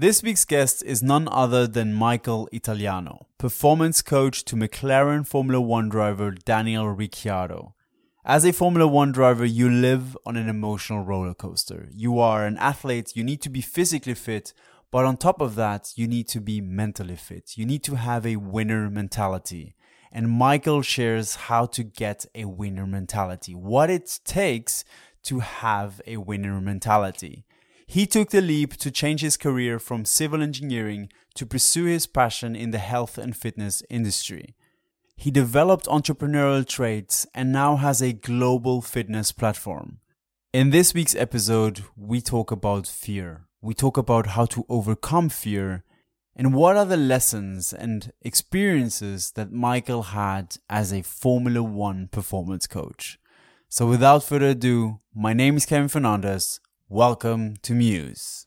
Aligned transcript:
This 0.00 0.22
week's 0.22 0.44
guest 0.44 0.84
is 0.84 1.02
none 1.02 1.26
other 1.28 1.66
than 1.66 1.92
Michael 1.92 2.48
Italiano, 2.52 3.26
performance 3.36 4.00
coach 4.00 4.44
to 4.44 4.54
McLaren 4.54 5.26
Formula 5.26 5.60
One 5.60 5.88
driver 5.88 6.30
Daniel 6.30 6.88
Ricciardo. 6.88 7.74
As 8.24 8.44
a 8.44 8.52
Formula 8.52 8.86
One 8.86 9.10
driver, 9.10 9.44
you 9.44 9.68
live 9.68 10.16
on 10.24 10.36
an 10.36 10.48
emotional 10.48 11.02
roller 11.02 11.34
coaster. 11.34 11.88
You 11.90 12.20
are 12.20 12.46
an 12.46 12.58
athlete, 12.58 13.16
you 13.16 13.24
need 13.24 13.42
to 13.42 13.50
be 13.50 13.60
physically 13.60 14.14
fit, 14.14 14.54
but 14.92 15.04
on 15.04 15.16
top 15.16 15.40
of 15.40 15.56
that, 15.56 15.90
you 15.96 16.06
need 16.06 16.28
to 16.28 16.40
be 16.40 16.60
mentally 16.60 17.16
fit. 17.16 17.58
You 17.58 17.66
need 17.66 17.82
to 17.82 17.96
have 17.96 18.24
a 18.24 18.36
winner 18.36 18.88
mentality. 18.88 19.74
And 20.12 20.30
Michael 20.30 20.82
shares 20.82 21.34
how 21.34 21.66
to 21.66 21.82
get 21.82 22.24
a 22.36 22.44
winner 22.44 22.86
mentality, 22.86 23.56
what 23.56 23.90
it 23.90 24.20
takes 24.24 24.84
to 25.24 25.40
have 25.40 26.00
a 26.06 26.18
winner 26.18 26.60
mentality. 26.60 27.46
He 27.90 28.06
took 28.06 28.28
the 28.28 28.42
leap 28.42 28.76
to 28.76 28.90
change 28.90 29.22
his 29.22 29.38
career 29.38 29.78
from 29.78 30.04
civil 30.04 30.42
engineering 30.42 31.08
to 31.34 31.46
pursue 31.46 31.86
his 31.86 32.06
passion 32.06 32.54
in 32.54 32.70
the 32.70 32.76
health 32.76 33.16
and 33.16 33.34
fitness 33.34 33.82
industry. 33.88 34.54
He 35.16 35.30
developed 35.30 35.86
entrepreneurial 35.86 36.68
traits 36.68 37.26
and 37.34 37.50
now 37.50 37.76
has 37.76 38.02
a 38.02 38.12
global 38.12 38.82
fitness 38.82 39.32
platform. 39.32 40.00
In 40.52 40.68
this 40.68 40.92
week's 40.92 41.14
episode, 41.14 41.82
we 41.96 42.20
talk 42.20 42.50
about 42.50 42.86
fear. 42.86 43.46
We 43.62 43.72
talk 43.72 43.96
about 43.96 44.26
how 44.26 44.44
to 44.44 44.66
overcome 44.68 45.30
fear 45.30 45.82
and 46.36 46.52
what 46.52 46.76
are 46.76 46.84
the 46.84 46.98
lessons 46.98 47.72
and 47.72 48.12
experiences 48.20 49.30
that 49.30 49.50
Michael 49.50 50.02
had 50.02 50.58
as 50.68 50.92
a 50.92 51.00
Formula 51.00 51.62
One 51.62 52.08
performance 52.08 52.66
coach. 52.66 53.18
So 53.70 53.86
without 53.86 54.24
further 54.24 54.50
ado, 54.50 55.00
my 55.14 55.32
name 55.32 55.56
is 55.56 55.64
Kevin 55.64 55.88
Fernandez. 55.88 56.60
Welcome 56.90 57.58
to 57.64 57.74
Muse. 57.74 58.46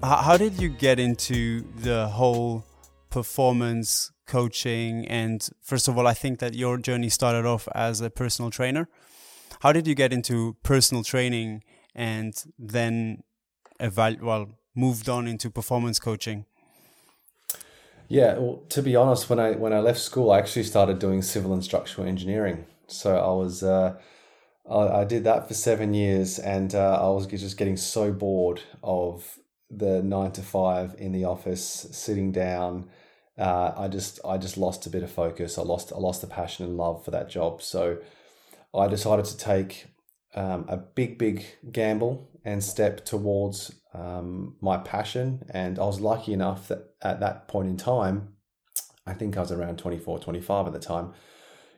How 0.00 0.36
did 0.36 0.62
you 0.62 0.68
get 0.68 1.00
into 1.00 1.64
the 1.78 2.06
whole 2.06 2.64
performance 3.10 4.12
coaching 4.26 5.06
and 5.06 5.48
first 5.62 5.88
of 5.88 5.96
all 5.96 6.06
i 6.06 6.14
think 6.14 6.38
that 6.38 6.54
your 6.54 6.76
journey 6.78 7.08
started 7.08 7.46
off 7.46 7.68
as 7.74 8.00
a 8.00 8.10
personal 8.10 8.50
trainer. 8.50 8.88
How 9.60 9.72
did 9.72 9.86
you 9.86 9.94
get 9.94 10.12
into 10.12 10.56
personal 10.62 11.02
training 11.02 11.62
and 11.94 12.34
then 12.58 13.22
eval- 13.80 14.18
well 14.20 14.48
moved 14.74 15.08
on 15.08 15.26
into 15.26 15.50
performance 15.50 15.98
coaching? 15.98 16.44
Yeah 18.08 18.38
well 18.38 18.62
to 18.68 18.82
be 18.82 18.94
honest 18.96 19.30
when 19.30 19.40
i 19.40 19.52
when 19.52 19.72
i 19.72 19.80
left 19.80 20.00
school 20.00 20.30
i 20.30 20.38
actually 20.38 20.64
started 20.64 20.98
doing 20.98 21.22
civil 21.22 21.52
and 21.52 21.64
structural 21.64 22.06
engineering. 22.06 22.66
So 22.86 23.16
i 23.16 23.32
was 23.32 23.62
uh, 23.62 23.96
I, 24.70 25.00
I, 25.00 25.04
did 25.04 25.24
that 25.24 25.48
for 25.48 25.54
seven 25.54 25.94
years 25.94 26.38
and 26.38 26.74
uh, 26.74 26.98
i 27.00 27.08
was 27.08 27.26
just 27.26 27.56
getting 27.56 27.76
so 27.76 28.12
bored 28.12 28.62
of 28.82 29.38
the 29.70 30.02
nine 30.02 30.32
to 30.32 30.42
five 30.42 30.94
in 30.98 31.12
the 31.12 31.24
office 31.24 31.88
sitting 31.90 32.30
down 32.32 32.88
uh, 33.38 33.72
I 33.76 33.88
just 33.88 34.20
I 34.24 34.38
just 34.38 34.56
lost 34.56 34.86
a 34.86 34.90
bit 34.90 35.02
of 35.02 35.10
focus. 35.10 35.58
I 35.58 35.62
lost 35.62 35.92
I 35.92 35.98
lost 35.98 36.20
the 36.20 36.26
passion 36.26 36.64
and 36.64 36.76
love 36.76 37.04
for 37.04 37.10
that 37.10 37.28
job. 37.28 37.62
So 37.62 37.98
I 38.74 38.86
decided 38.88 39.26
to 39.26 39.36
take 39.36 39.86
um, 40.34 40.64
a 40.68 40.76
big 40.76 41.18
big 41.18 41.44
gamble 41.70 42.30
and 42.44 42.62
step 42.62 43.04
towards 43.04 43.74
um, 43.92 44.56
my 44.60 44.78
passion. 44.78 45.44
And 45.50 45.78
I 45.78 45.84
was 45.84 46.00
lucky 46.00 46.32
enough 46.32 46.68
that 46.68 46.94
at 47.02 47.20
that 47.20 47.48
point 47.48 47.68
in 47.68 47.76
time, 47.76 48.36
I 49.06 49.14
think 49.14 49.36
I 49.36 49.40
was 49.40 49.52
around 49.52 49.78
24, 49.78 50.20
25 50.20 50.66
at 50.66 50.72
the 50.72 50.78
time. 50.78 51.12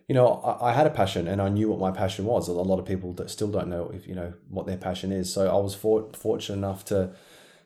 You 0.08 0.14
know, 0.14 0.34
I, 0.42 0.70
I 0.70 0.72
had 0.72 0.86
a 0.86 0.90
passion 0.90 1.26
and 1.26 1.40
I 1.42 1.48
knew 1.48 1.68
what 1.70 1.80
my 1.80 1.90
passion 1.90 2.24
was. 2.24 2.48
A 2.48 2.52
lot 2.52 2.78
of 2.78 2.86
people 2.86 3.12
that 3.14 3.30
still 3.30 3.48
don't 3.48 3.68
know 3.68 3.90
if 3.92 4.06
you 4.06 4.14
know 4.14 4.32
what 4.48 4.66
their 4.66 4.76
passion 4.76 5.10
is. 5.10 5.32
So 5.32 5.50
I 5.50 5.60
was 5.60 5.74
for, 5.74 6.08
fortunate 6.12 6.56
enough 6.56 6.84
to 6.86 7.14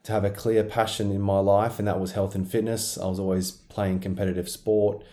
to 0.04 0.12
have 0.12 0.24
a 0.24 0.30
clear 0.30 0.64
passion 0.64 1.10
in 1.10 1.20
my 1.20 1.38
life, 1.38 1.78
and 1.78 1.86
that 1.86 2.00
was 2.00 2.12
health 2.12 2.34
and 2.34 2.50
fitness. 2.50 2.98
I 2.98 3.06
was 3.06 3.18
always 3.18 3.50
playing 3.50 4.00
competitive 4.00 4.48
sport. 4.48 5.04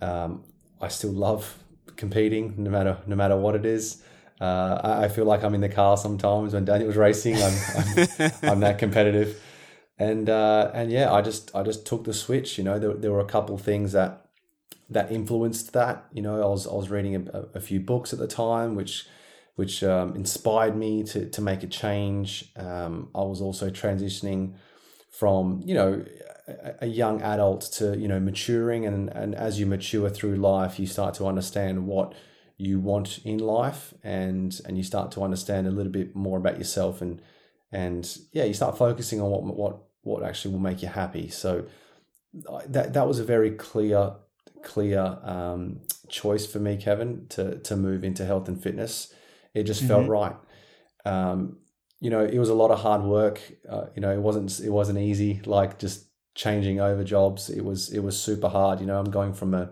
Um, 0.00 0.44
I 0.80 0.88
still 0.88 1.12
love 1.12 1.58
competing, 1.96 2.54
no 2.58 2.70
matter 2.70 2.98
no 3.06 3.16
matter 3.16 3.36
what 3.36 3.54
it 3.54 3.64
is. 3.64 4.02
Uh, 4.40 4.80
I, 4.82 5.04
I, 5.04 5.08
feel 5.08 5.24
like 5.24 5.44
I'm 5.44 5.54
in 5.54 5.60
the 5.60 5.68
car 5.68 5.96
sometimes 5.96 6.54
when 6.54 6.64
Daniel 6.64 6.88
was 6.88 6.96
racing. 6.96 7.36
I'm, 7.36 7.54
I'm, 7.76 8.32
I'm 8.42 8.60
that 8.60 8.78
competitive, 8.78 9.40
and 9.98 10.28
uh, 10.28 10.70
and 10.74 10.90
yeah, 10.90 11.12
I 11.12 11.22
just 11.22 11.54
I 11.54 11.62
just 11.62 11.86
took 11.86 12.04
the 12.04 12.12
switch. 12.12 12.58
You 12.58 12.64
know, 12.64 12.78
there, 12.78 12.94
there 12.94 13.12
were 13.12 13.20
a 13.20 13.26
couple 13.26 13.56
things 13.56 13.92
that 13.92 14.26
that 14.90 15.10
influenced 15.10 15.72
that. 15.72 16.04
You 16.12 16.22
know, 16.22 16.42
I 16.42 16.46
was 16.46 16.66
I 16.66 16.74
was 16.74 16.90
reading 16.90 17.28
a, 17.32 17.46
a 17.54 17.60
few 17.60 17.80
books 17.80 18.12
at 18.12 18.18
the 18.18 18.26
time, 18.26 18.74
which 18.74 19.06
which 19.56 19.84
um, 19.84 20.16
inspired 20.16 20.76
me 20.76 21.04
to, 21.04 21.28
to 21.30 21.40
make 21.40 21.62
a 21.62 21.66
change. 21.66 22.50
Um, 22.56 23.10
I 23.14 23.22
was 23.22 23.40
also 23.40 23.70
transitioning 23.70 24.54
from, 25.10 25.62
you 25.64 25.74
know, 25.74 26.04
a, 26.80 26.86
young 26.86 27.22
adult 27.22 27.62
to, 27.74 27.96
you 27.96 28.08
know, 28.08 28.18
maturing. 28.18 28.84
And, 28.84 29.08
and 29.10 29.34
as 29.34 29.60
you 29.60 29.66
mature 29.66 30.10
through 30.10 30.36
life, 30.36 30.78
you 30.80 30.86
start 30.86 31.14
to 31.14 31.26
understand 31.26 31.86
what 31.86 32.14
you 32.56 32.80
want 32.80 33.18
in 33.24 33.38
life 33.38 33.94
and, 34.02 34.60
and 34.66 34.76
you 34.76 34.82
start 34.82 35.12
to 35.12 35.22
understand 35.22 35.66
a 35.66 35.70
little 35.70 35.92
bit 35.92 36.14
more 36.14 36.38
about 36.38 36.58
yourself 36.58 37.00
and, 37.00 37.20
and 37.72 38.18
yeah, 38.32 38.44
you 38.44 38.54
start 38.54 38.78
focusing 38.78 39.20
on 39.20 39.30
what, 39.30 39.42
what, 39.44 39.78
what 40.02 40.22
actually 40.22 40.52
will 40.52 40.60
make 40.60 40.82
you 40.82 40.88
happy. 40.88 41.28
So 41.28 41.66
that, 42.68 42.92
that 42.92 43.06
was 43.06 43.18
a 43.18 43.24
very 43.24 43.52
clear, 43.52 44.14
clear 44.62 45.18
um, 45.22 45.80
choice 46.08 46.46
for 46.46 46.58
me, 46.58 46.76
Kevin, 46.76 47.26
to, 47.30 47.58
to 47.60 47.76
move 47.76 48.04
into 48.04 48.24
health 48.24 48.48
and 48.48 48.60
fitness 48.60 49.12
it 49.54 49.64
just 49.64 49.80
mm-hmm. 49.80 49.88
felt 49.88 50.08
right. 50.08 50.36
Um, 51.04 51.58
you 52.00 52.10
know, 52.10 52.24
it 52.24 52.38
was 52.38 52.50
a 52.50 52.54
lot 52.54 52.70
of 52.70 52.80
hard 52.80 53.02
work. 53.02 53.40
Uh, 53.68 53.86
you 53.94 54.02
know, 54.02 54.12
it 54.12 54.20
wasn't 54.20 54.60
it 54.60 54.70
wasn't 54.70 54.98
easy. 54.98 55.40
Like 55.46 55.78
just 55.78 56.06
changing 56.34 56.80
over 56.80 57.04
jobs, 57.04 57.48
it 57.48 57.64
was 57.64 57.92
it 57.92 58.00
was 58.00 58.20
super 58.20 58.48
hard. 58.48 58.80
You 58.80 58.86
know, 58.86 58.98
I'm 58.98 59.10
going 59.10 59.32
from 59.32 59.54
a 59.54 59.70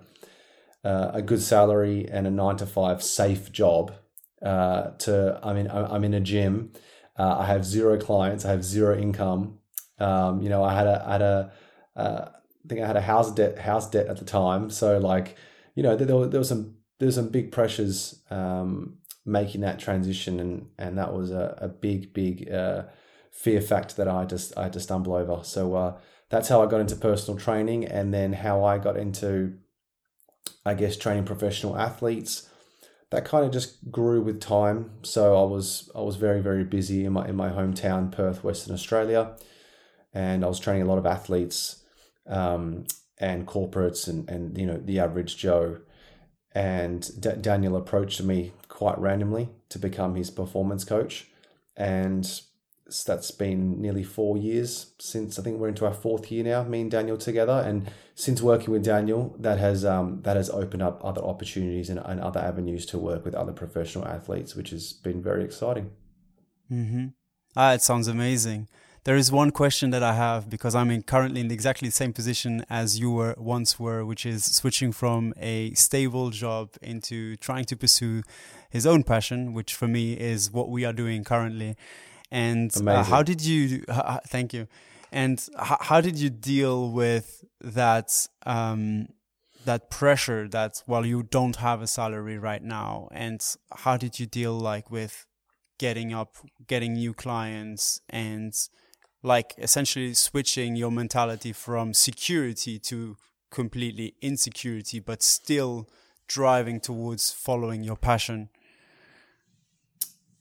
uh, 0.85 1.11
a 1.15 1.23
good 1.23 1.43
salary 1.43 2.09
and 2.11 2.27
a 2.27 2.31
nine 2.31 2.57
to 2.57 2.67
five 2.67 3.03
safe 3.03 3.53
job 3.53 3.93
uh, 4.43 4.91
to 4.99 5.41
I 5.43 5.53
mean 5.53 5.69
I'm 5.71 6.05
in 6.05 6.15
a 6.15 6.21
gym. 6.21 6.73
Uh, 7.19 7.37
I 7.41 7.47
have 7.47 7.65
zero 7.65 7.99
clients. 7.99 8.45
I 8.45 8.51
have 8.51 8.65
zero 8.65 8.97
income. 8.97 9.59
Um, 9.99 10.43
you 10.43 10.49
know, 10.49 10.65
I 10.65 10.75
had 10.75 10.87
a 10.87 11.05
I 11.07 11.13
had 11.13 11.23
a 11.23 11.53
uh, 11.97 12.29
I 12.65 12.69
think 12.69 12.81
I 12.81 12.87
had 12.87 12.97
a 12.97 13.01
house 13.01 13.33
debt 13.33 13.59
house 13.59 13.91
debt 13.91 14.07
at 14.07 14.17
the 14.19 14.25
time. 14.25 14.71
So 14.71 14.99
like, 14.99 15.37
you 15.75 15.83
know, 15.83 15.97
there, 15.97 16.07
there, 16.27 16.41
was 16.41 16.49
some 16.49 16.77
there's 16.99 17.17
some 17.17 17.29
big 17.29 17.53
pressures 17.53 18.23
um, 18.31 18.99
making 19.25 19.61
that 19.63 19.79
transition, 19.79 20.41
and 20.41 20.69
and 20.79 20.99
that 20.99 21.13
was 21.13 21.31
a, 21.31 21.57
a 21.59 21.69
big 21.69 22.13
big 22.13 22.51
uh, 22.51 22.85
fear 23.31 23.61
factor 23.61 23.95
that 23.97 24.09
I 24.09 24.25
just 24.25 24.57
I 24.57 24.65
had 24.65 24.73
to 24.75 24.81
stumble 24.81 25.15
over. 25.15 25.43
So 25.45 25.75
uh, 25.75 25.99
that's 26.29 26.49
how 26.49 26.63
I 26.63 26.67
got 26.67 26.81
into 26.81 26.97
personal 26.97 27.39
training, 27.39 27.85
and 27.85 28.13
then 28.13 28.33
how 28.33 28.65
I 28.65 28.79
got 28.79 28.97
into, 28.97 29.59
I 30.65 30.75
guess, 30.75 30.97
training 30.97 31.25
professional 31.25 31.79
athletes. 31.79 32.49
That 33.11 33.27
kind 33.27 33.45
of 33.45 33.53
just 33.53 33.91
grew 33.91 34.23
with 34.23 34.41
time. 34.41 34.91
So 35.03 35.37
I 35.37 35.45
was 35.45 35.91
I 35.95 36.01
was 36.01 36.17
very 36.17 36.41
very 36.41 36.65
busy 36.65 37.05
in 37.05 37.13
my 37.13 37.29
in 37.29 37.37
my 37.37 37.51
hometown 37.51 38.11
Perth, 38.11 38.43
Western 38.43 38.75
Australia, 38.75 39.37
and 40.13 40.45
I 40.45 40.49
was 40.49 40.59
training 40.59 40.83
a 40.83 40.87
lot 40.87 40.99
of 40.99 41.07
athletes 41.07 41.83
um, 42.27 42.87
and 43.19 43.47
corporates 43.47 44.09
and 44.09 44.29
and 44.29 44.57
you 44.59 44.67
know 44.67 44.79
the 44.79 45.01
average 45.01 45.37
Joe. 45.37 45.79
And 46.55 47.21
D- 47.21 47.41
Daniel 47.41 47.77
approached 47.77 48.23
me 48.23 48.53
quite 48.69 48.99
randomly 48.99 49.49
to 49.71 49.79
become 49.79 50.15
his 50.15 50.31
performance 50.31 50.85
coach. 50.85 51.29
And 51.77 52.29
that's 53.07 53.31
been 53.31 53.81
nearly 53.81 54.03
four 54.03 54.37
years 54.37 54.93
since 54.99 55.39
I 55.39 55.43
think 55.43 55.59
we're 55.59 55.69
into 55.69 55.87
our 55.87 55.95
fourth 55.95 56.31
year 56.31 56.45
now, 56.45 56.63
me 56.65 56.83
and 56.83 56.91
Daniel 56.91 57.17
together. 57.17 57.63
And 57.65 57.91
since 58.15 58.43
working 58.43 58.71
with 58.71 58.85
Daniel, 58.85 59.35
that 59.39 59.59
has 59.59 59.85
um, 59.85 60.21
that 60.23 60.37
has 60.37 60.51
opened 60.51 60.83
up 60.83 61.01
other 61.03 61.23
opportunities 61.23 61.89
and, 61.89 61.99
and 62.05 62.21
other 62.21 62.41
avenues 62.41 62.85
to 62.87 62.99
work 62.99 63.25
with 63.25 63.35
other 63.35 63.53
professional 63.53 64.07
athletes, 64.07 64.55
which 64.55 64.71
has 64.71 64.93
been 64.93 65.23
very 65.23 65.45
exciting. 65.45 65.91
Mm-hmm. 66.71 67.07
Ah, 67.57 67.73
it 67.73 67.83
sounds 67.83 68.09
amazing. 68.09 68.69
There 69.05 69.17
is 69.17 69.33
one 69.33 69.51
question 69.51 69.91
that 69.91 70.03
I 70.03 70.15
have 70.15 70.49
because 70.49 70.77
I'm 70.77 70.91
in 70.91 71.03
currently 71.03 71.41
in 71.41 71.51
exactly 71.51 71.89
the 71.89 71.93
same 71.93 72.13
position 72.13 72.65
as 72.71 73.01
you 73.01 73.11
were 73.11 73.35
once 73.37 73.79
were, 73.79 74.05
which 74.05 74.25
is 74.25 74.45
switching 74.45 74.93
from 74.93 75.35
a 75.37 75.75
stable 75.75 76.31
job 76.31 76.71
into 76.81 77.37
trying 77.37 77.65
to 77.65 77.77
pursue 77.77 78.23
his 78.71 78.87
own 78.87 79.03
passion, 79.03 79.55
which 79.55 79.75
for 79.75 79.89
me 79.89 80.13
is 80.13 80.53
what 80.53 80.71
we 80.71 80.85
are 80.85 80.93
doing 80.93 81.25
currently. 81.25 81.77
And 82.31 82.71
uh, 82.87 83.03
how 83.03 83.25
did 83.25 83.45
you? 83.45 83.85
Uh, 83.89 84.19
thank 84.29 84.55
you. 84.55 84.69
And 85.11 85.45
how 85.59 86.01
did 86.01 86.19
you 86.19 86.31
deal 86.31 86.91
with 86.91 87.45
that? 87.61 88.29
Um, 88.47 89.09
that 89.65 89.91
pressure 89.91 90.49
that 90.49 90.83
while 90.87 91.03
well, 91.03 91.07
you 91.07 91.23
don't 91.23 91.57
have 91.57 91.83
a 91.83 91.87
salary 91.87 92.37
right 92.37 92.63
now, 92.63 93.09
and 93.13 93.41
how 93.71 93.97
did 93.97 94.19
you 94.19 94.27
deal 94.27 94.55
like 94.55 94.91
with 94.91 95.25
getting 95.79 96.13
up, 96.13 96.37
getting 96.67 96.95
new 96.95 97.15
clients, 97.15 98.01
and 98.09 98.53
like 99.23 99.55
essentially 99.59 100.15
switching 100.15 100.77
your 100.77 100.91
mentality 100.91 101.53
from 101.53 101.95
security 101.95 102.79
to 102.79 103.17
completely 103.51 104.15
insecurity, 104.21 104.99
but 104.99 105.23
still 105.23 105.89
driving 106.27 106.81
towards 106.81 107.31
following 107.31 107.85
your 107.85 107.97
passion. 107.97 108.49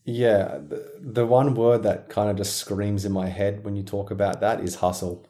Yeah, 0.04 0.58
the, 0.68 0.94
the 1.00 1.26
one 1.28 1.54
word 1.54 1.84
that 1.84 2.10
kind 2.10 2.30
of 2.30 2.38
just 2.38 2.56
screams 2.58 3.06
in 3.06 3.12
my 3.12 3.28
head 3.28 3.64
when 3.64 3.76
you 3.76 3.84
talk 3.84 4.10
about 4.10 4.42
that 4.42 4.62
is 4.62 4.76
hustle. 4.76 5.28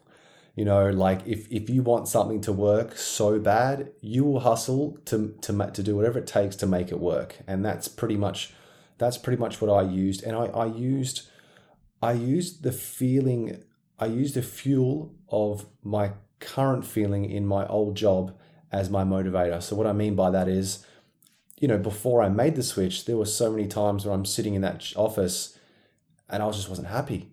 You 0.54 0.64
know, 0.64 0.90
like 0.90 1.26
if, 1.26 1.50
if 1.50 1.68
you 1.68 1.82
want 1.82 2.08
something 2.08 2.40
to 2.42 2.52
work 2.52 2.96
so 2.96 3.38
bad, 3.38 3.90
you 4.00 4.24
will 4.24 4.40
hustle 4.40 4.98
to, 5.06 5.34
to, 5.42 5.70
to 5.72 5.82
do 5.82 5.96
whatever 5.96 6.18
it 6.18 6.26
takes 6.26 6.56
to 6.56 6.66
make 6.66 6.90
it 6.90 7.00
work. 7.00 7.38
And 7.46 7.64
that's 7.64 7.88
pretty 7.88 8.16
much, 8.16 8.52
that's 8.98 9.18
pretty 9.18 9.40
much 9.40 9.60
what 9.60 9.70
I 9.70 9.82
used. 9.82 10.22
And 10.22 10.36
I, 10.36 10.44
I 10.46 10.66
used, 10.66 11.28
I 12.02 12.12
used 12.12 12.64
the 12.64 12.72
feeling, 12.72 13.62
I 13.98 14.06
used 14.06 14.34
the 14.34 14.42
fuel 14.42 15.14
of 15.28 15.66
my 15.82 16.12
current 16.40 16.84
feeling 16.84 17.24
in 17.24 17.46
my 17.46 17.66
old 17.68 17.96
job 17.96 18.36
as 18.72 18.90
my 18.90 19.04
motivator. 19.04 19.62
So 19.62 19.76
what 19.76 19.86
I 19.86 19.92
mean 19.92 20.16
by 20.16 20.30
that 20.30 20.48
is, 20.48 20.84
you 21.60 21.68
know, 21.68 21.78
before 21.78 22.20
I 22.20 22.28
made 22.28 22.56
the 22.56 22.62
switch, 22.64 23.04
there 23.04 23.16
were 23.16 23.24
so 23.24 23.52
many 23.52 23.68
times 23.68 24.04
where 24.04 24.14
I'm 24.14 24.24
sitting 24.24 24.54
in 24.54 24.62
that 24.62 24.92
office 24.96 25.56
and 26.28 26.42
I 26.42 26.50
just 26.50 26.68
wasn't 26.68 26.88
happy. 26.88 27.30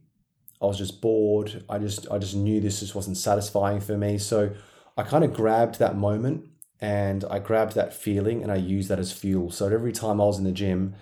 I 0.61 0.65
was 0.65 0.77
just 0.77 1.01
bored. 1.01 1.63
I 1.67 1.79
just 1.79 2.05
I 2.11 2.19
just 2.19 2.35
knew 2.35 2.59
this 2.59 2.81
just 2.81 2.93
wasn't 2.93 3.17
satisfying 3.17 3.79
for 3.79 3.97
me. 3.97 4.17
So 4.19 4.51
I 4.97 5.03
kind 5.03 5.23
of 5.23 5.33
grabbed 5.33 5.79
that 5.79 5.97
moment 5.97 6.45
and 6.79 7.23
I 7.31 7.39
grabbed 7.39 7.73
that 7.75 7.93
feeling 7.93 8.43
and 8.43 8.51
I 8.51 8.57
used 8.57 8.89
that 8.89 8.99
as 8.99 9.11
fuel. 9.11 9.49
So 9.49 9.67
every 9.67 9.93
time 9.93 10.21
I 10.21 10.25
was 10.25 10.37
in 10.37 10.43
the 10.43 10.51
gym 10.51 10.95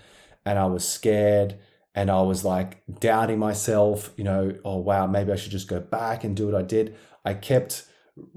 and 0.46 0.58
I 0.58 0.68
was 0.68 0.88
scared 0.88 1.60
and 1.98 2.12
I 2.12 2.22
was 2.22 2.46
like 2.46 2.84
doubting 3.00 3.40
myself, 3.40 4.12
you 4.18 4.24
know, 4.24 4.56
oh 4.64 4.78
wow, 4.78 5.08
maybe 5.08 5.32
I 5.32 5.36
should 5.36 5.52
just 5.52 5.68
go 5.68 5.80
back 5.80 6.24
and 6.24 6.38
do 6.38 6.46
what 6.46 6.54
I 6.54 6.62
did. 6.62 6.96
I 7.26 7.34
kept 7.34 7.88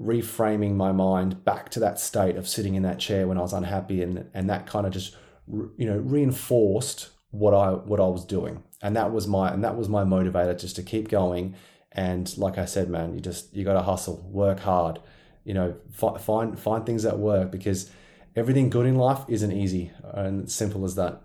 reframing 0.01 0.73
my 0.73 0.91
mind 0.91 1.45
back 1.45 1.69
to 1.69 1.79
that 1.81 1.99
state 1.99 2.37
of 2.37 2.47
sitting 2.47 2.73
in 2.73 2.81
that 2.81 2.97
chair 2.97 3.27
when 3.27 3.37
I 3.37 3.41
was 3.41 3.53
unhappy, 3.53 4.01
and 4.01 4.27
and 4.33 4.49
that 4.49 4.65
kind 4.65 4.87
of 4.87 4.91
just 4.91 5.15
you 5.47 5.85
know 5.85 5.97
reinforced 5.97 7.11
what 7.29 7.53
I 7.53 7.73
what 7.73 7.99
I 7.99 8.07
was 8.07 8.25
doing, 8.25 8.63
and 8.81 8.95
that 8.95 9.11
was 9.11 9.27
my 9.27 9.53
and 9.53 9.63
that 9.63 9.77
was 9.77 9.87
my 9.87 10.03
motivator 10.03 10.59
just 10.59 10.75
to 10.77 10.81
keep 10.81 11.07
going. 11.07 11.53
And 11.91 12.35
like 12.39 12.57
I 12.57 12.65
said, 12.65 12.89
man, 12.89 13.13
you 13.13 13.19
just 13.19 13.55
you 13.55 13.63
got 13.63 13.73
to 13.73 13.83
hustle, 13.83 14.27
work 14.31 14.61
hard, 14.61 14.97
you 15.43 15.53
know, 15.53 15.75
find 15.91 16.57
find 16.57 16.83
things 16.83 17.03
that 17.03 17.19
work 17.19 17.51
because 17.51 17.91
everything 18.35 18.71
good 18.71 18.87
in 18.87 18.95
life 18.95 19.19
isn't 19.27 19.51
easy, 19.51 19.91
and 20.03 20.49
simple 20.49 20.83
as 20.83 20.95
that. 20.95 21.21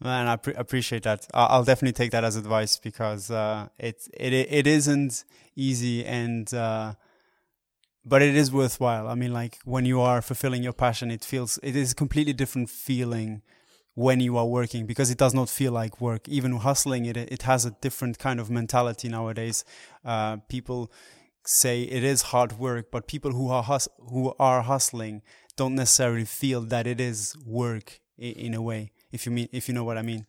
Man, 0.00 0.28
I 0.28 0.36
pre- 0.36 0.54
appreciate 0.54 1.02
that. 1.02 1.26
I'll 1.34 1.64
definitely 1.64 1.92
take 1.94 2.12
that 2.12 2.22
as 2.22 2.36
advice 2.36 2.78
because 2.78 3.30
uh, 3.30 3.68
it 3.78 4.06
it 4.14 4.32
it 4.32 4.66
isn't 4.66 5.24
easy, 5.56 6.04
and 6.04 6.52
uh, 6.54 6.94
but 8.04 8.22
it 8.22 8.36
is 8.36 8.52
worthwhile. 8.52 9.08
I 9.08 9.14
mean, 9.14 9.32
like 9.32 9.58
when 9.64 9.84
you 9.84 10.00
are 10.00 10.22
fulfilling 10.22 10.62
your 10.62 10.72
passion, 10.72 11.10
it 11.10 11.24
feels 11.24 11.58
it 11.62 11.76
is 11.76 11.92
a 11.92 11.94
completely 11.94 12.32
different 12.32 12.70
feeling 12.70 13.42
when 13.94 14.20
you 14.20 14.36
are 14.36 14.46
working 14.46 14.86
because 14.86 15.10
it 15.10 15.18
does 15.18 15.34
not 15.34 15.48
feel 15.48 15.72
like 15.72 16.00
work. 16.00 16.28
Even 16.28 16.52
hustling, 16.58 17.04
it 17.06 17.16
it 17.16 17.42
has 17.42 17.64
a 17.64 17.72
different 17.80 18.18
kind 18.18 18.38
of 18.38 18.50
mentality 18.50 19.08
nowadays. 19.08 19.64
Uh, 20.04 20.36
people 20.48 20.92
say 21.44 21.82
it 21.82 22.04
is 22.04 22.22
hard 22.22 22.52
work, 22.58 22.90
but 22.92 23.08
people 23.08 23.32
who 23.32 23.48
are 23.50 23.64
hus- 23.64 23.88
who 24.10 24.32
are 24.38 24.62
hustling 24.62 25.22
don't 25.56 25.74
necessarily 25.74 26.24
feel 26.24 26.60
that 26.60 26.86
it 26.86 27.00
is 27.00 27.36
work 27.44 28.00
in, 28.18 28.54
a 28.54 28.62
way. 28.62 28.92
If 29.12 29.26
you 29.26 29.32
mean, 29.32 29.48
if 29.52 29.68
you 29.68 29.74
know 29.74 29.84
what 29.84 29.96
I 29.98 30.02
mean. 30.02 30.26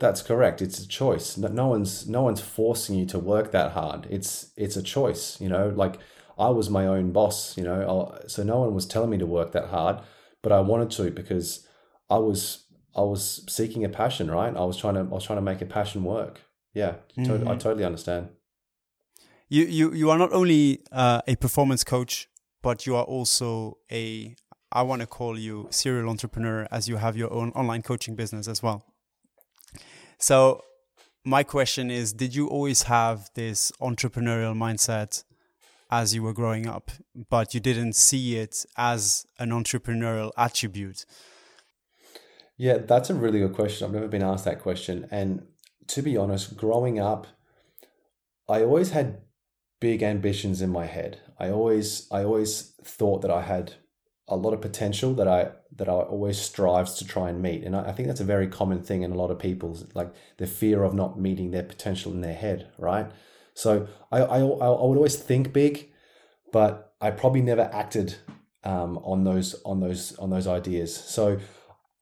That's 0.00 0.22
correct. 0.22 0.62
It's 0.62 0.78
a 0.78 0.88
choice. 0.88 1.36
No 1.36 1.66
one's 1.68 2.08
no 2.08 2.22
one's 2.22 2.40
forcing 2.40 2.96
you 2.96 3.04
to 3.06 3.18
work 3.18 3.52
that 3.52 3.72
hard. 3.72 4.06
It's 4.08 4.50
it's 4.56 4.76
a 4.76 4.82
choice. 4.82 5.38
You 5.40 5.50
know, 5.50 5.68
like 5.68 5.98
I 6.38 6.48
was 6.48 6.70
my 6.70 6.86
own 6.86 7.12
boss, 7.12 7.56
you 7.58 7.64
know, 7.64 8.18
so 8.26 8.42
no 8.42 8.60
one 8.60 8.74
was 8.74 8.86
telling 8.86 9.10
me 9.10 9.18
to 9.18 9.26
work 9.26 9.52
that 9.52 9.68
hard, 9.68 10.00
but 10.42 10.52
I 10.52 10.60
wanted 10.60 10.90
to 10.92 11.10
because 11.10 11.66
I 12.08 12.16
was 12.16 12.64
I 12.96 13.02
was 13.02 13.44
seeking 13.46 13.84
a 13.84 13.90
passion, 13.90 14.30
right? 14.30 14.56
I 14.56 14.64
was 14.64 14.78
trying 14.78 14.94
to 14.94 15.00
I 15.00 15.04
was 15.04 15.24
trying 15.24 15.36
to 15.36 15.42
make 15.42 15.60
a 15.60 15.66
passion 15.66 16.02
work. 16.02 16.40
Yeah, 16.72 16.94
mm-hmm. 17.18 17.46
I 17.46 17.56
totally 17.56 17.84
understand. 17.84 18.30
You 19.50 19.64
you 19.64 19.92
you 19.92 20.10
are 20.10 20.18
not 20.18 20.32
only 20.32 20.80
uh, 20.90 21.20
a 21.26 21.36
performance 21.36 21.84
coach, 21.84 22.28
but 22.62 22.86
you 22.86 22.96
are 22.96 23.04
also 23.04 23.76
a 23.92 24.34
I 24.72 24.82
want 24.82 25.00
to 25.00 25.06
call 25.06 25.38
you 25.38 25.66
serial 25.70 26.08
entrepreneur 26.08 26.66
as 26.70 26.88
you 26.88 26.96
have 26.96 27.16
your 27.16 27.32
own 27.32 27.50
online 27.50 27.82
coaching 27.82 28.14
business 28.14 28.46
as 28.46 28.62
well. 28.62 28.84
So 30.18 30.62
my 31.24 31.42
question 31.42 31.90
is 31.90 32.12
did 32.12 32.34
you 32.34 32.48
always 32.48 32.84
have 32.84 33.30
this 33.34 33.72
entrepreneurial 33.80 34.54
mindset 34.54 35.24
as 35.90 36.14
you 36.14 36.22
were 36.22 36.32
growing 36.32 36.68
up, 36.68 36.90
but 37.28 37.52
you 37.52 37.60
didn't 37.60 37.94
see 37.94 38.36
it 38.36 38.64
as 38.76 39.26
an 39.38 39.50
entrepreneurial 39.50 40.30
attribute? 40.36 41.04
Yeah, 42.56 42.78
that's 42.78 43.10
a 43.10 43.14
really 43.14 43.40
good 43.40 43.54
question. 43.54 43.86
I've 43.86 43.94
never 43.94 44.06
been 44.06 44.22
asked 44.22 44.44
that 44.44 44.60
question. 44.60 45.08
And 45.10 45.46
to 45.88 46.02
be 46.02 46.16
honest, 46.16 46.56
growing 46.56 47.00
up, 47.00 47.26
I 48.48 48.62
always 48.62 48.90
had 48.90 49.22
big 49.80 50.02
ambitions 50.02 50.60
in 50.62 50.70
my 50.70 50.86
head. 50.86 51.20
I 51.38 51.50
always 51.50 52.06
I 52.12 52.22
always 52.22 52.74
thought 52.84 53.22
that 53.22 53.30
I 53.30 53.42
had 53.42 53.74
a 54.30 54.36
lot 54.36 54.54
of 54.54 54.60
potential 54.60 55.12
that 55.14 55.28
I 55.28 55.50
that 55.76 55.88
I 55.88 55.92
always 55.92 56.38
strives 56.38 56.94
to 56.94 57.06
try 57.06 57.28
and 57.28 57.42
meet. 57.42 57.64
And 57.64 57.76
I, 57.76 57.88
I 57.88 57.92
think 57.92 58.08
that's 58.08 58.20
a 58.20 58.24
very 58.24 58.46
common 58.46 58.82
thing 58.82 59.02
in 59.02 59.12
a 59.12 59.16
lot 59.16 59.30
of 59.30 59.38
people's 59.38 59.84
like 59.94 60.14
the 60.38 60.46
fear 60.46 60.82
of 60.84 60.94
not 60.94 61.20
meeting 61.20 61.50
their 61.50 61.62
potential 61.64 62.12
in 62.12 62.20
their 62.20 62.34
head, 62.34 62.70
right? 62.78 63.10
So 63.54 63.88
I, 64.10 64.20
I, 64.20 64.38
I 64.38 64.42
would 64.42 64.96
always 64.96 65.16
think 65.16 65.52
big, 65.52 65.90
but 66.52 66.94
I 67.00 67.10
probably 67.10 67.42
never 67.42 67.68
acted 67.72 68.14
um, 68.64 68.98
on 68.98 69.24
those 69.24 69.60
on 69.64 69.80
those 69.80 70.16
on 70.16 70.30
those 70.30 70.46
ideas. 70.46 70.94
So 70.94 71.38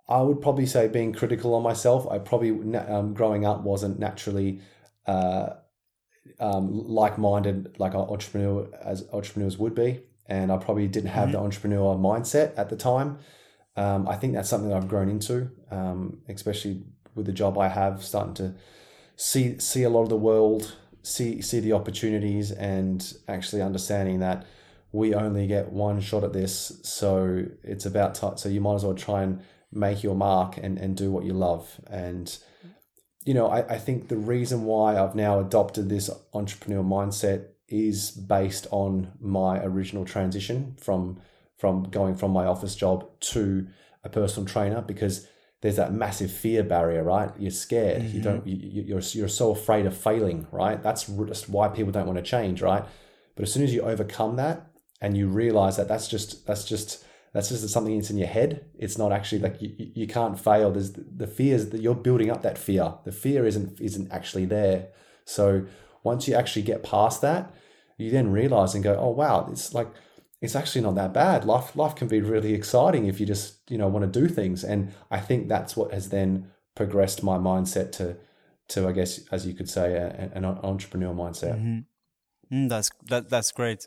I 0.08 0.20
would 0.20 0.40
probably 0.40 0.66
say 0.66 0.88
being 0.88 1.12
critical 1.12 1.54
on 1.54 1.62
myself. 1.62 2.06
I 2.10 2.18
probably 2.18 2.50
um, 2.78 3.14
growing 3.14 3.44
up 3.44 3.62
wasn't 3.62 3.98
naturally 3.98 4.60
uh, 5.06 5.50
um, 6.40 6.70
like-minded 6.70 7.78
like 7.78 7.94
entrepreneur 7.94 8.68
as 8.82 9.04
entrepreneurs 9.12 9.58
would 9.58 9.74
be, 9.74 10.00
and 10.28 10.52
I 10.52 10.56
probably 10.58 10.88
didn't 10.88 11.10
have 11.10 11.24
mm-hmm. 11.24 11.32
the 11.32 11.40
entrepreneur 11.40 11.96
mindset 11.96 12.52
at 12.56 12.68
the 12.68 12.76
time. 12.76 13.18
Um, 13.76 14.08
I 14.08 14.16
think 14.16 14.34
that's 14.34 14.48
something 14.48 14.68
that 14.70 14.76
I've 14.76 14.88
grown 14.88 15.08
into, 15.08 15.50
um, 15.70 16.18
especially 16.28 16.84
with 17.14 17.26
the 17.26 17.32
job 17.32 17.58
I 17.58 17.68
have, 17.68 18.04
starting 18.04 18.34
to 18.34 18.54
see 19.16 19.58
see 19.58 19.82
a 19.82 19.90
lot 19.90 20.02
of 20.02 20.08
the 20.08 20.16
world 20.16 20.76
see 21.02 21.42
see 21.42 21.58
the 21.58 21.72
opportunities 21.72 22.52
and 22.52 23.14
actually 23.26 23.60
understanding 23.60 24.20
that 24.20 24.46
we 24.92 25.12
only 25.12 25.46
get 25.46 25.72
one 25.72 26.00
shot 26.00 26.22
at 26.22 26.32
this 26.32 26.80
so 26.82 27.44
it's 27.64 27.84
about 27.84 28.14
time 28.14 28.36
so 28.36 28.48
you 28.48 28.60
might 28.60 28.76
as 28.76 28.84
well 28.84 28.94
try 28.94 29.22
and 29.22 29.40
make 29.72 30.02
your 30.02 30.14
mark 30.14 30.56
and, 30.56 30.78
and 30.78 30.96
do 30.96 31.10
what 31.10 31.24
you 31.24 31.32
love 31.32 31.80
and 31.90 32.38
you 33.24 33.34
know 33.34 33.48
I, 33.48 33.74
I 33.74 33.78
think 33.78 34.08
the 34.08 34.16
reason 34.16 34.64
why 34.64 34.96
i've 34.96 35.16
now 35.16 35.40
adopted 35.40 35.88
this 35.88 36.08
entrepreneur 36.32 36.82
mindset 36.82 37.48
is 37.68 38.10
based 38.10 38.66
on 38.70 39.12
my 39.20 39.62
original 39.62 40.04
transition 40.04 40.76
from 40.80 41.20
from 41.56 41.84
going 41.84 42.14
from 42.14 42.30
my 42.30 42.46
office 42.46 42.74
job 42.76 43.08
to 43.20 43.66
a 44.04 44.08
personal 44.08 44.48
trainer 44.48 44.80
because 44.80 45.26
there's 45.60 45.76
that 45.76 45.92
massive 45.92 46.30
fear 46.30 46.62
barrier, 46.62 47.02
right? 47.02 47.30
You're 47.36 47.50
scared. 47.50 48.02
Mm-hmm. 48.02 48.16
You 48.16 48.22
don't. 48.22 48.46
You, 48.46 48.82
you're 48.82 49.00
you're 49.00 49.28
so 49.28 49.50
afraid 49.50 49.86
of 49.86 49.96
failing, 49.96 50.46
right? 50.52 50.80
That's 50.82 51.04
just 51.06 51.48
why 51.48 51.68
people 51.68 51.92
don't 51.92 52.06
want 52.06 52.18
to 52.18 52.22
change, 52.22 52.62
right? 52.62 52.84
But 53.34 53.42
as 53.42 53.52
soon 53.52 53.64
as 53.64 53.74
you 53.74 53.82
overcome 53.82 54.36
that 54.36 54.70
and 55.00 55.16
you 55.16 55.28
realize 55.28 55.76
that 55.76 55.88
that's 55.88 56.08
just 56.08 56.46
that's 56.46 56.64
just 56.64 57.04
that's 57.32 57.48
just 57.48 57.68
something 57.68 57.96
that's 57.96 58.10
in 58.10 58.18
your 58.18 58.28
head. 58.28 58.66
It's 58.78 58.96
not 58.96 59.12
actually 59.12 59.40
like 59.40 59.60
you, 59.60 59.72
you 59.76 60.06
can't 60.06 60.38
fail. 60.38 60.70
There's 60.70 60.92
the 60.92 61.26
fears 61.26 61.70
that 61.70 61.80
you're 61.80 61.94
building 61.94 62.30
up 62.30 62.42
that 62.42 62.56
fear. 62.56 62.94
The 63.04 63.12
fear 63.12 63.44
isn't 63.44 63.80
isn't 63.80 64.12
actually 64.12 64.44
there. 64.44 64.88
So 65.24 65.66
once 66.02 66.28
you 66.28 66.34
actually 66.34 66.62
get 66.62 66.82
past 66.82 67.20
that, 67.22 67.54
you 67.96 68.10
then 68.10 68.30
realize 68.30 68.74
and 68.74 68.84
go, 68.84 68.96
oh 68.98 69.10
wow, 69.10 69.48
it's 69.50 69.74
like 69.74 69.88
it's 70.40 70.54
actually 70.54 70.82
not 70.82 70.94
that 70.94 71.12
bad. 71.12 71.44
Life 71.44 71.74
life 71.74 71.94
can 71.94 72.08
be 72.08 72.20
really 72.20 72.54
exciting 72.54 73.06
if 73.06 73.20
you 73.20 73.26
just 73.26 73.70
you 73.70 73.78
know 73.78 73.88
want 73.88 74.10
to 74.10 74.20
do 74.20 74.28
things, 74.28 74.64
and 74.64 74.92
I 75.10 75.20
think 75.20 75.48
that's 75.48 75.76
what 75.76 75.92
has 75.92 76.10
then 76.10 76.50
progressed 76.74 77.22
my 77.22 77.36
mindset 77.36 77.92
to 77.92 78.16
to 78.68 78.88
I 78.88 78.92
guess 78.92 79.20
as 79.32 79.46
you 79.46 79.54
could 79.54 79.68
say 79.68 79.94
a, 79.94 80.30
an 80.34 80.44
entrepreneur 80.44 81.12
mindset. 81.12 81.56
Mm-hmm. 81.56 82.56
Mm, 82.56 82.68
that's 82.68 82.90
that 83.08 83.28
that's 83.28 83.52
great. 83.52 83.86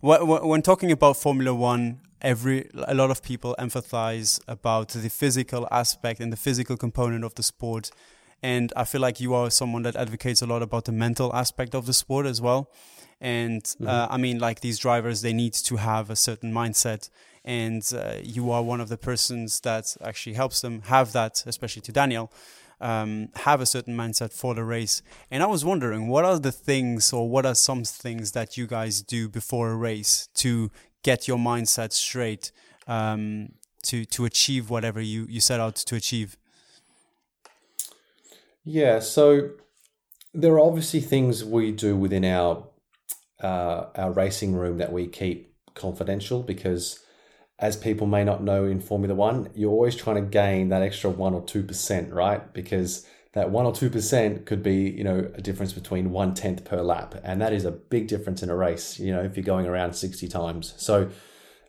When 0.00 0.60
talking 0.60 0.92
about 0.92 1.16
Formula 1.16 1.54
One, 1.54 2.00
every 2.20 2.68
a 2.86 2.94
lot 2.94 3.10
of 3.10 3.22
people 3.22 3.54
emphasize 3.58 4.38
about 4.46 4.88
the 4.88 5.08
physical 5.08 5.66
aspect 5.70 6.20
and 6.20 6.30
the 6.30 6.36
physical 6.36 6.76
component 6.76 7.24
of 7.24 7.34
the 7.34 7.42
sport, 7.42 7.90
and 8.44 8.74
I 8.76 8.84
feel 8.84 9.00
like 9.00 9.20
you 9.20 9.32
are 9.32 9.50
someone 9.50 9.84
that 9.84 9.96
advocates 9.96 10.42
a 10.42 10.46
lot 10.46 10.62
about 10.62 10.84
the 10.84 10.92
mental 10.92 11.34
aspect 11.34 11.74
of 11.74 11.86
the 11.86 11.94
sport 11.94 12.26
as 12.26 12.42
well. 12.42 12.70
And 13.18 13.62
mm-hmm. 13.62 13.86
uh, 13.86 14.06
I 14.10 14.18
mean, 14.18 14.38
like 14.38 14.60
these 14.60 14.78
drivers, 14.78 15.22
they 15.22 15.32
need 15.32 15.54
to 15.70 15.76
have 15.76 16.10
a 16.10 16.16
certain 16.16 16.52
mindset. 16.52 17.08
And 17.42 17.82
uh, 17.94 18.16
you 18.22 18.50
are 18.50 18.62
one 18.62 18.82
of 18.82 18.90
the 18.90 18.98
persons 18.98 19.60
that 19.60 19.96
actually 20.02 20.34
helps 20.34 20.60
them 20.60 20.82
have 20.82 21.12
that, 21.12 21.42
especially 21.46 21.80
to 21.82 21.92
Daniel. 21.92 22.30
um, 22.80 23.28
have 23.36 23.60
a 23.60 23.66
certain 23.66 23.96
mindset 23.96 24.32
for 24.32 24.54
the 24.54 24.64
race. 24.64 25.02
And 25.30 25.42
I 25.42 25.46
was 25.46 25.64
wondering, 25.64 26.08
what 26.08 26.24
are 26.24 26.38
the 26.38 26.52
things 26.52 27.12
or 27.12 27.28
what 27.28 27.46
are 27.46 27.54
some 27.54 27.84
things 27.84 28.32
that 28.32 28.56
you 28.56 28.66
guys 28.66 29.02
do 29.02 29.28
before 29.28 29.70
a 29.70 29.76
race 29.76 30.28
to 30.34 30.70
get 31.02 31.28
your 31.28 31.38
mindset 31.38 31.92
straight 31.92 32.52
um, 32.86 33.52
to 33.84 34.04
to 34.06 34.24
achieve 34.24 34.70
whatever 34.70 35.00
you 35.00 35.26
you 35.28 35.40
set 35.40 35.60
out 35.60 35.76
to 35.76 35.96
achieve? 35.96 36.36
Yeah, 38.64 39.00
so 39.00 39.50
there 40.32 40.52
are 40.54 40.60
obviously 40.60 41.00
things 41.00 41.44
we 41.44 41.72
do 41.72 41.96
within 41.96 42.24
our 42.24 42.66
uh, 43.42 43.86
our 43.96 44.12
racing 44.12 44.54
room 44.54 44.78
that 44.78 44.92
we 44.92 45.06
keep 45.06 45.54
confidential 45.74 46.42
because 46.42 47.00
as 47.58 47.76
people 47.76 48.06
may 48.06 48.24
not 48.24 48.42
know 48.42 48.64
in 48.64 48.80
Formula 48.80 49.14
One, 49.14 49.50
you're 49.54 49.70
always 49.70 49.96
trying 49.96 50.16
to 50.16 50.22
gain 50.22 50.70
that 50.70 50.82
extra 50.82 51.10
one 51.10 51.34
or 51.34 51.42
two 51.42 51.62
percent, 51.62 52.12
right? 52.12 52.52
Because 52.52 53.06
that 53.34 53.50
one 53.50 53.66
or 53.66 53.72
two 53.72 53.90
percent 53.90 54.46
could 54.46 54.62
be, 54.62 54.90
you 54.90 55.04
know, 55.04 55.30
a 55.34 55.42
difference 55.42 55.72
between 55.72 56.10
one 56.10 56.34
tenth 56.34 56.64
per 56.64 56.80
lap, 56.80 57.14
and 57.22 57.40
that 57.40 57.52
is 57.52 57.64
a 57.64 57.70
big 57.70 58.08
difference 58.08 58.42
in 58.42 58.50
a 58.50 58.56
race. 58.56 58.98
You 58.98 59.12
know, 59.12 59.22
if 59.22 59.36
you're 59.36 59.44
going 59.44 59.66
around 59.66 59.94
sixty 59.94 60.28
times, 60.28 60.74
so 60.78 61.10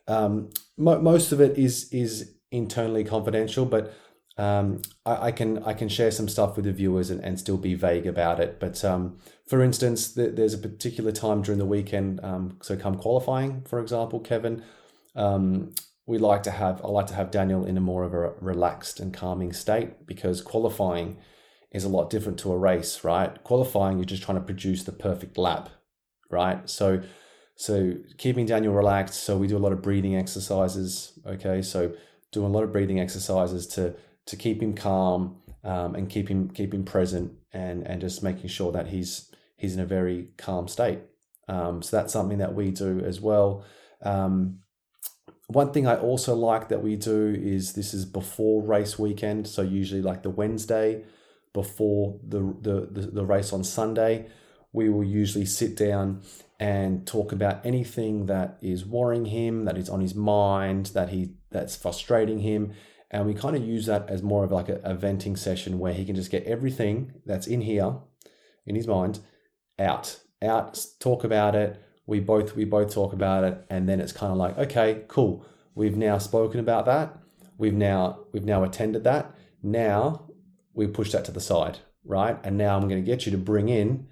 um, 0.08 0.50
mo- 0.76 1.00
most 1.00 1.32
of 1.32 1.40
it 1.40 1.58
is 1.58 1.92
is 1.92 2.32
internally 2.50 3.04
confidential, 3.04 3.66
but 3.66 3.92
um, 4.38 4.82
I, 5.04 5.28
I, 5.28 5.32
can 5.32 5.62
I 5.64 5.72
can 5.72 5.88
share 5.88 6.10
some 6.10 6.28
stuff 6.28 6.56
with 6.56 6.66
the 6.66 6.72
viewers 6.72 7.10
and, 7.10 7.20
and 7.24 7.38
still 7.38 7.56
be 7.56 7.74
vague 7.74 8.06
about 8.06 8.38
it. 8.40 8.60
But 8.60 8.84
um, 8.84 9.18
for 9.46 9.62
instance, 9.62 10.12
th- 10.12 10.34
there's 10.34 10.54
a 10.54 10.58
particular 10.58 11.12
time 11.12 11.42
during 11.42 11.58
the 11.58 11.66
weekend. 11.66 12.20
Um, 12.22 12.58
so 12.60 12.76
come 12.76 12.96
qualifying, 12.96 13.62
for 13.62 13.80
example, 13.80 14.20
Kevin, 14.20 14.62
um, 15.14 15.72
we 16.06 16.18
like 16.18 16.42
to 16.44 16.50
have 16.50 16.84
I 16.84 16.88
like 16.88 17.06
to 17.06 17.14
have 17.14 17.30
Daniel 17.30 17.64
in 17.64 17.76
a 17.76 17.80
more 17.80 18.04
of 18.04 18.12
a 18.12 18.34
relaxed 18.40 19.00
and 19.00 19.12
calming 19.12 19.52
state 19.52 20.06
because 20.06 20.42
qualifying 20.42 21.16
is 21.72 21.84
a 21.84 21.88
lot 21.88 22.10
different 22.10 22.38
to 22.40 22.52
a 22.52 22.58
race, 22.58 23.04
right? 23.04 23.42
Qualifying, 23.42 23.98
you're 23.98 24.04
just 24.04 24.22
trying 24.22 24.38
to 24.38 24.44
produce 24.44 24.84
the 24.84 24.92
perfect 24.92 25.38
lap, 25.38 25.70
right? 26.30 26.68
So 26.68 27.02
so 27.56 27.94
keeping 28.18 28.44
Daniel 28.44 28.74
relaxed. 28.74 29.24
So 29.24 29.38
we 29.38 29.46
do 29.46 29.56
a 29.56 29.58
lot 29.58 29.72
of 29.72 29.80
breathing 29.80 30.14
exercises. 30.14 31.18
Okay, 31.26 31.62
so 31.62 31.94
doing 32.30 32.46
a 32.46 32.50
lot 32.50 32.64
of 32.64 32.72
breathing 32.72 33.00
exercises 33.00 33.66
to 33.68 33.96
to 34.26 34.36
keep 34.36 34.62
him 34.62 34.74
calm 34.74 35.36
um, 35.64 35.94
and 35.94 36.08
keep 36.08 36.28
him 36.28 36.50
keep 36.50 36.72
him 36.72 36.84
present 36.84 37.32
and 37.52 37.86
and 37.86 38.00
just 38.00 38.22
making 38.22 38.48
sure 38.48 38.72
that 38.72 38.88
he's 38.88 39.32
he's 39.56 39.74
in 39.74 39.80
a 39.80 39.86
very 39.86 40.28
calm 40.36 40.68
state. 40.68 41.00
Um, 41.48 41.82
so 41.82 41.96
that's 41.96 42.12
something 42.12 42.38
that 42.38 42.54
we 42.54 42.70
do 42.70 43.00
as 43.00 43.20
well. 43.20 43.64
Um, 44.02 44.60
one 45.48 45.72
thing 45.72 45.86
I 45.86 45.96
also 45.96 46.34
like 46.34 46.68
that 46.68 46.82
we 46.82 46.96
do 46.96 47.34
is 47.40 47.74
this 47.74 47.94
is 47.94 48.04
before 48.04 48.62
race 48.62 48.98
weekend, 48.98 49.46
so 49.46 49.62
usually 49.62 50.02
like 50.02 50.22
the 50.22 50.30
Wednesday 50.30 51.04
before 51.52 52.18
the 52.26 52.40
the, 52.60 52.88
the, 52.90 53.06
the 53.08 53.24
race 53.24 53.52
on 53.52 53.62
Sunday, 53.64 54.26
we 54.72 54.88
will 54.88 55.04
usually 55.04 55.46
sit 55.46 55.76
down 55.76 56.22
and 56.58 57.06
talk 57.06 57.32
about 57.32 57.64
anything 57.64 58.26
that 58.26 58.58
is 58.60 58.84
worrying 58.84 59.26
him, 59.26 59.64
that 59.66 59.78
is 59.78 59.88
on 59.88 60.00
his 60.00 60.14
mind, 60.14 60.86
that 60.86 61.10
he 61.10 61.34
that's 61.50 61.76
frustrating 61.76 62.40
him, 62.40 62.72
and 63.10 63.26
we 63.26 63.34
kind 63.34 63.56
of 63.56 63.64
use 63.64 63.86
that 63.86 64.08
as 64.08 64.22
more 64.22 64.44
of 64.44 64.52
like 64.52 64.68
a, 64.68 64.80
a 64.82 64.94
venting 64.94 65.36
session 65.36 65.78
where 65.78 65.94
he 65.94 66.04
can 66.04 66.16
just 66.16 66.30
get 66.30 66.44
everything 66.44 67.12
that's 67.24 67.46
in 67.46 67.60
here 67.60 67.96
in 68.66 68.74
his 68.74 68.86
mind 68.86 69.20
out. 69.78 70.20
Out 70.42 70.84
talk 71.00 71.24
about 71.24 71.54
it. 71.54 71.82
We 72.06 72.20
both 72.20 72.54
we 72.54 72.64
both 72.64 72.92
talk 72.92 73.12
about 73.12 73.44
it. 73.44 73.64
And 73.70 73.88
then 73.88 74.00
it's 74.00 74.12
kind 74.12 74.32
of 74.32 74.38
like 74.38 74.58
okay 74.58 75.04
cool. 75.08 75.46
We've 75.74 75.96
now 75.96 76.18
spoken 76.18 76.60
about 76.60 76.84
that. 76.86 77.16
We've 77.56 77.74
now 77.74 78.26
we've 78.32 78.44
now 78.44 78.64
attended 78.64 79.04
that. 79.04 79.34
Now 79.62 80.28
we 80.74 80.86
push 80.86 81.12
that 81.12 81.24
to 81.26 81.32
the 81.32 81.40
side 81.40 81.78
right? 82.06 82.38
And 82.44 82.56
now 82.56 82.76
i'm 82.76 82.88
going 82.88 83.02
to 83.02 83.06
get 83.06 83.26
you 83.26 83.32
to 83.32 83.38
bring 83.38 83.68
in 83.68 84.06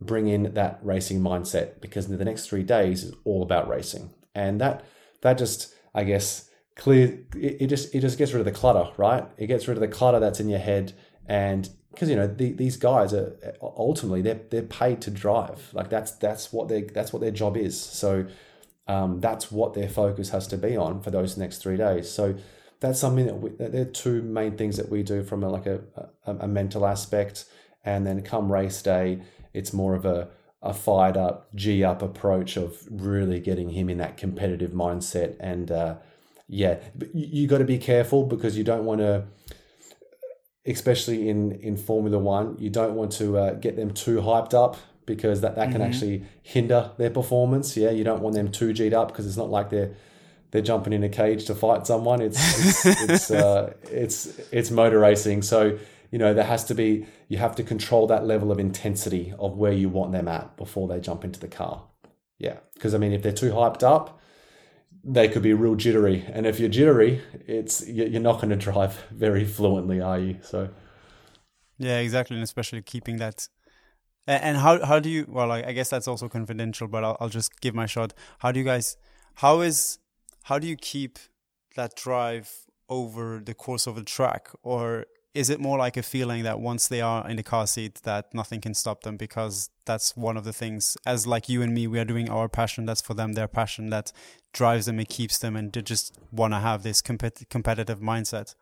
bring 0.00 0.26
in 0.28 0.54
that 0.54 0.80
racing 0.82 1.20
mindset 1.20 1.80
because 1.80 2.08
the 2.08 2.24
next 2.24 2.48
three 2.48 2.64
days 2.64 3.04
is 3.04 3.14
all 3.24 3.42
about 3.42 3.68
racing. 3.68 4.10
And 4.34 4.60
that 4.60 4.84
that 5.22 5.38
just 5.38 5.74
i 5.94 6.04
guess 6.04 6.48
clear 6.76 7.18
it, 7.36 7.62
it 7.62 7.66
just 7.66 7.94
it 7.94 8.00
just 8.00 8.18
gets 8.18 8.32
rid 8.32 8.40
of 8.40 8.46
the 8.46 8.52
clutter 8.52 8.90
right? 8.96 9.24
It 9.36 9.46
gets 9.46 9.68
rid 9.68 9.76
of 9.76 9.80
the 9.80 9.88
clutter 9.88 10.20
that's 10.20 10.40
in 10.40 10.48
your 10.48 10.58
head 10.58 10.92
and 11.26 11.68
because 11.92 12.08
you 12.08 12.16
know 12.16 12.26
the, 12.26 12.52
these 12.52 12.76
guys 12.76 13.12
are 13.12 13.36
ultimately 13.60 14.22
they're 14.22 14.40
they're 14.50 14.62
paid 14.62 15.00
to 15.02 15.10
drive. 15.10 15.70
Like 15.72 15.90
that's 15.90 16.12
that's 16.12 16.52
what 16.52 16.68
they 16.68 16.82
that's 16.82 17.12
what 17.12 17.20
their 17.20 17.30
job 17.30 17.56
is. 17.56 17.80
So 17.80 18.26
um, 18.88 19.20
that's 19.20 19.52
what 19.52 19.74
their 19.74 19.88
focus 19.88 20.30
has 20.30 20.46
to 20.48 20.56
be 20.56 20.76
on 20.76 21.02
for 21.02 21.10
those 21.10 21.36
next 21.36 21.58
three 21.58 21.76
days. 21.76 22.10
So 22.10 22.34
that's 22.80 22.98
something 22.98 23.26
that 23.26 23.34
we 23.34 23.50
they're 23.50 23.84
two 23.84 24.22
main 24.22 24.56
things 24.56 24.76
that 24.76 24.88
we 24.88 25.02
do 25.02 25.22
from 25.22 25.44
a, 25.44 25.48
like 25.48 25.66
a, 25.66 25.80
a, 26.26 26.32
a 26.40 26.48
mental 26.48 26.86
aspect. 26.86 27.44
And 27.84 28.06
then 28.06 28.22
come 28.22 28.50
race 28.50 28.80
day 28.82 29.22
it's 29.52 29.72
more 29.72 29.94
of 29.94 30.04
a 30.04 30.28
a 30.62 30.72
fired 30.72 31.16
up 31.16 31.48
g 31.54 31.82
up 31.82 32.02
approach 32.02 32.56
of 32.56 32.78
really 32.88 33.40
getting 33.40 33.70
him 33.70 33.90
in 33.90 33.98
that 33.98 34.16
competitive 34.16 34.70
mindset 34.70 35.36
and 35.40 35.70
uh, 35.70 35.96
yeah, 36.52 36.80
you, 37.14 37.28
you 37.32 37.46
got 37.48 37.58
to 37.58 37.64
be 37.64 37.78
careful 37.78 38.24
because 38.24 38.58
you 38.58 38.62
don't 38.62 38.84
want 38.84 39.00
to, 39.00 39.24
especially 40.66 41.30
in 41.30 41.52
in 41.52 41.78
Formula 41.78 42.18
One, 42.18 42.56
you 42.58 42.68
don't 42.68 42.94
want 42.94 43.12
to 43.12 43.38
uh, 43.38 43.54
get 43.54 43.74
them 43.74 43.90
too 43.92 44.18
hyped 44.18 44.52
up 44.52 44.76
because 45.06 45.40
that 45.40 45.56
that 45.56 45.68
mm-hmm. 45.68 45.72
can 45.72 45.82
actually 45.82 46.24
hinder 46.42 46.92
their 46.98 47.08
performance. 47.08 47.74
Yeah, 47.74 47.90
you 47.90 48.04
don't 48.04 48.20
want 48.20 48.34
them 48.34 48.52
too 48.52 48.74
g'd 48.74 48.92
up 48.92 49.08
because 49.08 49.26
it's 49.26 49.38
not 49.38 49.48
like 49.48 49.70
they're 49.70 49.94
they're 50.50 50.60
jumping 50.60 50.92
in 50.92 51.02
a 51.02 51.08
cage 51.08 51.46
to 51.46 51.54
fight 51.54 51.86
someone. 51.86 52.20
It's 52.20 52.84
it's 52.84 52.86
it's, 53.10 53.30
uh, 53.30 53.72
it's 53.84 54.26
it's 54.52 54.70
motor 54.70 54.98
racing, 54.98 55.40
so 55.40 55.78
you 56.10 56.18
know 56.18 56.34
there 56.34 56.44
has 56.44 56.66
to 56.66 56.74
be 56.74 57.06
you 57.28 57.38
have 57.38 57.56
to 57.56 57.62
control 57.62 58.06
that 58.08 58.26
level 58.26 58.52
of 58.52 58.60
intensity 58.60 59.32
of 59.38 59.56
where 59.56 59.72
you 59.72 59.88
want 59.88 60.12
them 60.12 60.28
at 60.28 60.54
before 60.58 60.86
they 60.86 61.00
jump 61.00 61.24
into 61.24 61.40
the 61.40 61.48
car. 61.48 61.84
Yeah, 62.38 62.58
because 62.74 62.94
I 62.94 62.98
mean 62.98 63.12
if 63.12 63.22
they're 63.22 63.32
too 63.32 63.52
hyped 63.52 63.82
up, 63.82 64.20
they 65.04 65.28
could 65.28 65.42
be 65.42 65.52
real 65.52 65.74
jittery. 65.74 66.24
And 66.32 66.46
if 66.46 66.60
you're 66.60 66.68
jittery, 66.68 67.20
it's 67.46 67.86
you're 67.88 68.20
not 68.20 68.36
going 68.36 68.50
to 68.50 68.56
drive 68.56 69.04
very 69.10 69.44
fluently, 69.44 70.00
are 70.00 70.18
you? 70.18 70.38
So, 70.42 70.68
yeah, 71.78 71.98
exactly, 71.98 72.36
and 72.36 72.44
especially 72.44 72.82
keeping 72.82 73.16
that. 73.16 73.48
And 74.26 74.56
how 74.58 74.84
how 74.84 75.00
do 75.00 75.10
you? 75.10 75.26
Well, 75.28 75.50
I 75.50 75.72
guess 75.72 75.90
that's 75.90 76.06
also 76.06 76.28
confidential, 76.28 76.86
but 76.86 77.02
I'll 77.02 77.16
I'll 77.20 77.28
just 77.28 77.60
give 77.60 77.74
my 77.74 77.86
shot. 77.86 78.14
How 78.38 78.52
do 78.52 78.60
you 78.60 78.64
guys? 78.64 78.96
How 79.36 79.60
is 79.62 79.98
how 80.44 80.58
do 80.58 80.66
you 80.66 80.76
keep 80.76 81.18
that 81.74 81.96
drive 81.96 82.66
over 82.88 83.40
the 83.44 83.54
course 83.54 83.86
of 83.86 83.96
the 83.96 84.04
track, 84.04 84.50
or 84.62 85.06
is 85.34 85.48
it 85.48 85.60
more 85.60 85.78
like 85.78 85.96
a 85.96 86.02
feeling 86.02 86.42
that 86.42 86.60
once 86.60 86.88
they 86.88 87.00
are 87.00 87.28
in 87.28 87.36
the 87.36 87.42
car 87.42 87.66
seat 87.66 88.02
that 88.02 88.32
nothing 88.34 88.60
can 88.60 88.74
stop 88.74 89.02
them 89.02 89.16
because 89.16 89.70
that's 89.86 90.16
one 90.16 90.36
of 90.36 90.44
the 90.44 90.52
things 90.52 90.96
as 91.06 91.26
like 91.26 91.48
you 91.48 91.62
and 91.62 91.72
me 91.72 91.86
we 91.86 91.98
are 91.98 92.04
doing 92.04 92.28
our 92.28 92.48
passion 92.48 92.84
that's 92.84 93.00
for 93.00 93.14
them 93.14 93.32
their 93.32 93.48
passion 93.48 93.90
that 93.90 94.12
drives 94.52 94.86
them 94.86 94.98
and 94.98 95.08
keeps 95.08 95.38
them 95.38 95.56
and 95.56 95.72
they 95.72 95.82
just 95.82 96.18
want 96.30 96.52
to 96.52 96.58
have 96.58 96.82
this 96.82 97.00
compet- 97.00 97.48
competitive 97.48 98.00
mindset. 98.00 98.54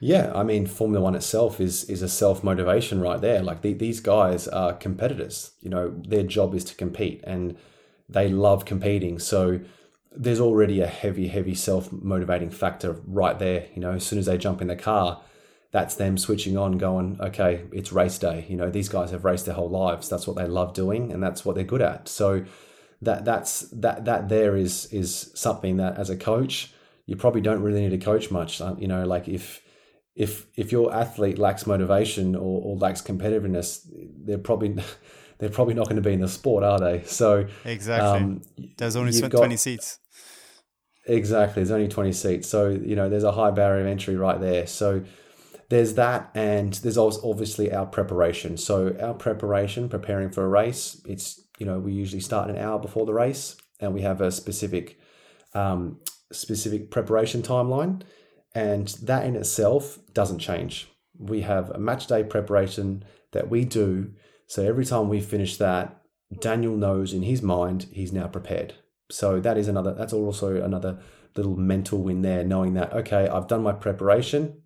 Yeah 0.00 0.32
i 0.32 0.44
mean 0.44 0.66
formula 0.66 1.02
1 1.02 1.16
itself 1.16 1.60
is 1.60 1.84
is 1.84 2.02
a 2.02 2.08
self 2.08 2.44
motivation 2.44 3.00
right 3.00 3.20
there. 3.20 3.42
Like 3.42 3.62
the, 3.62 3.72
these 3.72 3.98
guys 4.00 4.46
are 4.46 4.72
competitors. 4.72 5.52
You 5.60 5.70
know 5.70 5.94
their 6.06 6.22
job 6.22 6.54
is 6.54 6.64
to 6.66 6.74
compete 6.76 7.20
and 7.24 7.56
they 8.08 8.28
love 8.28 8.64
competing. 8.64 9.18
So 9.18 9.60
there's 10.16 10.40
already 10.40 10.80
a 10.80 10.86
heavy 10.86 11.26
heavy 11.26 11.56
self 11.56 11.90
motivating 11.90 12.50
factor 12.50 12.92
right 13.08 13.36
there. 13.40 13.66
You 13.74 13.80
know 13.80 13.94
as 13.94 14.06
soon 14.06 14.20
as 14.20 14.26
they 14.26 14.38
jump 14.38 14.62
in 14.62 14.68
the 14.68 14.76
car 14.76 15.20
that's 15.70 15.96
them 15.96 16.16
switching 16.16 16.56
on, 16.56 16.78
going, 16.78 17.18
okay, 17.20 17.64
it's 17.72 17.92
race 17.92 18.18
day. 18.18 18.46
You 18.48 18.56
know, 18.56 18.70
these 18.70 18.88
guys 18.88 19.10
have 19.10 19.24
raced 19.24 19.46
their 19.46 19.54
whole 19.54 19.68
lives. 19.68 20.08
That's 20.08 20.26
what 20.26 20.36
they 20.36 20.46
love 20.46 20.72
doing, 20.74 21.12
and 21.12 21.22
that's 21.22 21.44
what 21.44 21.54
they're 21.54 21.64
good 21.64 21.82
at. 21.82 22.08
So 22.08 22.44
that 23.02 23.24
that's 23.24 23.60
that 23.70 24.04
that 24.06 24.28
there 24.28 24.56
is 24.56 24.86
is 24.86 25.30
something 25.34 25.76
that 25.76 25.98
as 25.98 26.10
a 26.10 26.16
coach 26.16 26.72
you 27.08 27.16
probably 27.16 27.40
don't 27.40 27.62
really 27.62 27.80
need 27.80 27.98
to 27.98 28.04
coach 28.04 28.30
much. 28.30 28.60
Uh, 28.60 28.76
you 28.78 28.86
know, 28.86 29.06
like 29.06 29.28
if 29.28 29.62
if 30.14 30.46
if 30.56 30.70
your 30.70 30.94
athlete 30.94 31.38
lacks 31.38 31.66
motivation 31.66 32.36
or, 32.36 32.62
or 32.62 32.76
lacks 32.76 33.00
competitiveness, 33.00 33.80
they're 34.24 34.36
probably 34.36 34.76
they're 35.38 35.48
probably 35.48 35.72
not 35.72 35.84
going 35.84 35.96
to 35.96 36.02
be 36.02 36.12
in 36.12 36.20
the 36.20 36.28
sport, 36.28 36.62
are 36.62 36.78
they? 36.78 37.02
So 37.04 37.46
exactly, 37.64 38.08
um, 38.08 38.42
there's 38.76 38.94
only 38.94 39.18
twenty 39.18 39.54
got, 39.54 39.58
seats. 39.58 40.00
Exactly, 41.06 41.62
there's 41.62 41.70
only 41.70 41.88
twenty 41.88 42.12
seats. 42.12 42.46
So 42.46 42.68
you 42.68 42.94
know, 42.94 43.08
there's 43.08 43.24
a 43.24 43.32
high 43.32 43.52
barrier 43.52 43.80
of 43.80 43.86
entry 43.86 44.16
right 44.16 44.38
there. 44.38 44.66
So 44.66 45.02
there's 45.68 45.94
that, 45.94 46.30
and 46.34 46.72
there's 46.74 46.96
also 46.96 47.28
obviously 47.28 47.72
our 47.72 47.86
preparation. 47.86 48.56
So 48.56 48.96
our 49.00 49.14
preparation, 49.14 49.88
preparing 49.88 50.30
for 50.30 50.44
a 50.44 50.48
race, 50.48 51.00
it's 51.06 51.40
you 51.58 51.66
know 51.66 51.78
we 51.78 51.92
usually 51.92 52.20
start 52.20 52.48
an 52.48 52.56
hour 52.56 52.78
before 52.78 53.04
the 53.04 53.12
race, 53.12 53.56
and 53.80 53.92
we 53.92 54.00
have 54.02 54.20
a 54.20 54.32
specific 54.32 54.98
um, 55.54 56.00
specific 56.32 56.90
preparation 56.90 57.42
timeline, 57.42 58.02
and 58.54 58.88
that 59.02 59.26
in 59.26 59.36
itself 59.36 59.98
doesn't 60.14 60.38
change. 60.38 60.88
We 61.18 61.42
have 61.42 61.70
a 61.70 61.78
match 61.78 62.06
day 62.06 62.24
preparation 62.24 63.04
that 63.32 63.50
we 63.50 63.64
do. 63.64 64.12
So 64.46 64.64
every 64.64 64.86
time 64.86 65.10
we 65.10 65.20
finish 65.20 65.58
that, 65.58 66.00
Daniel 66.40 66.76
knows 66.76 67.12
in 67.12 67.22
his 67.22 67.42
mind 67.42 67.88
he's 67.92 68.12
now 68.12 68.28
prepared. 68.28 68.74
So 69.10 69.38
that 69.40 69.58
is 69.58 69.68
another. 69.68 69.92
That's 69.92 70.14
also 70.14 70.62
another 70.62 70.98
little 71.36 71.56
mental 71.56 72.02
win 72.02 72.22
there, 72.22 72.42
knowing 72.42 72.72
that 72.74 72.94
okay, 72.94 73.28
I've 73.28 73.48
done 73.48 73.62
my 73.62 73.72
preparation 73.72 74.62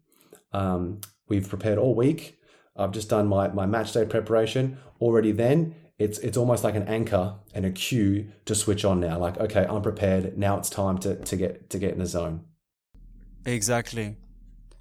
um, 0.53 1.01
we've 1.29 1.49
prepared 1.49 1.79
all 1.79 1.95
week. 1.95 2.39
I've 2.77 2.93
just 2.93 3.09
done 3.09 3.27
my, 3.27 3.49
my 3.49 3.67
match 3.67 3.93
day 3.93 4.05
preparation. 4.05 4.79
Already 5.01 5.33
then, 5.33 5.75
it's 5.99 6.19
it's 6.19 6.37
almost 6.37 6.65
like 6.65 6.75
an 6.75 6.89
anchor 6.89 7.35
and 7.55 7.67
a 7.67 7.71
cue 7.71 8.29
to 8.47 8.55
switch 8.55 8.85
on 8.85 9.01
now. 9.01 9.19
Like, 9.19 9.39
okay, 9.39 9.67
I'm 9.69 9.83
prepared. 9.83 10.39
Now 10.39 10.59
it's 10.59 10.71
time 10.71 10.99
to, 10.99 11.17
to 11.17 11.37
get 11.37 11.71
to 11.71 11.79
get 11.79 11.93
in 11.93 11.99
the 11.99 12.07
zone. 12.07 12.45
Exactly. 13.45 14.17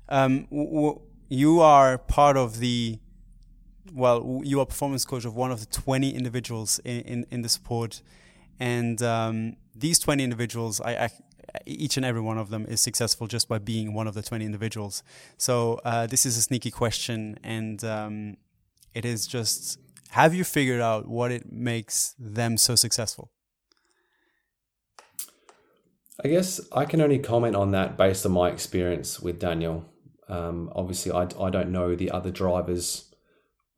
Um, 0.09 0.47
w- 0.51 1.01
you 1.29 1.61
are 1.61 1.97
part 1.97 2.37
of 2.37 2.59
the 2.59 2.99
well, 3.93 4.41
you 4.43 4.59
are 4.59 4.65
performance 4.65 5.05
coach 5.05 5.25
of 5.25 5.35
one 5.35 5.51
of 5.51 5.59
the 5.59 5.65
20 5.65 6.13
individuals 6.13 6.79
in, 6.79 7.01
in, 7.01 7.25
in 7.31 7.41
the 7.41 7.49
sport. 7.49 8.01
And 8.59 9.01
um, 9.01 9.57
these 9.75 9.99
20 9.99 10.23
individuals, 10.23 10.79
I, 10.79 10.91
I, 10.91 11.09
each 11.65 11.97
and 11.97 12.05
every 12.05 12.21
one 12.21 12.37
of 12.37 12.49
them 12.49 12.65
is 12.67 12.81
successful 12.81 13.27
just 13.27 13.47
by 13.47 13.59
being 13.59 13.93
one 13.93 14.07
of 14.07 14.13
the 14.13 14.21
20 14.21 14.45
individuals. 14.45 15.03
So 15.37 15.79
uh, 15.83 16.07
this 16.07 16.25
is 16.25 16.37
a 16.37 16.41
sneaky 16.41 16.71
question. 16.71 17.37
And 17.43 17.83
um, 17.83 18.37
it 18.93 19.05
is 19.05 19.27
just 19.27 19.79
have 20.09 20.35
you 20.35 20.43
figured 20.43 20.81
out 20.81 21.07
what 21.07 21.31
it 21.31 21.51
makes 21.51 22.15
them 22.19 22.57
so 22.57 22.75
successful? 22.75 23.31
I 26.23 26.27
guess 26.27 26.59
I 26.73 26.85
can 26.85 27.01
only 27.01 27.17
comment 27.17 27.55
on 27.55 27.71
that 27.71 27.97
based 27.97 28.25
on 28.25 28.33
my 28.33 28.49
experience 28.49 29.19
with 29.19 29.39
Daniel. 29.39 29.85
Um, 30.27 30.71
obviously, 30.75 31.11
I, 31.11 31.23
I 31.39 31.49
don't 31.49 31.71
know 31.71 31.95
the 31.95 32.11
other 32.11 32.29
drivers 32.29 33.13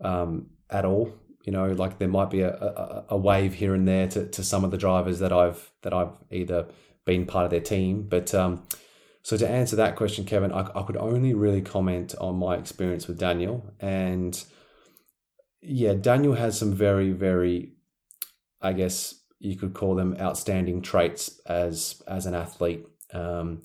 um, 0.01 0.47
at 0.69 0.85
all. 0.85 1.13
You 1.43 1.51
know, 1.51 1.71
like 1.71 1.99
there 1.99 2.07
might 2.07 2.29
be 2.29 2.41
a, 2.41 2.53
a, 2.53 3.05
a, 3.09 3.17
wave 3.17 3.53
here 3.53 3.73
and 3.73 3.87
there 3.87 4.07
to, 4.07 4.27
to 4.27 4.43
some 4.43 4.63
of 4.63 4.71
the 4.71 4.77
drivers 4.77 5.19
that 5.19 5.33
I've 5.33 5.71
that 5.81 5.93
I've 5.93 6.13
either 6.31 6.67
been 7.05 7.25
part 7.25 7.45
of 7.45 7.51
their 7.51 7.59
team. 7.59 8.07
But 8.09 8.33
um, 8.33 8.67
so 9.21 9.37
to 9.37 9.49
answer 9.49 9.75
that 9.77 9.95
question, 9.95 10.25
Kevin, 10.25 10.51
I, 10.51 10.69
I 10.75 10.83
could 10.83 10.97
only 10.97 11.33
really 11.33 11.61
comment 11.61 12.15
on 12.19 12.37
my 12.37 12.55
experience 12.55 13.07
with 13.07 13.19
Daniel. 13.19 13.73
And 13.79 14.43
yeah, 15.61 15.93
Daniel 15.93 16.33
has 16.33 16.57
some 16.57 16.73
very, 16.73 17.11
very, 17.11 17.73
I 18.61 18.73
guess 18.73 19.15
you 19.39 19.55
could 19.55 19.73
call 19.73 19.95
them 19.95 20.15
outstanding 20.19 20.81
traits 20.81 21.39
as 21.45 22.01
as 22.07 22.25
an 22.25 22.33
athlete. 22.33 22.85
Um, 23.13 23.61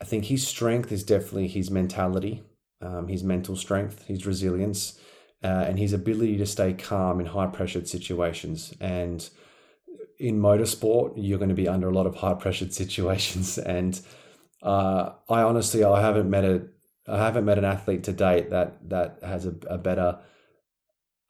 I 0.00 0.04
think 0.04 0.26
his 0.26 0.46
strength 0.46 0.92
is 0.92 1.04
definitely 1.04 1.48
his 1.48 1.70
mentality, 1.70 2.42
um, 2.82 3.08
his 3.08 3.22
mental 3.22 3.56
strength, 3.56 4.04
his 4.06 4.26
resilience 4.26 5.00
uh, 5.42 5.64
and 5.68 5.78
his 5.78 5.92
ability 5.92 6.36
to 6.38 6.46
stay 6.46 6.72
calm 6.74 7.20
in 7.20 7.26
high 7.26 7.46
pressured 7.46 7.88
situations. 7.88 8.74
And 8.80 9.28
in 10.18 10.40
motorsport, 10.40 11.12
you're 11.16 11.38
going 11.38 11.50
to 11.50 11.54
be 11.54 11.68
under 11.68 11.88
a 11.88 11.92
lot 11.92 12.06
of 12.06 12.16
high 12.16 12.34
pressured 12.34 12.72
situations. 12.72 13.58
And 13.66 14.00
uh, 14.62 15.12
I 15.28 15.42
honestly, 15.42 15.84
I 15.84 16.00
haven't 16.00 16.30
met 16.30 16.44
a, 16.44 16.66
I 17.06 17.18
haven't 17.18 17.44
met 17.44 17.58
an 17.58 17.64
athlete 17.64 18.04
to 18.04 18.12
date 18.12 18.50
that 18.50 18.88
that 18.88 19.18
has 19.22 19.46
a, 19.46 19.54
a 19.68 19.78
better, 19.78 20.18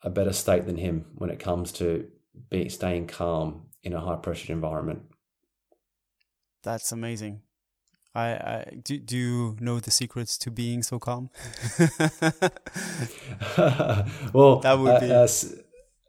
a 0.01 0.09
better 0.09 0.33
state 0.33 0.65
than 0.65 0.77
him 0.77 1.05
when 1.15 1.29
it 1.29 1.39
comes 1.39 1.71
to 1.73 2.07
be 2.49 2.69
staying 2.69 3.07
calm 3.07 3.67
in 3.83 3.93
a 3.93 3.99
high 3.99 4.15
pressured 4.15 4.49
environment. 4.49 5.01
That's 6.63 6.91
amazing. 6.91 7.41
I, 8.15 8.29
I 8.29 8.77
do, 8.83 8.97
do 8.97 9.17
you 9.17 9.57
know 9.59 9.79
the 9.79 9.91
secrets 9.91 10.37
to 10.39 10.49
being 10.49 10.81
so 10.81 10.97
calm? 10.97 11.29
well, 14.33 14.59
that 14.61 14.79
would 14.79 14.99
be. 15.01 15.11
Uh, 15.11 15.19
uh, 15.19 15.27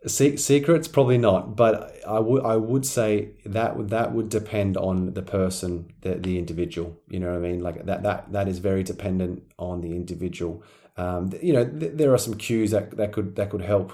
secrets 0.07 0.89
probably 0.89 1.19
not, 1.19 1.57
but 1.57 1.97
I 2.07 2.19
would 2.21 2.45
I 2.45 2.57
would 2.57 2.87
say 2.87 3.31
that 3.45 3.77
would 3.77 3.91
that 3.91 4.13
would 4.13 4.29
depend 4.29 4.77
on 4.77 5.15
the 5.15 5.23
person, 5.23 5.93
the 6.03 6.15
the 6.15 6.39
individual. 6.39 6.97
You 7.09 7.21
know 7.21 7.31
what 7.31 7.37
I 7.37 7.41
mean? 7.41 7.63
Like 7.63 7.85
that 7.87 8.03
that 8.03 8.33
that 8.33 8.49
is 8.49 8.59
very 8.59 8.83
dependent 8.83 9.43
on 9.59 9.81
the 9.81 9.95
individual. 9.95 10.63
Um, 10.97 11.31
you 11.43 11.53
know, 11.53 11.65
th- 11.65 11.93
there 11.95 12.13
are 12.13 12.19
some 12.19 12.35
cues 12.35 12.71
that 12.71 12.97
that 12.97 13.13
could 13.13 13.37
that 13.37 13.51
could 13.51 13.63
help 13.63 13.93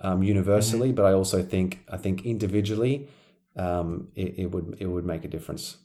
um, 0.00 0.22
universally, 0.22 0.88
mm-hmm. 0.88 0.96
but 0.96 1.06
I 1.06 1.12
also 1.12 1.42
think 1.42 1.84
I 1.88 1.96
think 1.96 2.26
individually, 2.26 3.08
um, 3.56 4.08
it, 4.14 4.38
it 4.38 4.46
would 4.46 4.76
it 4.80 4.86
would 4.86 5.06
make 5.06 5.24
a 5.24 5.28
difference. 5.28 5.76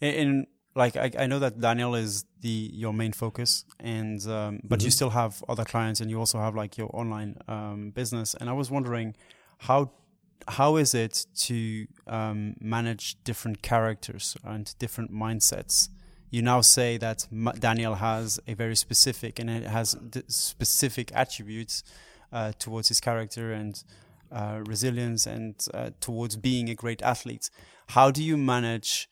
In 0.00 0.46
like 0.76 0.96
I, 0.96 1.10
I 1.18 1.26
know 1.26 1.38
that 1.38 1.60
Daniel 1.60 1.94
is 1.94 2.24
the 2.40 2.70
your 2.72 2.92
main 2.92 3.12
focus, 3.12 3.64
and 3.80 4.24
um, 4.28 4.60
but 4.62 4.78
mm-hmm. 4.78 4.84
you 4.84 4.90
still 4.90 5.10
have 5.10 5.42
other 5.48 5.64
clients, 5.64 6.00
and 6.00 6.10
you 6.10 6.18
also 6.18 6.38
have 6.38 6.54
like 6.54 6.76
your 6.76 6.90
online 6.92 7.36
um, 7.48 7.90
business. 7.90 8.34
And 8.34 8.48
I 8.48 8.52
was 8.52 8.70
wondering 8.70 9.16
how 9.58 9.90
how 10.48 10.76
is 10.76 10.94
it 10.94 11.26
to 11.34 11.86
um, 12.06 12.56
manage 12.60 13.16
different 13.24 13.62
characters 13.62 14.36
and 14.44 14.74
different 14.78 15.12
mindsets? 15.12 15.88
You 16.30 16.42
now 16.42 16.60
say 16.60 16.98
that 16.98 17.26
Daniel 17.58 17.94
has 17.94 18.38
a 18.46 18.54
very 18.54 18.76
specific 18.76 19.38
and 19.38 19.48
it 19.48 19.64
has 19.64 19.96
specific 20.28 21.10
attributes 21.14 21.82
uh, 22.32 22.52
towards 22.58 22.88
his 22.88 23.00
character 23.00 23.52
and 23.52 23.82
uh, 24.30 24.60
resilience 24.66 25.26
and 25.26 25.54
uh, 25.72 25.90
towards 26.00 26.36
being 26.36 26.68
a 26.68 26.74
great 26.74 27.00
athlete. 27.00 27.48
How 27.88 28.10
do 28.10 28.22
you 28.22 28.36
manage 28.36 29.08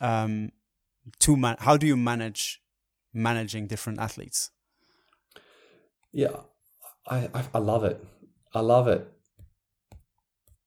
um, 0.00 0.50
to 1.20 1.36
man 1.36 1.56
how 1.60 1.76
do 1.76 1.86
you 1.86 1.96
manage 1.96 2.60
managing 3.12 3.66
different 3.66 3.98
athletes? 3.98 4.50
Yeah 6.12 6.36
i 7.06 7.28
i, 7.34 7.44
I 7.54 7.58
love 7.58 7.84
it. 7.84 8.04
I 8.54 8.60
love 8.60 8.88
it. 8.88 9.10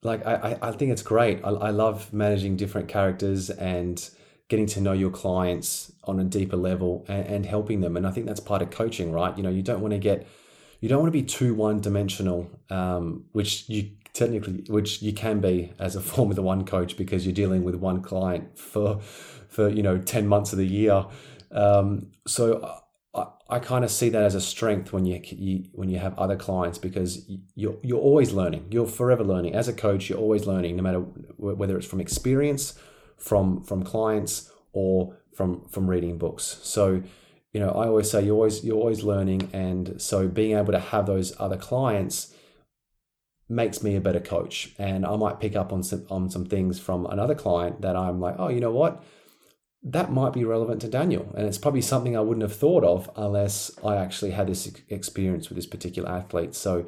Like 0.04 0.26
i 0.26 0.58
i 0.62 0.72
think 0.72 0.92
it's 0.92 1.02
great. 1.02 1.42
I, 1.44 1.50
I 1.50 1.70
love 1.72 2.14
managing 2.14 2.58
different 2.58 2.88
characters 2.88 3.50
and 3.50 4.10
getting 4.50 4.66
to 4.66 4.80
know 4.80 4.94
your 4.94 5.10
clients 5.12 5.92
on 6.06 6.20
a 6.20 6.24
deeper 6.24 6.56
level 6.56 7.06
and, 7.08 7.26
and 7.28 7.46
helping 7.46 7.82
them. 7.82 7.98
And 7.98 8.08
i 8.08 8.12
think 8.12 8.26
that's 8.26 8.40
part 8.40 8.62
of 8.62 8.70
coaching 8.70 9.12
right? 9.12 9.36
You 9.38 9.44
know 9.44 9.50
you 9.50 9.64
don't 9.64 9.82
want 9.82 9.94
to 9.94 10.00
get 10.00 10.28
you 10.80 10.90
don't 10.90 11.00
want 11.02 11.12
to 11.12 11.20
be 11.20 11.24
too 11.24 11.56
one 11.56 11.82
dimensional 11.82 12.50
um, 12.70 13.26
which 13.32 13.68
you 13.68 13.92
technically 14.18 14.64
which 14.68 15.02
you 15.02 15.14
can 15.14 15.40
be 15.40 15.72
as 15.80 15.96
a 15.96 16.02
formula 16.14 16.42
one 16.42 16.66
coach 16.66 16.98
because 16.98 17.26
you're 17.26 17.36
dealing 17.36 17.64
with 17.64 17.76
one 17.76 18.02
client 18.02 18.58
for 18.58 19.00
for 19.48 19.70
you 19.70 19.84
know 19.84 19.98
10 19.98 20.28
months 20.28 20.52
of 20.52 20.58
the 20.58 20.68
year. 20.68 21.06
Um, 21.52 22.12
so 22.26 22.82
I, 23.14 23.28
I 23.50 23.60
kind 23.60 23.86
of 23.86 23.92
see 23.92 24.10
that 24.10 24.24
as 24.24 24.36
a 24.36 24.42
strength 24.42 24.92
when 24.92 25.06
you, 25.06 25.22
you 25.24 25.66
when 25.72 25.90
you 25.90 26.00
have 26.00 26.18
other 26.18 26.36
clients 26.36 26.78
because 26.78 27.30
you're 27.56 27.78
you're 27.84 28.00
always 28.00 28.34
learning. 28.34 28.68
You're 28.72 28.88
forever 28.88 29.24
learning. 29.24 29.56
As 29.56 29.68
a 29.68 29.74
coach 29.74 30.10
you're 30.10 30.20
always 30.20 30.46
learning 30.46 30.76
no 30.76 30.84
matter 30.84 31.00
whether 31.38 31.78
it's 31.78 31.88
from 31.88 32.02
experience 32.02 32.78
from 33.18 33.62
from 33.62 33.84
clients 33.84 34.52
or 34.74 35.16
from 35.34 35.68
from 35.70 35.88
reading 35.90 36.18
books. 36.18 36.60
So 36.64 37.04
you 37.54 37.60
know 37.60 37.70
I 37.70 37.88
always 37.88 38.10
say 38.10 38.26
you're 38.26 38.36
always 38.36 38.64
you're 38.66 38.78
always 38.78 39.04
learning 39.04 39.50
and 39.54 40.02
so 40.02 40.28
being 40.28 40.58
able 40.58 40.74
to 40.74 40.80
have 40.80 41.06
those 41.06 41.34
other 41.40 41.58
clients 41.58 42.34
makes 43.50 43.82
me 43.82 43.96
a 43.96 44.02
better 44.02 44.20
coach 44.20 44.74
and 44.78 45.06
I 45.06 45.16
might 45.16 45.40
pick 45.40 45.56
up 45.56 45.72
on 45.72 45.84
some 45.84 46.06
on 46.10 46.30
some 46.30 46.46
things 46.46 46.80
from 46.80 47.06
another 47.06 47.36
client 47.36 47.82
that 47.82 47.96
I'm 47.96 48.20
like 48.20 48.36
oh 48.38 48.50
you 48.50 48.60
know 48.60 48.72
what 48.72 49.04
that 49.84 50.12
might 50.12 50.34
be 50.34 50.44
relevant 50.44 50.82
to 50.82 50.88
Daniel. 50.88 51.32
And 51.36 51.48
it's 51.48 51.58
probably 51.58 51.82
something 51.82 52.18
I 52.18 52.22
wouldn't 52.22 52.42
have 52.42 52.56
thought 52.56 52.84
of 52.84 53.10
unless 53.16 53.72
I 53.84 53.98
actually 53.98 54.32
had 54.32 54.48
this 54.48 54.72
experience 54.90 55.50
with 55.50 55.56
this 55.56 55.66
particular 55.66 56.10
athlete. 56.10 56.56
So, 56.56 56.88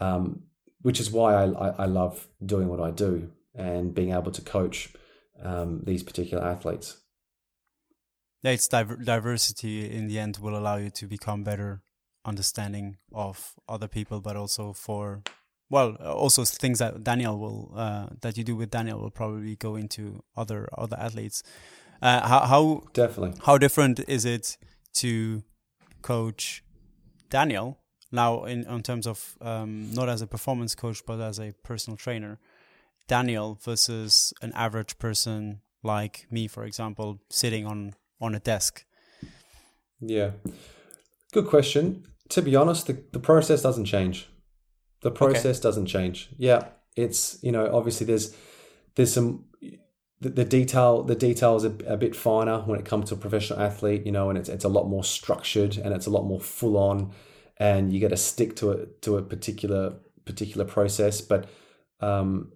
um, 0.00 0.44
which 0.82 1.00
is 1.00 1.10
why 1.10 1.34
I, 1.34 1.68
I, 1.70 1.86
love 1.86 2.28
doing 2.44 2.68
what 2.68 2.80
I 2.80 2.92
do 2.92 3.32
and 3.54 3.92
being 3.92 4.12
able 4.12 4.30
to 4.30 4.40
coach 4.40 4.90
um, 5.42 5.82
these 5.84 6.04
particular 6.04 6.42
athletes. 6.44 6.98
Yeah, 8.42 8.52
it's 8.52 8.68
diver- 8.68 8.96
diversity 8.96 9.90
in 9.90 10.06
the 10.06 10.20
end 10.20 10.38
will 10.40 10.56
allow 10.56 10.76
you 10.76 10.90
to 10.90 11.06
become 11.06 11.42
better 11.42 11.82
understanding 12.24 12.98
of 13.12 13.54
other 13.68 13.88
people, 13.88 14.20
but 14.20 14.36
also 14.36 14.72
for 14.72 15.24
well, 15.70 15.94
also 15.96 16.44
things 16.44 16.78
that 16.78 17.04
Daniel 17.04 17.38
will 17.38 17.72
uh, 17.76 18.06
that 18.22 18.36
you 18.36 18.44
do 18.44 18.56
with 18.56 18.70
Daniel 18.70 19.00
will 19.00 19.10
probably 19.10 19.56
go 19.56 19.76
into 19.76 20.22
other 20.36 20.68
other 20.76 20.96
athletes. 20.98 21.42
Uh, 22.00 22.26
how, 22.26 22.40
how 22.46 22.82
definitely 22.92 23.38
how 23.44 23.58
different 23.58 24.00
is 24.08 24.24
it 24.24 24.56
to 24.94 25.42
coach 26.00 26.62
Daniel 27.28 27.78
now 28.12 28.44
in, 28.44 28.64
in 28.66 28.82
terms 28.82 29.06
of 29.06 29.36
um, 29.40 29.92
not 29.92 30.08
as 30.08 30.22
a 30.22 30.26
performance 30.26 30.74
coach 30.74 31.04
but 31.06 31.20
as 31.20 31.38
a 31.38 31.52
personal 31.62 31.96
trainer? 31.96 32.38
Daniel 33.06 33.58
versus 33.62 34.34
an 34.42 34.52
average 34.54 34.98
person 34.98 35.60
like 35.82 36.26
me, 36.30 36.46
for 36.46 36.64
example, 36.64 37.20
sitting 37.30 37.66
on 37.66 37.94
on 38.20 38.34
a 38.34 38.40
desk. 38.40 38.84
Yeah, 40.00 40.30
good 41.32 41.46
question. 41.46 42.04
To 42.30 42.42
be 42.42 42.54
honest, 42.54 42.86
the, 42.86 43.02
the 43.12 43.18
process 43.18 43.62
doesn't 43.62 43.86
change. 43.86 44.28
The 45.00 45.10
process 45.10 45.58
okay. 45.58 45.62
doesn't 45.62 45.86
change. 45.86 46.30
Yeah, 46.36 46.68
it's 46.96 47.38
you 47.42 47.52
know 47.52 47.70
obviously 47.74 48.06
there's 48.06 48.36
there's 48.96 49.12
some 49.12 49.44
the, 50.20 50.28
the 50.30 50.44
detail 50.44 51.02
the 51.02 51.14
details 51.14 51.64
are 51.64 51.74
a 51.86 51.96
bit 51.96 52.16
finer 52.16 52.60
when 52.60 52.78
it 52.78 52.84
comes 52.84 53.08
to 53.08 53.14
a 53.14 53.18
professional 53.18 53.60
athlete, 53.60 54.04
you 54.04 54.12
know, 54.12 54.28
and 54.28 54.38
it's 54.38 54.48
it's 54.48 54.64
a 54.64 54.68
lot 54.68 54.88
more 54.88 55.04
structured 55.04 55.76
and 55.76 55.94
it's 55.94 56.06
a 56.06 56.10
lot 56.10 56.24
more 56.24 56.40
full 56.40 56.76
on, 56.76 57.12
and 57.58 57.92
you 57.92 58.00
got 58.00 58.10
to 58.10 58.16
stick 58.16 58.56
to 58.56 58.72
it 58.72 59.02
to 59.02 59.16
a 59.16 59.22
particular 59.22 59.94
particular 60.24 60.64
process. 60.64 61.20
But 61.20 61.48
um, 62.00 62.52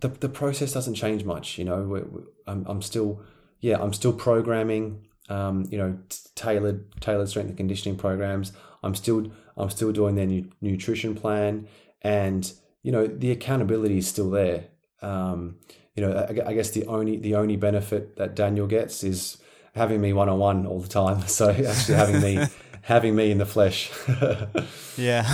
the 0.00 0.08
the 0.08 0.28
process 0.28 0.72
doesn't 0.72 0.94
change 0.94 1.24
much, 1.24 1.58
you 1.58 1.64
know. 1.64 1.82
We're, 1.82 2.04
we're, 2.04 2.24
I'm 2.46 2.66
I'm 2.66 2.82
still 2.82 3.22
yeah 3.60 3.78
I'm 3.80 3.92
still 3.92 4.12
programming. 4.12 5.06
Um, 5.28 5.66
you 5.70 5.78
know, 5.78 5.98
tailored 6.34 7.00
tailored 7.00 7.28
strength 7.28 7.48
and 7.48 7.56
conditioning 7.56 7.96
programs. 7.96 8.52
I'm 8.82 8.94
still 8.94 9.30
I'm 9.56 9.70
still 9.70 9.92
doing 9.92 10.14
their 10.14 10.26
nu- 10.26 10.50
nutrition 10.60 11.14
plan, 11.14 11.68
and 12.02 12.52
you 12.82 12.92
know 12.92 13.06
the 13.06 13.30
accountability 13.30 13.98
is 13.98 14.08
still 14.08 14.30
there. 14.30 14.64
Um, 15.02 15.56
you 15.94 16.06
know, 16.06 16.12
I, 16.12 16.50
I, 16.50 16.54
guess 16.54 16.70
the 16.70 16.86
only 16.86 17.16
the 17.16 17.34
only 17.34 17.56
benefit 17.56 18.16
that 18.16 18.34
Daniel 18.34 18.66
gets 18.66 19.02
is 19.02 19.38
having 19.74 20.00
me 20.00 20.12
one 20.12 20.28
on 20.28 20.38
one 20.38 20.66
all 20.66 20.80
the 20.80 20.88
time. 20.88 21.22
So 21.28 21.50
actually 21.50 21.94
having 21.94 22.20
me 22.20 22.46
having 22.82 23.14
me 23.14 23.30
in 23.30 23.38
the 23.38 23.46
flesh. 23.46 23.90
yeah. 24.96 25.26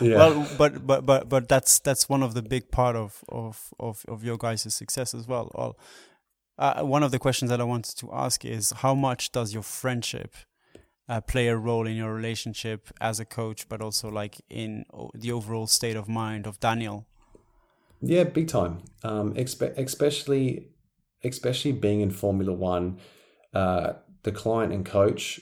yeah. 0.00 0.16
Well, 0.16 0.48
but 0.58 0.86
but 0.86 1.06
but 1.06 1.28
but 1.28 1.48
that's 1.48 1.78
that's 1.78 2.08
one 2.08 2.22
of 2.22 2.34
the 2.34 2.42
big 2.42 2.70
part 2.70 2.96
of 2.96 3.24
of 3.28 3.72
of, 3.78 4.04
of 4.08 4.24
your 4.24 4.36
guys' 4.36 4.72
success 4.74 5.14
as 5.14 5.26
well. 5.26 5.50
Well, 5.54 5.76
uh, 6.58 6.82
one 6.82 7.02
of 7.02 7.10
the 7.10 7.18
questions 7.18 7.50
that 7.50 7.60
I 7.60 7.64
wanted 7.64 7.96
to 7.98 8.10
ask 8.12 8.44
is 8.44 8.70
how 8.70 8.94
much 8.94 9.32
does 9.32 9.52
your 9.52 9.62
friendship 9.62 10.34
uh, 11.08 11.20
play 11.20 11.48
a 11.48 11.56
role 11.56 11.86
in 11.86 11.96
your 11.96 12.14
relationship 12.14 12.90
as 13.00 13.20
a 13.20 13.24
coach, 13.24 13.68
but 13.68 13.80
also 13.80 14.08
like 14.08 14.40
in 14.48 14.84
the 15.14 15.32
overall 15.32 15.66
state 15.66 15.96
of 15.96 16.08
mind 16.08 16.46
of 16.46 16.60
Daniel? 16.60 17.06
Yeah, 18.00 18.24
big 18.24 18.48
time. 18.48 18.82
Um, 19.02 19.34
expe- 19.34 19.76
especially, 19.78 20.68
especially 21.22 21.72
being 21.72 22.00
in 22.00 22.10
Formula 22.10 22.52
One, 22.52 22.98
uh, 23.52 23.94
the 24.22 24.32
client 24.32 24.72
and 24.72 24.84
coach, 24.84 25.40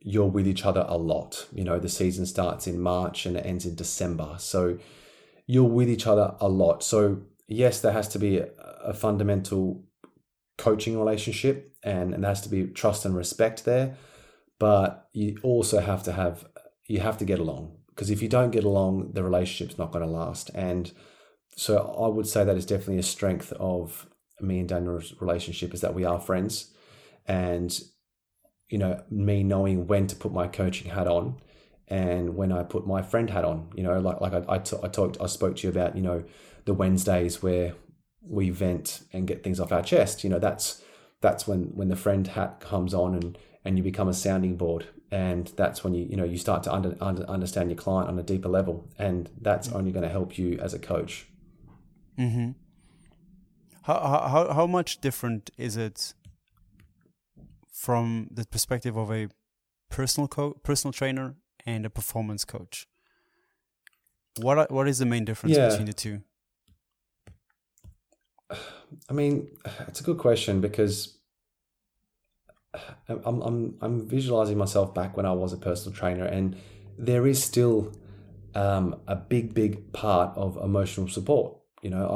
you're 0.00 0.26
with 0.26 0.46
each 0.46 0.64
other 0.64 0.84
a 0.88 0.96
lot. 0.96 1.46
You 1.52 1.64
know, 1.64 1.78
the 1.78 1.88
season 1.88 2.26
starts 2.26 2.66
in 2.66 2.80
March 2.80 3.24
and 3.24 3.36
it 3.36 3.46
ends 3.46 3.64
in 3.64 3.74
December, 3.74 4.36
so 4.38 4.78
you're 5.46 5.64
with 5.64 5.88
each 5.88 6.06
other 6.06 6.34
a 6.40 6.48
lot. 6.48 6.82
So 6.82 7.22
yes, 7.46 7.80
there 7.80 7.92
has 7.92 8.08
to 8.08 8.18
be 8.18 8.38
a, 8.38 8.48
a 8.84 8.94
fundamental 8.94 9.84
coaching 10.62 10.96
relationship, 10.96 11.74
and, 11.82 12.14
and 12.14 12.22
there 12.22 12.30
has 12.30 12.40
to 12.42 12.48
be 12.48 12.66
trust 12.68 13.04
and 13.04 13.16
respect 13.16 13.64
there. 13.64 13.96
But 14.60 15.08
you 15.12 15.38
also 15.42 15.80
have 15.80 16.04
to 16.04 16.12
have 16.12 16.46
you 16.86 17.00
have 17.00 17.18
to 17.18 17.24
get 17.24 17.40
along 17.40 17.76
because 17.88 18.10
if 18.10 18.22
you 18.22 18.28
don't 18.28 18.52
get 18.52 18.64
along, 18.64 19.12
the 19.12 19.24
relationship's 19.24 19.76
not 19.76 19.90
going 19.90 20.04
to 20.04 20.10
last. 20.10 20.50
And 20.54 20.92
so 21.56 21.78
I 22.04 22.06
would 22.06 22.28
say 22.28 22.44
that 22.44 22.56
is 22.56 22.66
definitely 22.66 22.98
a 22.98 23.02
strength 23.02 23.52
of 23.54 24.06
me 24.40 24.60
and 24.60 24.68
Daniel's 24.68 25.14
relationship 25.20 25.74
is 25.74 25.80
that 25.80 25.94
we 25.94 26.04
are 26.04 26.20
friends, 26.20 26.72
and 27.26 27.76
you 28.68 28.78
know 28.78 29.02
me 29.10 29.42
knowing 29.42 29.88
when 29.88 30.06
to 30.06 30.14
put 30.14 30.32
my 30.32 30.46
coaching 30.46 30.92
hat 30.92 31.08
on 31.08 31.40
and 31.88 32.36
when 32.36 32.52
I 32.52 32.62
put 32.62 32.86
my 32.86 33.02
friend 33.02 33.28
hat 33.30 33.44
on. 33.44 33.70
You 33.74 33.82
know, 33.82 33.98
like 33.98 34.20
like 34.20 34.32
I, 34.32 34.44
I, 34.48 34.58
t- 34.58 34.82
I 34.82 34.88
talked 34.88 35.20
I 35.20 35.26
spoke 35.26 35.56
to 35.56 35.66
you 35.66 35.70
about 35.70 35.96
you 35.96 36.02
know 36.02 36.22
the 36.66 36.74
Wednesdays 36.74 37.42
where 37.42 37.74
we 38.26 38.50
vent 38.50 39.02
and 39.12 39.26
get 39.26 39.42
things 39.42 39.60
off 39.60 39.72
our 39.72 39.82
chest. 39.82 40.24
You 40.24 40.30
know, 40.30 40.38
that's 40.38 40.82
that's 41.20 41.46
when 41.46 41.64
when 41.74 41.88
the 41.88 41.96
friend 41.96 42.26
hat 42.26 42.60
comes 42.60 42.94
on 42.94 43.14
and 43.14 43.38
and 43.64 43.76
you 43.76 43.82
become 43.82 44.08
a 44.08 44.14
sounding 44.14 44.56
board 44.56 44.88
and 45.10 45.52
that's 45.56 45.84
when 45.84 45.94
you 45.94 46.04
you 46.04 46.16
know 46.16 46.24
you 46.24 46.36
start 46.36 46.64
to 46.64 46.72
under, 46.72 46.96
under, 47.00 47.22
understand 47.28 47.70
your 47.70 47.76
client 47.76 48.08
on 48.08 48.18
a 48.18 48.22
deeper 48.24 48.48
level 48.48 48.88
and 48.98 49.30
that's 49.40 49.70
only 49.70 49.92
going 49.92 50.02
to 50.02 50.08
help 50.08 50.36
you 50.36 50.58
as 50.58 50.74
a 50.74 50.80
coach 50.80 51.26
Mm-hmm. 52.18 52.50
How, 53.82 54.28
how, 54.28 54.52
how 54.52 54.66
much 54.66 55.00
different 55.00 55.50
is 55.56 55.76
it 55.76 56.14
from 57.72 58.28
the 58.30 58.44
perspective 58.44 58.96
of 58.96 59.10
a 59.10 59.28
personal 59.90 60.28
co- 60.28 60.54
personal 60.62 60.92
trainer 60.92 61.34
and 61.66 61.84
a 61.84 61.90
performance 61.90 62.44
coach? 62.44 62.86
What 64.40 64.58
are, 64.58 64.66
what 64.70 64.88
is 64.88 64.98
the 64.98 65.06
main 65.06 65.24
difference 65.24 65.56
yeah. 65.56 65.68
between 65.68 65.86
the 65.86 65.92
two? 65.92 66.22
I 69.08 69.12
mean, 69.12 69.48
it's 69.88 70.00
a 70.00 70.04
good 70.04 70.18
question 70.18 70.60
because 70.60 71.18
I'm 73.08 73.42
I'm 73.42 73.74
I'm 73.80 74.08
visualizing 74.08 74.58
myself 74.58 74.94
back 74.94 75.16
when 75.16 75.26
I 75.26 75.32
was 75.32 75.52
a 75.52 75.58
personal 75.58 75.96
trainer, 75.96 76.24
and 76.24 76.56
there 76.98 77.26
is 77.26 77.42
still 77.42 77.92
um, 78.54 78.96
a 79.06 79.16
big 79.16 79.54
big 79.54 79.92
part 79.92 80.36
of 80.36 80.56
emotional 80.56 81.08
support 81.08 81.56
you 81.82 81.90
know, 81.90 82.06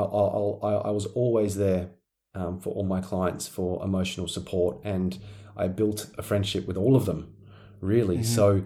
I, 0.63 0.67
I, 0.67 0.73
I 0.89 0.91
was 0.91 1.07
always 1.07 1.57
there 1.57 1.91
um, 2.35 2.61
for 2.61 2.73
all 2.73 2.85
my 2.85 3.01
clients 3.01 3.49
for 3.49 3.85
emotional 3.85 4.29
support, 4.29 4.79
and 4.85 5.19
I 5.57 5.67
built 5.67 6.07
a 6.17 6.23
friendship 6.23 6.69
with 6.69 6.77
all 6.77 6.95
of 6.95 7.05
them, 7.05 7.35
really. 7.81 8.19
Mm-hmm. 8.19 8.25
So, 8.25 8.63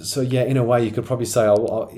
so 0.00 0.20
yeah, 0.20 0.44
in 0.44 0.56
a 0.56 0.62
way, 0.62 0.84
you 0.84 0.92
could 0.92 1.04
probably 1.04 1.26
say 1.26 1.44
oh, 1.44 1.92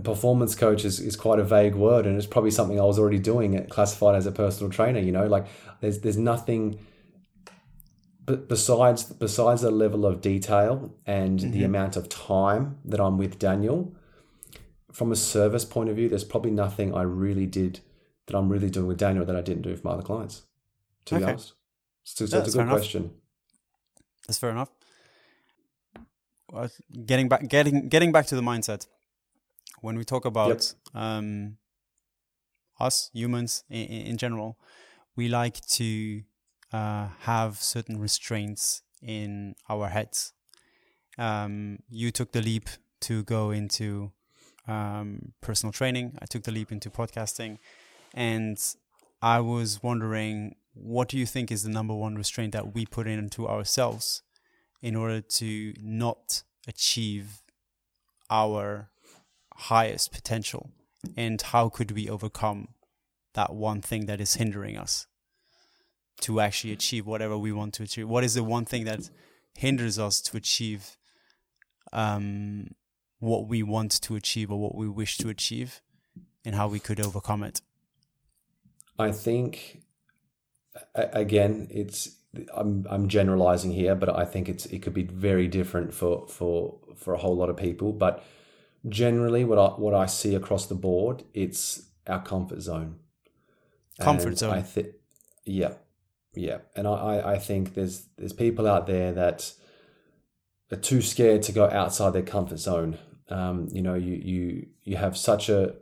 performance 0.00 0.54
coach 0.54 0.84
is, 0.84 1.00
is 1.00 1.16
quite 1.16 1.38
a 1.38 1.44
vague 1.44 1.74
word, 1.74 2.06
and 2.06 2.16
it's 2.16 2.26
probably 2.26 2.50
something 2.50 2.80
I 2.80 2.84
was 2.84 2.98
already 2.98 3.18
doing, 3.18 3.66
classified 3.68 4.16
as 4.16 4.26
a 4.26 4.32
personal 4.32 4.70
trainer. 4.70 4.98
You 4.98 5.12
know, 5.12 5.26
like 5.26 5.46
there's 5.80 6.00
there's 6.00 6.16
nothing. 6.18 6.78
But 8.26 8.48
besides 8.48 9.04
besides 9.04 9.62
the 9.62 9.70
level 9.70 10.06
of 10.06 10.20
detail 10.20 10.94
and 11.06 11.38
mm-hmm. 11.38 11.50
the 11.50 11.64
amount 11.64 11.96
of 11.96 12.08
time 12.08 12.78
that 12.84 13.00
I'm 13.00 13.18
with 13.18 13.38
Daniel, 13.38 13.94
from 14.92 15.12
a 15.12 15.16
service 15.16 15.64
point 15.64 15.90
of 15.90 15.96
view, 15.96 16.08
there's 16.08 16.24
probably 16.24 16.50
nothing 16.50 16.94
I 16.94 17.02
really 17.02 17.46
did 17.46 17.80
that 18.26 18.36
I'm 18.36 18.48
really 18.48 18.70
doing 18.70 18.86
with 18.86 18.98
Daniel 18.98 19.24
that 19.26 19.36
I 19.36 19.42
didn't 19.42 19.62
do 19.62 19.76
for 19.76 19.86
my 19.86 19.92
other 19.92 20.02
clients. 20.02 20.42
To 21.06 21.16
okay. 21.16 21.24
be 21.24 21.30
honest, 21.32 21.52
so, 22.04 22.24
so 22.24 22.38
it's 22.38 22.54
a 22.54 22.58
good 22.58 22.68
question. 22.68 23.10
That's 24.26 24.38
fair 24.38 24.50
enough. 24.50 24.70
Getting 27.04 27.28
back, 27.28 27.48
getting 27.48 27.88
getting 27.88 28.12
back 28.12 28.26
to 28.26 28.36
the 28.36 28.42
mindset. 28.42 28.86
When 29.84 29.98
we 29.98 30.04
talk 30.04 30.24
about 30.24 30.48
yep. 30.94 31.02
um, 31.02 31.58
us 32.80 33.10
humans 33.12 33.64
in, 33.68 33.84
in, 34.12 34.16
general, 34.16 34.56
we 35.14 35.28
like 35.28 35.60
to 35.76 36.22
uh, 36.72 37.08
have 37.20 37.60
certain 37.60 38.00
restraints 38.00 38.80
in 39.02 39.56
our 39.68 39.90
heads. 39.90 40.32
Um, 41.18 41.80
you 41.90 42.10
took 42.10 42.32
the 42.32 42.40
leap 42.40 42.70
to 43.00 43.24
go 43.24 43.50
into 43.50 44.12
um, 44.66 45.34
personal 45.42 45.70
training. 45.70 46.16
I 46.18 46.24
took 46.24 46.44
the 46.44 46.50
leap 46.50 46.72
into 46.72 46.88
podcasting, 46.88 47.58
and 48.14 48.56
I 49.20 49.40
was 49.40 49.82
wondering, 49.82 50.54
what 50.72 51.08
do 51.08 51.18
you 51.18 51.26
think 51.26 51.52
is 51.52 51.62
the 51.62 51.68
number 51.68 51.94
one 51.94 52.14
restraint 52.14 52.52
that 52.52 52.74
we 52.74 52.86
put 52.86 53.06
into 53.06 53.46
ourselves 53.46 54.22
in 54.80 54.96
order 54.96 55.20
to 55.20 55.74
not 55.78 56.42
achieve 56.66 57.42
our 58.30 58.88
highest 59.54 60.12
potential, 60.12 60.70
and 61.16 61.40
how 61.40 61.68
could 61.68 61.90
we 61.90 62.08
overcome 62.08 62.68
that 63.34 63.54
one 63.54 63.80
thing 63.80 64.06
that 64.06 64.20
is 64.20 64.34
hindering 64.34 64.76
us 64.76 65.06
to 66.20 66.40
actually 66.40 66.72
achieve 66.72 67.06
whatever 67.06 67.36
we 67.36 67.52
want 67.52 67.74
to 67.74 67.82
achieve? 67.82 68.08
What 68.08 68.24
is 68.24 68.34
the 68.34 68.44
one 68.44 68.64
thing 68.64 68.84
that 68.84 69.10
hinders 69.56 69.98
us 69.98 70.20
to 70.22 70.36
achieve 70.36 70.96
um, 71.92 72.74
what 73.18 73.48
we 73.48 73.62
want 73.62 73.92
to 74.02 74.16
achieve 74.16 74.50
or 74.50 74.60
what 74.60 74.74
we 74.74 74.88
wish 74.88 75.18
to 75.18 75.28
achieve 75.28 75.80
and 76.44 76.54
how 76.54 76.68
we 76.68 76.80
could 76.80 77.00
overcome 77.00 77.42
it? 77.42 77.60
I 78.98 79.10
think 79.12 79.82
again, 80.94 81.68
it's 81.70 82.16
I'm 82.54 82.86
I'm 82.88 83.08
generalizing 83.08 83.72
here, 83.72 83.94
but 83.94 84.08
I 84.08 84.24
think 84.24 84.48
it's 84.48 84.66
it 84.66 84.82
could 84.82 84.94
be 84.94 85.04
very 85.04 85.48
different 85.48 85.94
for 85.94 86.26
for 86.28 86.78
for 86.96 87.14
a 87.14 87.18
whole 87.18 87.36
lot 87.36 87.48
of 87.48 87.56
people. 87.56 87.92
But 87.92 88.24
generally, 88.88 89.44
what 89.44 89.58
I 89.58 89.68
what 89.80 89.94
I 89.94 90.06
see 90.06 90.34
across 90.34 90.66
the 90.66 90.74
board, 90.74 91.24
it's 91.32 91.82
our 92.06 92.22
comfort 92.22 92.60
zone. 92.60 92.96
Comfort 94.00 94.28
and 94.28 94.38
zone. 94.38 94.54
I 94.54 94.62
think, 94.62 94.88
yeah, 95.44 95.74
yeah, 96.34 96.58
and 96.76 96.86
I 96.86 97.22
I 97.34 97.38
think 97.38 97.74
there's 97.74 98.06
there's 98.16 98.32
people 98.32 98.66
out 98.66 98.86
there 98.86 99.12
that 99.12 99.52
are 100.72 100.76
too 100.76 101.00
scared 101.00 101.42
to 101.42 101.52
go 101.52 101.68
outside 101.70 102.12
their 102.12 102.22
comfort 102.22 102.58
zone. 102.58 102.98
Um, 103.28 103.68
you 103.72 103.82
know, 103.82 103.94
you 103.94 104.14
you 104.14 104.66
you 104.82 104.96
have 104.96 105.16
such 105.16 105.48
a 105.48 105.74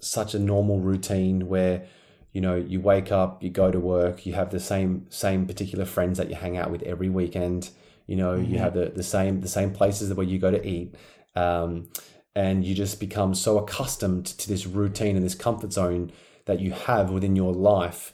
such 0.00 0.34
a 0.34 0.38
normal 0.38 0.80
routine 0.80 1.48
where 1.48 1.86
you 2.32 2.40
know 2.40 2.56
you 2.56 2.80
wake 2.80 3.12
up, 3.12 3.42
you 3.42 3.50
go 3.50 3.70
to 3.70 3.78
work, 3.78 4.26
you 4.26 4.32
have 4.34 4.50
the 4.50 4.60
same 4.60 5.06
same 5.10 5.46
particular 5.46 5.84
friends 5.84 6.18
that 6.18 6.30
you 6.30 6.36
hang 6.36 6.56
out 6.56 6.70
with 6.70 6.82
every 6.82 7.08
weekend. 7.08 7.70
You 8.06 8.16
know, 8.16 8.36
mm-hmm. 8.36 8.52
you 8.52 8.58
have 8.58 8.74
the, 8.74 8.92
the 8.94 9.02
same 9.02 9.40
the 9.40 9.48
same 9.48 9.72
places 9.72 10.12
where 10.12 10.26
you 10.26 10.38
go 10.38 10.50
to 10.50 10.66
eat. 10.66 10.94
Um, 11.36 11.88
and 12.34 12.64
you 12.64 12.74
just 12.74 12.98
become 12.98 13.34
so 13.34 13.58
accustomed 13.58 14.26
to 14.26 14.48
this 14.48 14.66
routine 14.66 15.16
and 15.16 15.24
this 15.24 15.34
comfort 15.34 15.72
zone 15.72 16.12
that 16.46 16.60
you 16.60 16.72
have 16.72 17.10
within 17.10 17.36
your 17.36 17.52
life 17.52 18.12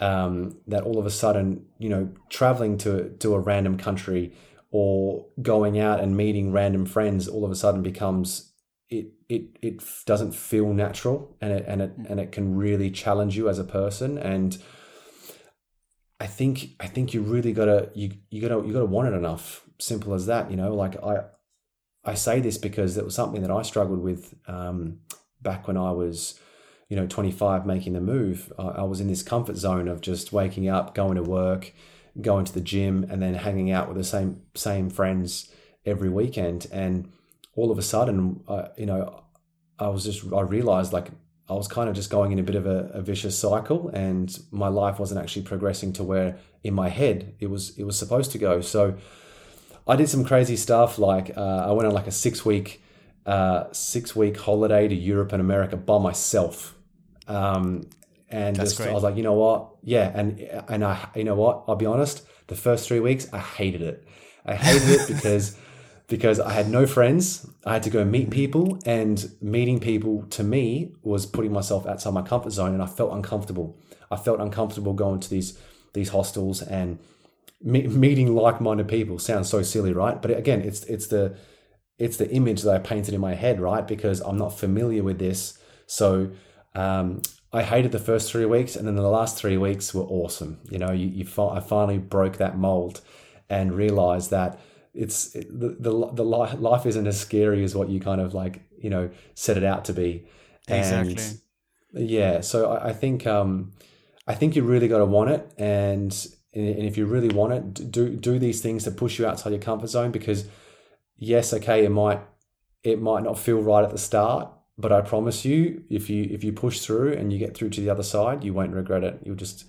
um, 0.00 0.58
that 0.66 0.82
all 0.82 0.98
of 0.98 1.06
a 1.06 1.10
sudden, 1.10 1.66
you 1.78 1.88
know, 1.88 2.10
traveling 2.28 2.76
to 2.78 3.10
to 3.20 3.34
a 3.34 3.40
random 3.40 3.78
country 3.78 4.32
or 4.70 5.26
going 5.40 5.78
out 5.78 6.00
and 6.00 6.16
meeting 6.16 6.52
random 6.52 6.84
friends 6.84 7.28
all 7.28 7.44
of 7.44 7.50
a 7.50 7.54
sudden 7.54 7.82
becomes 7.82 8.52
it 8.90 9.12
it 9.28 9.56
it 9.62 9.82
doesn't 10.04 10.34
feel 10.34 10.72
natural 10.72 11.36
and 11.40 11.52
it 11.52 11.64
and 11.66 11.80
it 11.80 11.92
and 12.08 12.18
it 12.20 12.32
can 12.32 12.56
really 12.56 12.90
challenge 12.90 13.36
you 13.36 13.48
as 13.48 13.58
a 13.58 13.64
person. 13.64 14.18
And 14.18 14.58
I 16.20 16.26
think 16.26 16.70
I 16.80 16.86
think 16.86 17.14
you 17.14 17.22
really 17.22 17.52
gotta 17.52 17.90
you 17.94 18.12
you 18.30 18.40
gotta 18.40 18.66
you 18.66 18.72
gotta 18.72 18.86
want 18.86 19.08
it 19.08 19.16
enough. 19.16 19.62
Simple 19.78 20.14
as 20.14 20.26
that 20.26 20.50
you 20.50 20.56
know 20.56 20.74
like 20.74 21.02
I 21.02 21.24
I 22.04 22.14
say 22.14 22.40
this 22.40 22.58
because 22.58 22.96
it 22.96 23.04
was 23.04 23.14
something 23.14 23.42
that 23.42 23.50
I 23.50 23.62
struggled 23.62 24.02
with 24.02 24.34
um, 24.46 24.98
back 25.42 25.66
when 25.66 25.76
I 25.76 25.92
was 25.92 26.38
you 26.88 26.96
know 26.96 27.06
25 27.06 27.64
making 27.64 27.94
the 27.94 28.00
move 28.00 28.52
I, 28.58 28.62
I 28.62 28.82
was 28.82 29.00
in 29.00 29.08
this 29.08 29.22
comfort 29.22 29.56
zone 29.56 29.88
of 29.88 30.02
just 30.02 30.32
waking 30.32 30.68
up 30.68 30.94
going 30.94 31.14
to 31.14 31.22
work 31.22 31.72
going 32.20 32.44
to 32.44 32.52
the 32.52 32.60
gym 32.60 33.06
and 33.10 33.20
then 33.20 33.34
hanging 33.34 33.70
out 33.70 33.88
with 33.88 33.96
the 33.96 34.04
same 34.04 34.42
same 34.54 34.90
friends 34.90 35.50
every 35.84 36.08
weekend. 36.08 36.66
And 36.72 37.10
all 37.56 37.70
of 37.70 37.78
a 37.78 37.82
sudden, 37.82 38.40
uh, 38.48 38.68
you 38.76 38.86
know, 38.86 39.22
I 39.78 39.88
was 39.88 40.04
just 40.04 40.32
I 40.32 40.40
realized 40.40 40.92
like 40.92 41.08
I 41.48 41.54
was 41.54 41.68
kind 41.68 41.88
of 41.88 41.94
just 41.94 42.10
going 42.10 42.32
in 42.32 42.38
a 42.38 42.42
bit 42.42 42.54
of 42.54 42.66
a, 42.66 42.90
a, 42.94 43.02
vicious 43.02 43.38
cycle, 43.38 43.88
and 43.88 44.34
my 44.50 44.68
life 44.68 44.98
wasn't 44.98 45.20
actually 45.20 45.42
progressing 45.42 45.92
to 45.94 46.02
where 46.02 46.38
in 46.62 46.72
my 46.72 46.88
head 46.88 47.34
it 47.38 47.50
was 47.50 47.76
it 47.78 47.84
was 47.84 47.98
supposed 47.98 48.30
to 48.32 48.38
go. 48.38 48.60
So 48.60 48.96
I 49.86 49.96
did 49.96 50.08
some 50.08 50.24
crazy 50.24 50.56
stuff. 50.56 50.98
Like 50.98 51.36
uh, 51.36 51.66
I 51.68 51.72
went 51.72 51.86
on 51.86 51.94
like 51.94 52.06
a 52.06 52.12
six 52.12 52.44
week 52.44 52.82
uh, 53.26 53.72
six 53.72 54.14
week 54.14 54.36
holiday 54.38 54.88
to 54.88 54.94
Europe 54.94 55.32
and 55.32 55.40
America 55.40 55.76
by 55.76 55.98
myself. 55.98 56.74
Um, 57.26 57.88
and 58.28 58.56
just, 58.56 58.80
I 58.80 58.92
was 58.92 59.02
like, 59.02 59.16
you 59.16 59.22
know 59.22 59.34
what? 59.34 59.76
Yeah, 59.82 60.10
and 60.14 60.40
and 60.68 60.84
I, 60.84 61.08
you 61.14 61.24
know 61.24 61.34
what? 61.34 61.64
I'll 61.68 61.76
be 61.76 61.86
honest. 61.86 62.26
The 62.48 62.56
first 62.56 62.88
three 62.88 63.00
weeks, 63.00 63.32
I 63.32 63.38
hated 63.38 63.82
it. 63.82 64.06
I 64.44 64.54
hated 64.54 65.00
it 65.00 65.06
because 65.14 65.56
because 66.06 66.40
I 66.40 66.52
had 66.52 66.68
no 66.68 66.86
friends. 66.86 67.48
I 67.64 67.74
had 67.74 67.82
to 67.84 67.90
go 67.90 68.04
meet 68.04 68.30
people, 68.30 68.78
and 68.84 69.30
meeting 69.40 69.80
people 69.80 70.24
to 70.30 70.42
me 70.42 70.92
was 71.02 71.26
putting 71.26 71.52
myself 71.52 71.86
outside 71.86 72.12
my 72.12 72.22
comfort 72.22 72.50
zone, 72.50 72.74
and 72.74 72.82
I 72.82 72.86
felt 72.86 73.12
uncomfortable. 73.12 73.78
I 74.10 74.16
felt 74.16 74.40
uncomfortable 74.40 74.94
going 74.94 75.20
to 75.20 75.30
these 75.30 75.58
these 75.92 76.08
hostels 76.08 76.60
and 76.60 76.98
me- 77.64 77.86
meeting 77.88 78.34
like 78.34 78.60
minded 78.60 78.86
people. 78.86 79.18
Sounds 79.18 79.48
so 79.48 79.62
silly, 79.62 79.92
right? 79.92 80.20
But 80.20 80.30
again, 80.32 80.60
it's 80.60 80.84
it's 80.84 81.08
the 81.08 81.36
it's 81.98 82.16
the 82.16 82.30
image 82.30 82.62
that 82.62 82.74
I 82.74 82.78
painted 82.78 83.14
in 83.14 83.20
my 83.20 83.34
head, 83.34 83.60
right? 83.60 83.86
Because 83.86 84.20
I'm 84.20 84.38
not 84.38 84.56
familiar 84.56 85.02
with 85.02 85.18
this. 85.18 85.58
So 85.86 86.30
um, 86.74 87.22
I 87.52 87.62
hated 87.62 87.92
the 87.92 87.98
first 87.98 88.30
three 88.30 88.44
weeks, 88.44 88.76
and 88.76 88.86
then 88.86 88.96
the 88.96 89.02
last 89.02 89.38
three 89.38 89.56
weeks 89.56 89.94
were 89.94 90.04
awesome. 90.04 90.60
You 90.70 90.78
know, 90.78 90.92
you, 90.92 91.06
you 91.06 91.26
I 91.42 91.60
finally 91.60 91.98
broke 91.98 92.36
that 92.36 92.58
mold 92.58 93.00
and 93.48 93.74
realized 93.74 94.30
that 94.30 94.60
it's 94.92 95.34
it, 95.34 95.48
the, 95.48 95.76
the 95.78 96.12
the 96.12 96.24
life 96.24 96.86
isn't 96.86 97.06
as 97.06 97.18
scary 97.18 97.64
as 97.64 97.74
what 97.74 97.88
you 97.88 98.00
kind 98.00 98.20
of 98.20 98.34
like 98.34 98.62
you 98.78 98.90
know 98.90 99.10
set 99.34 99.56
it 99.56 99.64
out 99.64 99.84
to 99.86 99.92
be. 99.92 100.26
Exactly. 100.68 101.16
And 101.94 102.08
yeah, 102.08 102.40
so 102.40 102.72
I, 102.72 102.88
I 102.88 102.92
think 102.92 103.26
um, 103.26 103.72
I 104.26 104.34
think 104.34 104.56
you 104.56 104.62
really 104.62 104.88
got 104.88 104.98
to 104.98 105.04
want 105.04 105.30
it, 105.30 105.52
and 105.56 106.26
and 106.54 106.86
if 106.86 106.96
you 106.96 107.06
really 107.06 107.28
want 107.28 107.52
it, 107.52 107.90
do 107.90 108.10
do 108.10 108.38
these 108.38 108.60
things 108.60 108.84
to 108.84 108.90
push 108.90 109.18
you 109.18 109.26
outside 109.26 109.50
your 109.50 109.60
comfort 109.60 109.88
zone 109.88 110.10
because 110.10 110.46
yes, 111.16 111.52
okay, 111.52 111.84
it 111.84 111.90
might 111.90 112.20
it 112.82 113.00
might 113.00 113.22
not 113.22 113.38
feel 113.38 113.60
right 113.60 113.84
at 113.84 113.90
the 113.90 113.98
start, 113.98 114.50
but 114.78 114.92
I 114.92 115.00
promise 115.00 115.44
you, 115.44 115.84
if 115.90 116.08
you 116.10 116.28
if 116.30 116.44
you 116.44 116.52
push 116.52 116.80
through 116.80 117.14
and 117.14 117.32
you 117.32 117.38
get 117.38 117.56
through 117.56 117.70
to 117.70 117.80
the 117.80 117.90
other 117.90 118.02
side, 118.02 118.44
you 118.44 118.52
won't 118.52 118.72
regret 118.72 119.04
it. 119.04 119.20
You'll 119.24 119.36
just 119.36 119.64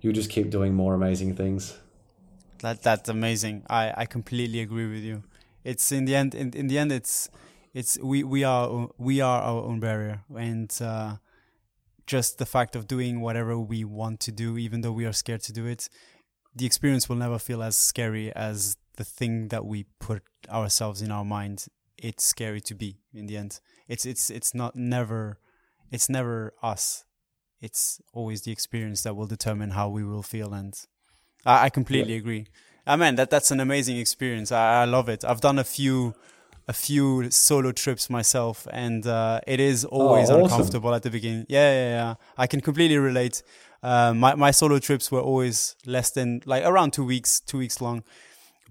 you'll 0.00 0.14
just 0.14 0.30
keep 0.30 0.50
doing 0.50 0.74
more 0.74 0.94
amazing 0.94 1.34
things. 1.36 1.76
That 2.60 2.82
that's 2.82 3.08
amazing. 3.08 3.64
I 3.68 3.92
I 3.96 4.06
completely 4.06 4.60
agree 4.60 4.88
with 4.90 5.02
you. 5.02 5.22
It's 5.64 5.92
in 5.92 6.04
the 6.04 6.14
end 6.14 6.34
in, 6.34 6.52
in 6.52 6.68
the 6.68 6.78
end 6.78 6.92
it's 6.92 7.28
it's 7.74 7.98
we 7.98 8.22
we 8.22 8.44
are 8.44 8.88
we 8.98 9.20
are 9.20 9.40
our 9.40 9.62
own 9.62 9.80
barrier 9.80 10.22
and 10.36 10.70
uh, 10.80 11.16
just 12.06 12.38
the 12.38 12.46
fact 12.46 12.76
of 12.76 12.86
doing 12.86 13.20
whatever 13.20 13.58
we 13.58 13.84
want 13.84 14.20
to 14.20 14.32
do 14.32 14.58
even 14.58 14.82
though 14.82 14.92
we 14.92 15.06
are 15.06 15.12
scared 15.12 15.42
to 15.42 15.52
do 15.52 15.66
it 15.66 15.88
the 16.54 16.66
experience 16.66 17.08
will 17.08 17.16
never 17.16 17.38
feel 17.38 17.62
as 17.62 17.76
scary 17.76 18.32
as 18.34 18.76
the 18.96 19.04
thing 19.04 19.48
that 19.48 19.64
we 19.64 19.84
put 19.98 20.22
ourselves 20.50 21.00
in 21.00 21.10
our 21.10 21.24
mind 21.24 21.66
it's 22.02 22.24
scary 22.24 22.60
to 22.60 22.74
be 22.74 22.98
in 23.14 23.26
the 23.26 23.36
end. 23.36 23.60
It's 23.88 24.04
it's 24.04 24.28
it's 24.28 24.54
not 24.54 24.76
never 24.76 25.38
it's 25.90 26.08
never 26.08 26.52
us. 26.62 27.04
It's 27.60 28.00
always 28.12 28.42
the 28.42 28.50
experience 28.50 29.02
that 29.04 29.14
will 29.14 29.26
determine 29.26 29.70
how 29.70 29.88
we 29.88 30.02
will 30.02 30.24
feel 30.24 30.52
and 30.52 30.74
i, 31.46 31.66
I 31.66 31.70
completely 31.70 32.14
yeah. 32.14 32.18
agree. 32.18 32.46
I 32.86 32.96
mean 32.96 33.14
that 33.14 33.30
that's 33.30 33.50
an 33.52 33.60
amazing 33.60 33.98
experience. 33.98 34.50
I, 34.50 34.82
I 34.82 34.84
love 34.84 35.08
it. 35.08 35.24
I've 35.24 35.40
done 35.40 35.58
a 35.58 35.64
few 35.64 36.14
a 36.68 36.72
few 36.72 37.30
solo 37.30 37.72
trips 37.72 38.08
myself 38.10 38.66
and 38.70 39.06
uh, 39.06 39.40
it 39.46 39.60
is 39.60 39.84
always 39.84 40.30
oh, 40.30 40.34
awesome. 40.34 40.44
uncomfortable 40.44 40.94
at 40.94 41.02
the 41.02 41.10
beginning 41.10 41.44
yeah 41.48 41.72
yeah 41.72 41.88
yeah. 41.88 42.14
I 42.38 42.46
can 42.46 42.60
completely 42.60 42.98
relate 42.98 43.42
uh, 43.82 44.14
my, 44.14 44.34
my 44.34 44.50
solo 44.50 44.78
trips 44.78 45.10
were 45.10 45.20
always 45.20 45.76
less 45.86 46.10
than 46.10 46.42
like 46.46 46.64
around 46.64 46.92
two 46.92 47.04
weeks 47.04 47.40
two 47.40 47.58
weeks 47.58 47.80
long. 47.80 48.04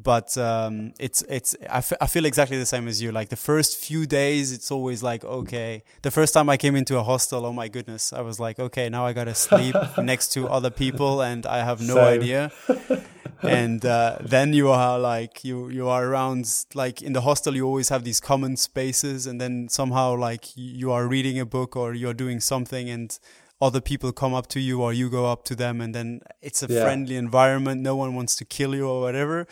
But 0.01 0.35
um, 0.37 0.93
it's 0.99 1.21
it's 1.29 1.55
I, 1.69 1.77
f- 1.77 1.93
I 2.01 2.07
feel 2.07 2.25
exactly 2.25 2.57
the 2.57 2.65
same 2.65 2.87
as 2.87 3.01
you. 3.01 3.11
Like 3.11 3.29
the 3.29 3.35
first 3.35 3.77
few 3.77 4.07
days 4.07 4.51
it's 4.51 4.71
always 4.71 5.03
like 5.03 5.23
okay. 5.23 5.83
The 6.01 6.11
first 6.11 6.33
time 6.33 6.49
i 6.49 6.57
came 6.57 6.75
into 6.75 6.97
a 6.97 7.03
hostel 7.03 7.45
oh 7.45 7.53
my 7.53 7.67
goodness 7.67 8.13
i 8.13 8.21
was 8.21 8.39
like 8.39 8.57
okay 8.59 8.89
now 8.89 9.05
i 9.05 9.13
gotta 9.13 9.35
sleep 9.35 9.75
next 9.97 10.29
to 10.33 10.47
other 10.47 10.71
people 10.71 11.21
and 11.21 11.45
i 11.45 11.63
have 11.63 11.81
no 11.81 11.95
same. 11.95 12.21
idea. 12.21 12.51
And 13.43 13.83
uh, 13.85 14.17
then 14.21 14.53
you 14.53 14.69
are 14.69 14.99
like 14.99 15.43
you 15.43 15.69
you 15.69 15.87
are 15.87 16.05
around 16.05 16.47
like 16.75 17.01
in 17.01 17.13
the 17.13 17.21
hostel 17.21 17.55
you 17.55 17.65
always 17.65 17.89
have 17.89 18.03
these 18.03 18.19
common 18.19 18.55
spaces 18.55 19.25
and 19.25 19.41
then 19.41 19.67
somehow 19.67 20.15
like 20.15 20.45
you 20.55 20.91
are 20.91 21.07
reading 21.07 21.39
a 21.39 21.45
book 21.45 21.75
or 21.75 21.95
you're 21.95 22.13
doing 22.13 22.39
something 22.39 22.87
and 22.89 23.17
other 23.61 23.79
people 23.79 24.11
come 24.11 24.33
up 24.33 24.47
to 24.47 24.59
you 24.59 24.81
or 24.81 24.91
you 24.91 25.09
go 25.09 25.31
up 25.31 25.43
to 25.45 25.55
them 25.55 25.79
and 25.81 25.93
then 25.93 26.21
it's 26.41 26.63
a 26.63 26.67
yeah. 26.67 26.83
friendly 26.83 27.15
environment 27.15 27.81
no 27.81 27.95
one 27.95 28.15
wants 28.15 28.35
to 28.35 28.43
kill 28.43 28.73
you 28.73 28.87
or 28.87 29.01
whatever 29.01 29.47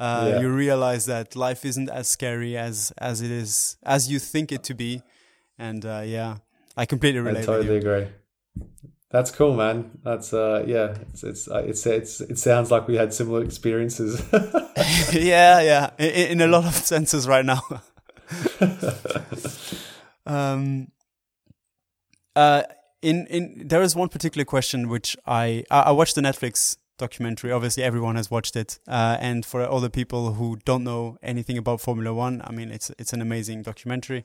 uh, 0.00 0.28
yeah. 0.28 0.40
you 0.40 0.48
realize 0.50 1.06
that 1.06 1.36
life 1.36 1.64
isn't 1.64 1.88
as 1.88 2.08
scary 2.08 2.56
as 2.56 2.92
as 2.98 3.20
it 3.22 3.30
is 3.30 3.76
as 3.84 4.10
you 4.10 4.18
think 4.18 4.50
it 4.50 4.64
to 4.64 4.74
be. 4.74 5.02
And 5.58 5.84
uh, 5.86 6.02
yeah 6.04 6.38
i 6.76 6.84
completely 6.84 7.20
relate 7.20 7.42
i 7.42 7.46
totally 7.46 7.76
agree. 7.76 8.08
That's 9.10 9.30
cool 9.30 9.54
man. 9.54 9.92
That's 10.02 10.32
uh 10.34 10.64
yeah 10.66 10.96
it's 11.12 11.22
it's 11.22 11.48
uh, 11.48 11.62
it's, 11.64 11.86
it's 11.86 12.20
it 12.20 12.38
sounds 12.38 12.72
like 12.72 12.88
we 12.88 12.96
had 12.96 13.14
similar 13.14 13.44
experiences. 13.44 14.20
Yeah 15.12 15.60
yeah 15.60 15.90
in, 15.98 16.32
in, 16.32 16.40
a 16.40 16.48
lot 16.48 16.64
of 16.64 16.74
senses 16.74 17.28
right 17.28 17.44
now. 17.44 17.62
Um 20.26 20.88
uh 22.34 22.62
in 23.04 23.26
in 23.28 23.68
there 23.68 23.82
is 23.82 23.94
one 23.94 24.08
particular 24.08 24.44
question 24.44 24.88
which 24.88 25.16
i 25.26 25.64
i 25.70 25.92
watched 25.92 26.14
the 26.14 26.20
netflix 26.20 26.76
documentary. 26.98 27.50
Obviously, 27.50 27.82
everyone 27.82 28.16
has 28.16 28.30
watched 28.30 28.56
it, 28.56 28.78
uh, 28.86 29.16
and 29.20 29.44
for 29.44 29.64
all 29.64 29.80
the 29.80 29.90
people 29.90 30.34
who 30.34 30.56
don't 30.64 30.84
know 30.84 31.18
anything 31.22 31.58
about 31.58 31.80
Formula 31.80 32.12
One, 32.14 32.42
I 32.44 32.52
mean, 32.52 32.70
it's 32.70 32.90
it's 32.98 33.12
an 33.12 33.20
amazing 33.20 33.62
documentary. 33.62 34.24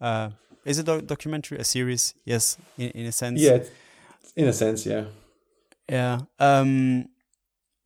Uh, 0.00 0.30
is 0.64 0.78
it 0.78 0.88
a 0.88 1.02
documentary, 1.02 1.58
a 1.58 1.64
series? 1.64 2.14
Yes, 2.24 2.56
in, 2.78 2.90
in 2.90 3.06
a 3.06 3.12
sense. 3.12 3.40
Yeah, 3.40 3.58
in 4.36 4.48
a 4.48 4.52
sense, 4.52 4.86
yeah. 4.86 5.04
Yeah. 5.88 6.20
Um, 6.38 7.08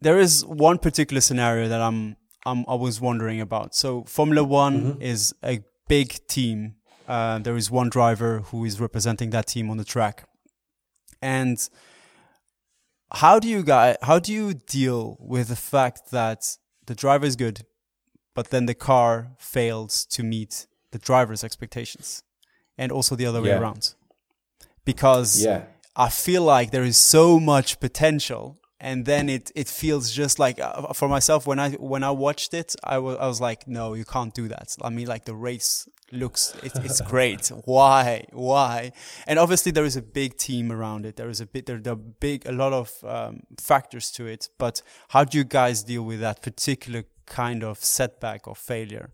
there 0.00 0.18
is 0.18 0.44
one 0.44 0.78
particular 0.78 1.20
scenario 1.20 1.68
that 1.68 1.80
I'm, 1.80 2.16
I'm 2.46 2.64
I 2.68 2.74
was 2.74 3.00
wondering 3.00 3.40
about. 3.40 3.74
So 3.74 4.04
Formula 4.04 4.44
One 4.44 4.80
mm-hmm. 4.80 5.02
is 5.02 5.34
a 5.42 5.60
big 5.88 6.26
team. 6.28 6.74
Uh, 7.08 7.38
there 7.38 7.56
is 7.56 7.70
one 7.70 7.88
driver 7.88 8.40
who 8.50 8.64
is 8.64 8.78
representing 8.78 9.30
that 9.30 9.46
team 9.46 9.70
on 9.70 9.78
the 9.78 9.84
track, 9.84 10.28
and 11.20 11.68
how 13.12 13.38
do 13.38 13.48
you 13.48 13.62
guys 13.62 13.96
how 14.02 14.18
do 14.18 14.32
you 14.32 14.54
deal 14.54 15.16
with 15.20 15.48
the 15.48 15.56
fact 15.56 16.10
that 16.10 16.58
the 16.86 16.94
driver 16.94 17.24
is 17.24 17.36
good 17.36 17.64
but 18.34 18.50
then 18.50 18.66
the 18.66 18.74
car 18.74 19.32
fails 19.38 20.04
to 20.06 20.22
meet 20.22 20.66
the 20.92 20.98
driver's 20.98 21.42
expectations 21.42 22.22
and 22.76 22.92
also 22.92 23.16
the 23.16 23.26
other 23.26 23.40
yeah. 23.40 23.44
way 23.44 23.62
around 23.62 23.94
because 24.84 25.42
yeah. 25.42 25.64
i 25.96 26.08
feel 26.08 26.42
like 26.42 26.70
there 26.70 26.84
is 26.84 26.96
so 26.96 27.40
much 27.40 27.80
potential 27.80 28.58
and 28.78 29.06
then 29.06 29.28
it 29.28 29.50
it 29.54 29.68
feels 29.68 30.12
just 30.12 30.38
like 30.38 30.60
uh, 30.60 30.92
for 30.92 31.08
myself 31.08 31.46
when 31.46 31.58
i 31.58 31.70
when 31.72 32.04
i 32.04 32.10
watched 32.10 32.52
it 32.54 32.76
I 32.84 32.98
was 32.98 33.16
I 33.18 33.26
was 33.26 33.40
like 33.40 33.66
no 33.66 33.94
you 33.94 34.04
can't 34.04 34.34
do 34.34 34.48
that 34.48 34.76
i 34.82 34.90
mean 34.90 35.06
like 35.06 35.24
the 35.24 35.34
race 35.34 35.88
looks 36.12 36.54
it, 36.62 36.72
it's 36.76 37.00
great. 37.00 37.48
Why? 37.64 38.26
Why? 38.32 38.92
And 39.26 39.38
obviously 39.38 39.72
there 39.72 39.84
is 39.84 39.96
a 39.96 40.02
big 40.02 40.36
team 40.36 40.72
around 40.72 41.06
it. 41.06 41.16
There 41.16 41.28
is 41.28 41.40
a 41.40 41.46
bit 41.46 41.66
there, 41.66 41.78
there 41.78 41.94
are 41.94 41.96
big 41.96 42.46
a 42.46 42.52
lot 42.52 42.72
of 42.72 42.92
um, 43.04 43.40
factors 43.58 44.10
to 44.12 44.26
it. 44.26 44.48
But 44.58 44.82
how 45.08 45.24
do 45.24 45.38
you 45.38 45.44
guys 45.44 45.82
deal 45.82 46.02
with 46.02 46.20
that 46.20 46.42
particular 46.42 47.04
kind 47.26 47.62
of 47.62 47.78
setback 47.84 48.48
or 48.48 48.54
failure? 48.54 49.10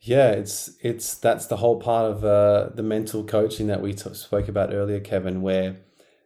Yeah 0.00 0.32
it's 0.32 0.70
it's 0.82 1.14
that's 1.14 1.46
the 1.46 1.56
whole 1.56 1.80
part 1.80 2.10
of 2.10 2.24
uh, 2.24 2.68
the 2.74 2.82
mental 2.82 3.24
coaching 3.24 3.68
that 3.68 3.80
we 3.80 3.96
spoke 3.96 4.48
about 4.48 4.74
earlier 4.74 5.00
kevin 5.00 5.40
where 5.40 5.76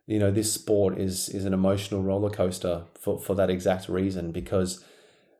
you 0.04 0.18
know 0.18 0.32
this 0.32 0.52
sport 0.52 0.98
is 0.98 1.28
is 1.28 1.44
an 1.44 1.54
emotional 1.54 2.02
roller 2.02 2.28
coaster 2.28 2.86
for 2.98 3.20
for 3.20 3.36
that 3.36 3.50
exact 3.50 3.88
reason 3.88 4.32
because 4.32 4.84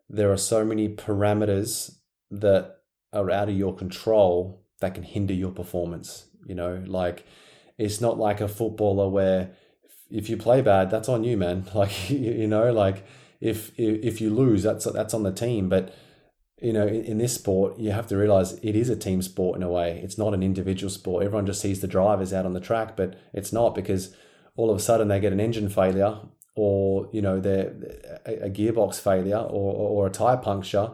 there 0.08 0.30
are 0.30 0.36
so 0.36 0.64
many 0.64 0.88
parameters 0.88 1.96
that 2.30 2.77
are 3.12 3.30
out 3.30 3.48
of 3.48 3.56
your 3.56 3.74
control 3.74 4.62
that 4.80 4.94
can 4.94 5.02
hinder 5.02 5.34
your 5.34 5.50
performance. 5.50 6.26
You 6.46 6.54
know, 6.54 6.82
like 6.86 7.26
it's 7.76 8.00
not 8.00 8.18
like 8.18 8.40
a 8.40 8.48
footballer 8.48 9.08
where 9.08 9.50
if 10.10 10.30
you 10.30 10.36
play 10.36 10.62
bad, 10.62 10.90
that's 10.90 11.08
on 11.08 11.24
you, 11.24 11.36
man. 11.36 11.66
Like 11.74 12.10
you 12.10 12.46
know, 12.46 12.72
like 12.72 13.06
if 13.40 13.72
if 13.78 14.20
you 14.20 14.30
lose, 14.30 14.62
that's 14.62 14.84
that's 14.84 15.14
on 15.14 15.22
the 15.22 15.32
team. 15.32 15.68
But 15.68 15.94
you 16.60 16.72
know, 16.72 16.86
in, 16.86 17.04
in 17.04 17.18
this 17.18 17.34
sport, 17.34 17.78
you 17.78 17.92
have 17.92 18.08
to 18.08 18.16
realize 18.16 18.54
it 18.54 18.74
is 18.74 18.88
a 18.88 18.96
team 18.96 19.22
sport 19.22 19.56
in 19.56 19.62
a 19.62 19.70
way. 19.70 20.00
It's 20.02 20.18
not 20.18 20.34
an 20.34 20.42
individual 20.42 20.90
sport. 20.90 21.24
Everyone 21.24 21.46
just 21.46 21.60
sees 21.60 21.80
the 21.80 21.86
drivers 21.86 22.32
out 22.32 22.46
on 22.46 22.52
the 22.52 22.60
track, 22.60 22.96
but 22.96 23.18
it's 23.32 23.52
not 23.52 23.74
because 23.74 24.14
all 24.56 24.70
of 24.70 24.76
a 24.76 24.80
sudden 24.80 25.08
they 25.08 25.20
get 25.20 25.32
an 25.32 25.40
engine 25.40 25.68
failure 25.68 26.18
or 26.58 27.08
you 27.12 27.22
know 27.22 27.40
they're 27.40 27.72
a, 28.26 28.46
a 28.46 28.50
gearbox 28.50 29.00
failure 29.00 29.38
or, 29.38 29.72
or 29.74 30.06
a 30.08 30.10
tire 30.10 30.36
puncture 30.36 30.90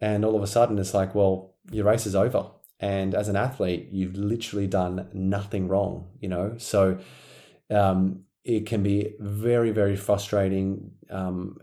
and 0.00 0.24
all 0.24 0.36
of 0.36 0.42
a 0.42 0.46
sudden 0.46 0.78
it's 0.78 0.94
like 0.94 1.14
well 1.14 1.49
your 1.70 1.84
race 1.84 2.06
is 2.06 2.14
over. 2.14 2.50
And 2.78 3.14
as 3.14 3.28
an 3.28 3.36
athlete 3.36 3.88
you've 3.90 4.16
literally 4.16 4.66
done 4.66 5.08
nothing 5.12 5.68
wrong 5.68 6.08
you 6.20 6.28
know? 6.28 6.54
So 6.58 6.98
um, 7.70 8.24
it 8.44 8.66
can 8.66 8.82
be 8.82 9.14
very 9.20 9.70
very 9.70 9.96
frustrating 9.96 10.92
um, 11.10 11.58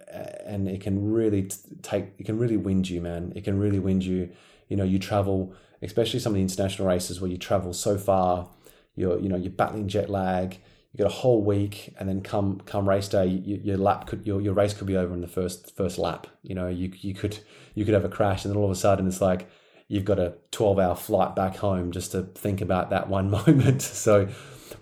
and 0.46 0.68
it 0.68 0.82
can 0.82 1.12
really 1.12 1.50
take 1.82 2.14
it 2.18 2.26
can 2.26 2.38
really 2.38 2.58
wind 2.58 2.90
you 2.90 3.02
man. 3.02 3.34
It 3.36 3.44
can 3.44 3.60
really 3.60 3.80
wind 3.80 4.04
you. 4.04 4.30
You 4.68 4.78
know 4.78 4.84
you 4.84 5.00
travel 5.00 5.54
especially 5.82 6.20
some 6.20 6.32
of 6.32 6.36
the 6.36 6.42
international 6.42 6.88
races 6.88 7.22
where 7.22 7.30
you 7.30 7.38
travel 7.38 7.72
so 7.72 7.98
far 7.98 8.50
you're 8.96 9.20
you 9.20 9.30
know 9.30 9.38
you're 9.38 9.52
battling 9.52 9.88
jet 9.88 10.10
lag 10.10 10.58
you 10.98 11.04
got 11.04 11.12
a 11.12 11.16
whole 11.16 11.44
week, 11.44 11.94
and 12.00 12.10
then 12.10 12.22
come 12.22 12.60
come 12.66 12.90
race 12.90 13.08
day, 13.08 13.28
you, 13.28 13.60
your 13.64 13.78
lap 13.78 14.08
could 14.08 14.26
your, 14.26 14.42
your 14.42 14.54
race 14.54 14.74
could 14.74 14.88
be 14.88 14.98
over 14.98 15.14
in 15.14 15.22
the 15.22 15.28
first 15.28 15.76
first 15.76 16.00
lap. 16.00 16.28
You 16.42 16.56
know, 16.56 16.68
you 16.68 16.92
you 17.00 17.14
could 17.14 17.38
you 17.76 17.86
could 17.86 17.94
have 17.94 18.06
a 18.06 18.10
crash, 18.10 18.44
and 18.44 18.54
then 18.54 18.58
all 18.58 18.66
of 18.66 18.72
a 18.72 18.76
sudden 18.76 19.08
it's 19.08 19.22
like 19.22 19.48
you've 19.88 20.06
got 20.06 20.20
a 20.20 20.36
twelve 20.52 20.80
hour 20.80 20.96
flight 20.96 21.36
back 21.36 21.58
home 21.58 21.92
just 21.92 22.12
to 22.12 22.24
think 22.24 22.62
about 22.62 22.90
that 22.90 23.10
one 23.18 23.30
moment. 23.30 23.82
So 23.82 24.30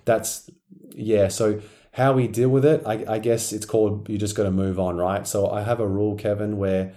that's 0.05 0.49
yeah. 0.95 1.27
So 1.27 1.61
how 1.91 2.11
we 2.11 2.27
deal 2.27 2.49
with 2.49 2.65
it, 2.65 2.83
I, 2.85 3.05
I 3.07 3.19
guess 3.19 3.53
it's 3.53 3.65
called 3.65 4.09
you 4.09 4.17
just 4.17 4.35
got 4.35 4.43
to 4.43 4.51
move 4.51 4.79
on, 4.79 4.97
right? 4.97 5.25
So 5.25 5.49
I 5.49 5.63
have 5.63 5.79
a 5.79 5.87
rule, 5.87 6.15
Kevin, 6.15 6.57
where 6.57 6.93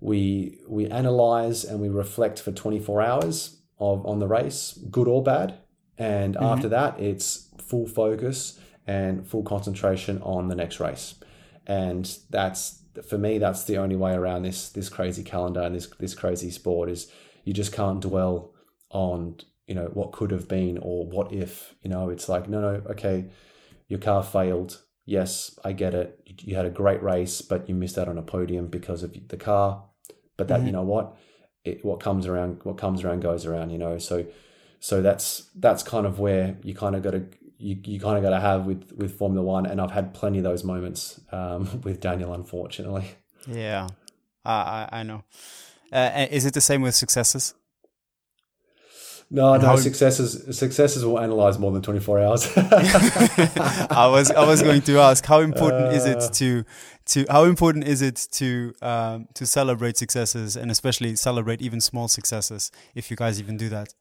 we 0.00 0.58
we 0.66 0.86
analyze 0.86 1.64
and 1.64 1.80
we 1.80 1.88
reflect 1.88 2.40
for 2.40 2.50
24 2.50 3.02
hours 3.02 3.58
of 3.78 4.04
on 4.06 4.18
the 4.18 4.26
race, 4.26 4.78
good 4.90 5.06
or 5.06 5.22
bad, 5.22 5.58
and 5.98 6.34
mm-hmm. 6.34 6.44
after 6.44 6.68
that, 6.68 6.98
it's 6.98 7.48
full 7.58 7.86
focus 7.86 8.58
and 8.86 9.26
full 9.26 9.44
concentration 9.44 10.20
on 10.22 10.48
the 10.48 10.56
next 10.56 10.80
race. 10.80 11.14
And 11.66 12.12
that's 12.30 12.82
for 13.08 13.18
me, 13.18 13.38
that's 13.38 13.64
the 13.64 13.78
only 13.78 13.96
way 13.96 14.14
around 14.14 14.42
this 14.42 14.70
this 14.70 14.88
crazy 14.88 15.22
calendar 15.22 15.60
and 15.60 15.76
this 15.76 15.86
this 15.98 16.14
crazy 16.14 16.50
sport 16.50 16.88
is 16.90 17.12
you 17.50 17.54
just 17.54 17.72
can't 17.72 18.00
dwell 18.00 18.52
on 18.90 19.34
you 19.66 19.74
know 19.74 19.86
what 19.92 20.12
could 20.12 20.30
have 20.30 20.46
been 20.46 20.78
or 20.78 21.04
what 21.04 21.32
if 21.32 21.74
you 21.82 21.90
know? 21.90 22.08
It's 22.08 22.28
like 22.28 22.48
no 22.48 22.60
no 22.60 22.82
okay 22.90 23.26
your 23.88 23.98
car 23.98 24.22
failed. 24.22 24.80
Yes 25.04 25.58
i 25.64 25.72
get 25.72 25.92
it. 25.92 26.22
You 26.42 26.54
had 26.54 26.64
a 26.64 26.70
great 26.70 27.02
race 27.02 27.42
but 27.42 27.68
you 27.68 27.74
missed 27.74 27.98
out 27.98 28.06
on 28.06 28.18
a 28.18 28.22
podium 28.22 28.68
because 28.68 29.02
of 29.02 29.16
the 29.26 29.36
car. 29.36 29.82
But 30.36 30.46
that 30.46 30.58
mm-hmm. 30.58 30.66
you 30.66 30.72
know 30.72 30.82
what? 30.82 31.16
It, 31.64 31.84
what 31.84 31.98
comes 31.98 32.28
around 32.28 32.60
what 32.62 32.78
comes 32.78 33.02
around 33.02 33.18
goes 33.20 33.44
around 33.46 33.70
you 33.70 33.78
know? 33.78 33.98
So 33.98 34.26
so 34.78 35.02
that's 35.02 35.50
that's 35.56 35.82
kind 35.82 36.06
of 36.06 36.20
where 36.20 36.56
you 36.62 36.72
kind 36.72 36.94
of 36.94 37.02
got 37.02 37.10
to 37.10 37.26
you, 37.58 37.76
you 37.84 37.98
kind 37.98 38.16
of 38.16 38.22
got 38.22 38.30
to 38.30 38.40
have 38.40 38.64
with 38.64 38.92
with 38.92 39.18
Formula 39.18 39.44
One, 39.44 39.66
and 39.66 39.80
I've 39.80 39.90
had 39.90 40.14
plenty 40.14 40.38
of 40.38 40.44
those 40.44 40.62
moments 40.62 41.20
um, 41.32 41.80
with 41.84 42.00
Daniel, 42.00 42.32
unfortunately. 42.32 43.10
Yeah, 43.46 43.88
I 44.44 44.88
I 44.92 45.02
know. 45.02 45.24
Uh, 45.92 46.26
is 46.30 46.44
it 46.46 46.54
the 46.54 46.60
same 46.60 46.82
with 46.82 46.94
successes? 46.94 47.54
No, 49.32 49.56
no. 49.56 49.76
Successes 49.76 50.58
successes 50.58 51.04
will 51.04 51.20
analyze 51.20 51.56
more 51.56 51.70
than 51.70 51.82
twenty 51.82 52.00
four 52.00 52.18
hours. 52.18 52.50
I 52.56 54.08
was 54.10 54.30
I 54.32 54.44
was 54.44 54.60
going 54.60 54.82
to 54.82 54.98
ask 54.98 55.24
how 55.24 55.38
important 55.40 55.86
uh, 55.86 55.96
is 55.98 56.04
it 56.04 56.18
uh. 56.18 56.28
to 56.30 56.64
to 57.06 57.26
how 57.30 57.44
important 57.44 57.86
is 57.86 58.02
it 58.02 58.26
to 58.32 58.74
um, 58.82 59.28
to 59.34 59.46
celebrate 59.46 59.96
successes 59.96 60.56
and 60.56 60.68
especially 60.70 61.14
celebrate 61.14 61.62
even 61.62 61.80
small 61.80 62.08
successes 62.08 62.72
if 62.96 63.08
you 63.08 63.16
guys 63.16 63.38
even 63.38 63.56
do 63.56 63.68
that. 63.68 63.94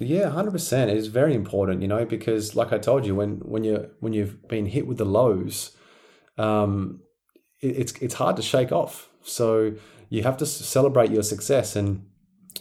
Yeah, 0.00 0.30
hundred 0.30 0.50
percent. 0.50 0.90
It 0.90 0.96
is 0.96 1.06
very 1.06 1.34
important, 1.34 1.80
you 1.80 1.88
know, 1.88 2.04
because 2.04 2.56
like 2.56 2.72
I 2.72 2.78
told 2.78 3.06
you, 3.06 3.14
when 3.14 3.36
when 3.44 3.62
you 3.62 3.90
when 4.00 4.12
you've 4.12 4.48
been 4.48 4.66
hit 4.66 4.88
with 4.88 4.98
the 4.98 5.04
lows, 5.04 5.70
um, 6.36 7.00
it's 7.60 7.92
it's 8.00 8.14
hard 8.14 8.36
to 8.36 8.42
shake 8.42 8.72
off. 8.72 9.08
So 9.22 9.74
you 10.08 10.22
have 10.22 10.36
to 10.38 10.46
celebrate 10.46 11.10
your 11.10 11.22
success, 11.22 11.76
and 11.76 12.06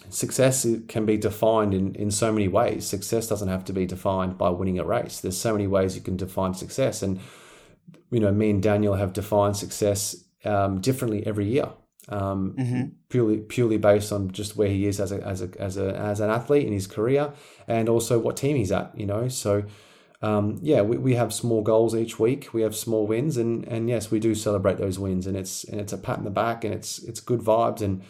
success 0.10 0.66
can 0.88 1.06
be 1.06 1.18
defined 1.18 1.74
in 1.74 1.96
in 1.96 2.12
so 2.12 2.32
many 2.32 2.48
ways. 2.48 2.86
Success 2.86 3.28
doesn't 3.28 3.50
have 3.50 3.66
to 3.66 3.74
be 3.74 3.86
defined 3.86 4.38
by 4.38 4.50
winning 4.50 4.80
a 4.80 4.86
race. 4.86 5.20
There's 5.20 5.38
so 5.38 5.52
many 5.54 5.68
ways 5.68 5.96
you 5.96 6.02
can 6.02 6.18
define 6.18 6.54
success, 6.54 7.04
and 7.04 7.20
you 8.12 8.20
know, 8.20 8.32
me 8.32 8.50
and 8.50 8.62
Daniel 8.62 8.96
have 8.96 9.14
defined 9.14 9.58
success 9.58 10.16
um, 10.46 10.82
differently 10.82 11.26
every 11.26 11.48
year 11.48 11.70
um, 12.10 12.56
mm-hmm. 12.58 12.84
purely 13.10 13.38
purely 13.38 13.78
based 13.78 14.12
on 14.12 14.32
just 14.32 14.56
where 14.56 14.68
he 14.68 14.88
is 14.88 15.00
as 15.00 15.12
a 15.12 15.22
as 15.26 15.42
a 15.42 15.50
as 15.60 15.78
a 15.78 15.96
as 15.96 16.20
an 16.20 16.30
athlete 16.30 16.68
in 16.68 16.74
his 16.74 16.88
career, 16.88 17.34
and 17.68 17.88
also 17.88 18.20
what 18.20 18.38
team 18.38 18.56
he's 18.56 18.72
at. 18.72 18.98
You 18.98 19.06
know, 19.06 19.28
so 19.28 19.64
um, 20.24 20.58
yeah, 20.62 20.82
we, 20.82 20.98
we 20.98 21.16
have 21.16 21.34
small 21.34 21.62
goals 21.62 21.94
each 21.94 22.18
week. 22.18 22.54
We 22.54 22.62
have 22.62 22.76
small 22.76 23.06
wins, 23.06 23.36
and 23.36 23.68
and 23.68 23.90
yes, 23.90 24.10
we 24.10 24.20
do 24.20 24.34
celebrate 24.34 24.78
those 24.78 24.98
wins, 24.98 25.28
and 25.28 25.36
it's 25.36 25.66
and 25.66 25.82
it's 25.82 25.92
a 25.92 25.98
pat 25.98 26.18
in 26.18 26.24
the 26.24 26.32
back, 26.32 26.64
and 26.64 26.74
it's 26.74 27.00
it's 27.00 27.20
good 27.20 27.42
vibes, 27.42 27.82
and 27.82 28.04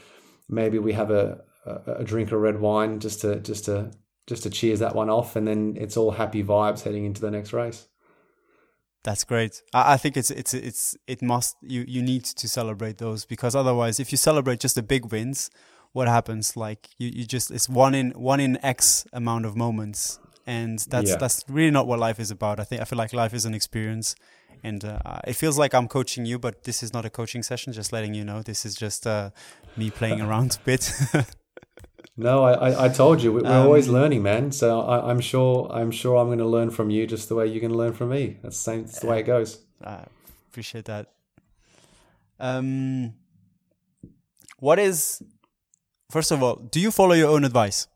maybe 0.48 0.78
we 0.78 0.94
have 0.94 1.10
a 1.10 1.42
a, 1.66 1.94
a 1.98 2.04
drink 2.04 2.32
of 2.32 2.40
red 2.40 2.60
wine 2.60 3.00
just 3.00 3.22
to 3.22 3.40
just 3.40 3.66
to 3.66 3.92
just 4.28 4.44
to 4.44 4.52
cheers 4.52 4.80
that 4.80 4.96
one 4.96 5.10
off, 5.10 5.36
and 5.36 5.48
then 5.48 5.76
it's 5.76 5.98
all 5.98 6.12
happy 6.12 6.44
vibes 6.44 6.84
heading 6.84 7.04
into 7.04 7.20
the 7.20 7.32
next 7.32 7.52
race. 7.52 7.88
That's 9.04 9.26
great. 9.26 9.62
I, 9.74 9.98
think 9.98 10.16
it's 10.16 10.32
it's 10.32 10.54
it's 10.54 10.96
it 11.08 11.22
must 11.22 11.58
you 11.62 11.84
you 11.88 12.02
need 12.02 12.24
to 12.26 12.48
celebrate 12.48 13.00
those 13.00 13.26
because 13.26 13.56
otherwise, 13.56 14.00
if 14.00 14.12
you 14.12 14.18
celebrate 14.18 14.62
just 14.62 14.76
the 14.76 14.84
big 14.84 15.12
wins, 15.12 15.50
what 15.92 16.08
happens? 16.08 16.56
Like 16.56 16.90
you, 17.00 17.10
you 17.10 17.26
just 17.26 17.52
it's 17.52 17.68
one 17.68 17.96
in 17.96 18.12
one 18.12 18.40
in 18.40 18.64
X 18.64 19.06
amount 19.12 19.46
of 19.46 19.58
moments, 19.58 20.20
and 20.46 20.80
that's 20.80 21.12
yeah. 21.12 21.18
that's 21.18 21.44
really 21.48 21.72
not 21.72 21.88
what 21.88 22.00
life 22.00 22.20
is 22.20 22.32
about. 22.32 22.60
I 22.60 22.64
think 22.64 22.82
I 22.82 22.86
feel 22.86 22.98
like 22.98 23.14
life 23.14 23.34
is 23.34 23.46
an 23.46 23.54
experience, 23.54 24.16
and 24.64 24.84
uh, 24.84 25.20
it 25.26 25.34
feels 25.34 25.58
like 25.58 25.74
I'm 25.74 25.88
coaching 25.88 26.26
you, 26.26 26.40
but 26.40 26.64
this 26.64 26.84
is 26.84 26.94
not 26.94 27.06
a 27.06 27.10
coaching 27.10 27.44
session. 27.44 27.74
Just 27.74 27.92
letting 27.94 28.14
you 28.14 28.24
know, 28.24 28.42
this 28.42 28.66
is 28.66 28.76
just 28.76 29.08
uh, 29.08 29.32
me 29.78 29.90
playing 29.90 30.22
around 30.28 30.58
a 30.62 30.66
bit. 30.66 30.92
No, 32.16 32.44
I, 32.44 32.86
I 32.86 32.90
told 32.90 33.24
you 33.24 33.34
we're 33.34 33.46
um, 33.46 33.66
always 33.66 33.88
learning, 33.88 34.22
man. 34.22 34.52
So 34.52 34.82
I, 34.82 35.10
am 35.10 35.20
sure 35.20 35.68
I'm 35.72 35.90
sure 35.90 36.18
I'm 36.18 36.28
going 36.28 36.38
to 36.38 36.46
learn 36.46 36.70
from 36.70 36.92
you 36.92 37.08
just 37.08 37.28
the 37.28 37.36
way 37.36 37.48
you're 37.48 37.60
going 37.60 37.72
to 37.72 37.78
learn 37.78 37.94
from 37.94 38.10
me. 38.10 38.38
That's 38.44 38.56
the 38.58 38.62
same. 38.62 38.82
That's 38.84 39.00
the 39.00 39.08
way 39.08 39.20
it 39.22 39.24
goes. 39.24 39.60
I 39.84 40.06
appreciate 40.50 40.86
that. 40.86 41.12
Um, 42.40 43.16
what 44.60 44.78
is 44.78 45.24
first 46.12 46.32
of 46.32 46.44
all? 46.44 46.58
Do 46.58 46.80
you 46.80 46.92
follow 46.92 47.14
your 47.14 47.30
own 47.30 47.46
advice, 47.46 47.88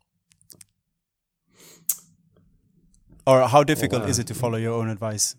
or 3.27 3.47
how 3.47 3.63
difficult 3.63 4.09
is 4.09 4.17
it 4.19 4.27
to 4.27 4.33
follow 4.33 4.57
your 4.57 4.73
own 4.73 4.89
advice? 4.89 5.35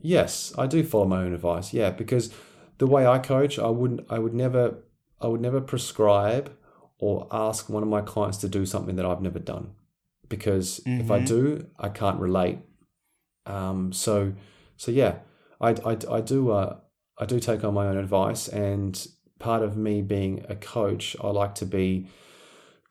Yes, 0.00 0.52
I 0.58 0.66
do 0.66 0.84
follow 0.84 1.06
my 1.06 1.22
own 1.22 1.32
advice. 1.32 1.72
Yeah, 1.72 1.90
because 1.90 2.32
the 2.78 2.86
way 2.86 3.06
I 3.06 3.18
coach, 3.18 3.58
I 3.58 3.68
wouldn't. 3.68 4.06
I 4.10 4.18
would 4.18 4.34
never. 4.34 4.78
I 5.20 5.28
would 5.28 5.40
never 5.40 5.60
prescribe 5.60 6.52
or 6.98 7.26
ask 7.32 7.68
one 7.68 7.82
of 7.82 7.88
my 7.88 8.02
clients 8.02 8.38
to 8.38 8.48
do 8.48 8.66
something 8.66 8.96
that 8.96 9.06
I've 9.06 9.22
never 9.22 9.38
done 9.38 9.72
because 10.28 10.80
mm-hmm. 10.80 11.00
if 11.00 11.10
I 11.10 11.18
mm-hmm. 11.18 11.26
do, 11.26 11.66
I 11.78 11.88
can't 11.88 12.20
relate. 12.20 12.58
Um, 13.46 13.92
so, 13.92 14.34
so 14.76 14.90
yeah, 14.90 15.16
I, 15.60 15.70
I, 15.84 15.96
I 16.10 16.20
do, 16.20 16.50
uh, 16.50 16.76
I 17.18 17.26
do 17.26 17.40
take 17.40 17.64
on 17.64 17.74
my 17.74 17.86
own 17.86 17.96
advice 17.96 18.48
and 18.48 19.06
part 19.38 19.62
of 19.62 19.76
me 19.76 20.02
being 20.02 20.44
a 20.48 20.56
coach, 20.56 21.16
I 21.22 21.28
like 21.28 21.54
to 21.56 21.66
be 21.66 22.08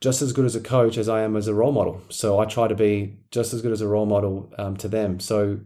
just 0.00 0.22
as 0.22 0.32
good 0.32 0.44
as 0.44 0.54
a 0.54 0.60
coach 0.60 0.98
as 0.98 1.08
I 1.08 1.22
am 1.22 1.36
as 1.36 1.48
a 1.48 1.54
role 1.54 1.72
model. 1.72 2.02
So 2.08 2.38
I 2.38 2.44
try 2.44 2.68
to 2.68 2.74
be 2.74 3.18
just 3.30 3.54
as 3.54 3.62
good 3.62 3.72
as 3.72 3.80
a 3.80 3.88
role 3.88 4.06
model 4.06 4.52
um, 4.58 4.76
to 4.78 4.88
them. 4.88 5.20
So 5.20 5.60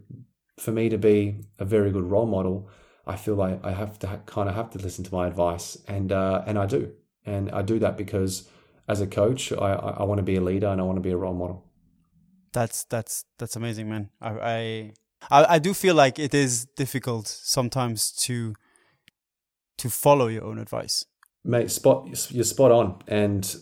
for 0.59 0.73
me 0.73 0.89
to 0.89 0.99
be 0.99 1.45
a 1.59 1.65
very 1.65 1.91
good 1.91 2.05
role 2.05 2.27
model, 2.27 2.69
I 3.07 3.17
feel 3.17 3.35
like 3.35 3.65
I 3.65 3.73
have 3.73 3.99
to 4.01 4.07
ha- 4.07 4.21
kind 4.27 4.49
of 4.49 4.55
have 4.55 4.71
to 4.71 4.79
listen 4.79 5.05
to 5.05 5.15
my 5.15 5.27
advice, 5.27 5.79
and 5.89 6.13
uh, 6.13 6.43
and 6.47 6.59
I 6.59 6.67
do. 6.67 6.93
And 7.25 7.51
I 7.51 7.63
do 7.63 7.79
that 7.79 7.97
because 7.97 8.49
as 8.87 9.01
a 9.01 9.07
coach, 9.07 9.53
I, 9.53 9.73
I 9.73 10.03
want 10.05 10.19
to 10.19 10.23
be 10.23 10.37
a 10.37 10.41
leader 10.41 10.69
and 10.69 10.81
I 10.81 10.85
want 10.85 10.97
to 10.97 11.03
be 11.03 11.11
a 11.11 11.17
role 11.17 11.35
model. 11.35 11.65
That's 12.53 12.85
that's 12.85 13.25
that's 13.39 13.57
amazing, 13.57 13.89
man. 13.89 14.11
I, 14.21 14.93
I 15.31 15.45
I 15.55 15.59
do 15.59 15.75
feel 15.75 15.95
like 15.95 16.19
it 16.19 16.35
is 16.35 16.67
difficult 16.77 17.27
sometimes 17.29 18.13
to 18.25 18.55
to 19.79 19.91
follow 19.91 20.29
your 20.29 20.45
own 20.45 20.59
advice. 20.59 21.05
Mate, 21.45 21.71
spot 21.71 22.31
you're 22.31 22.45
spot 22.45 22.73
on, 22.73 23.03
and 23.07 23.57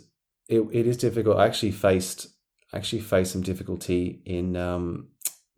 it, 0.48 0.60
it 0.72 0.86
is 0.86 0.96
difficult. 0.96 1.38
I 1.38 1.46
actually 1.46 1.72
faced 1.72 2.28
actually 2.72 3.00
faced 3.00 3.32
some 3.32 3.42
difficulty 3.42 4.20
in 4.24 4.56
um, 4.56 5.08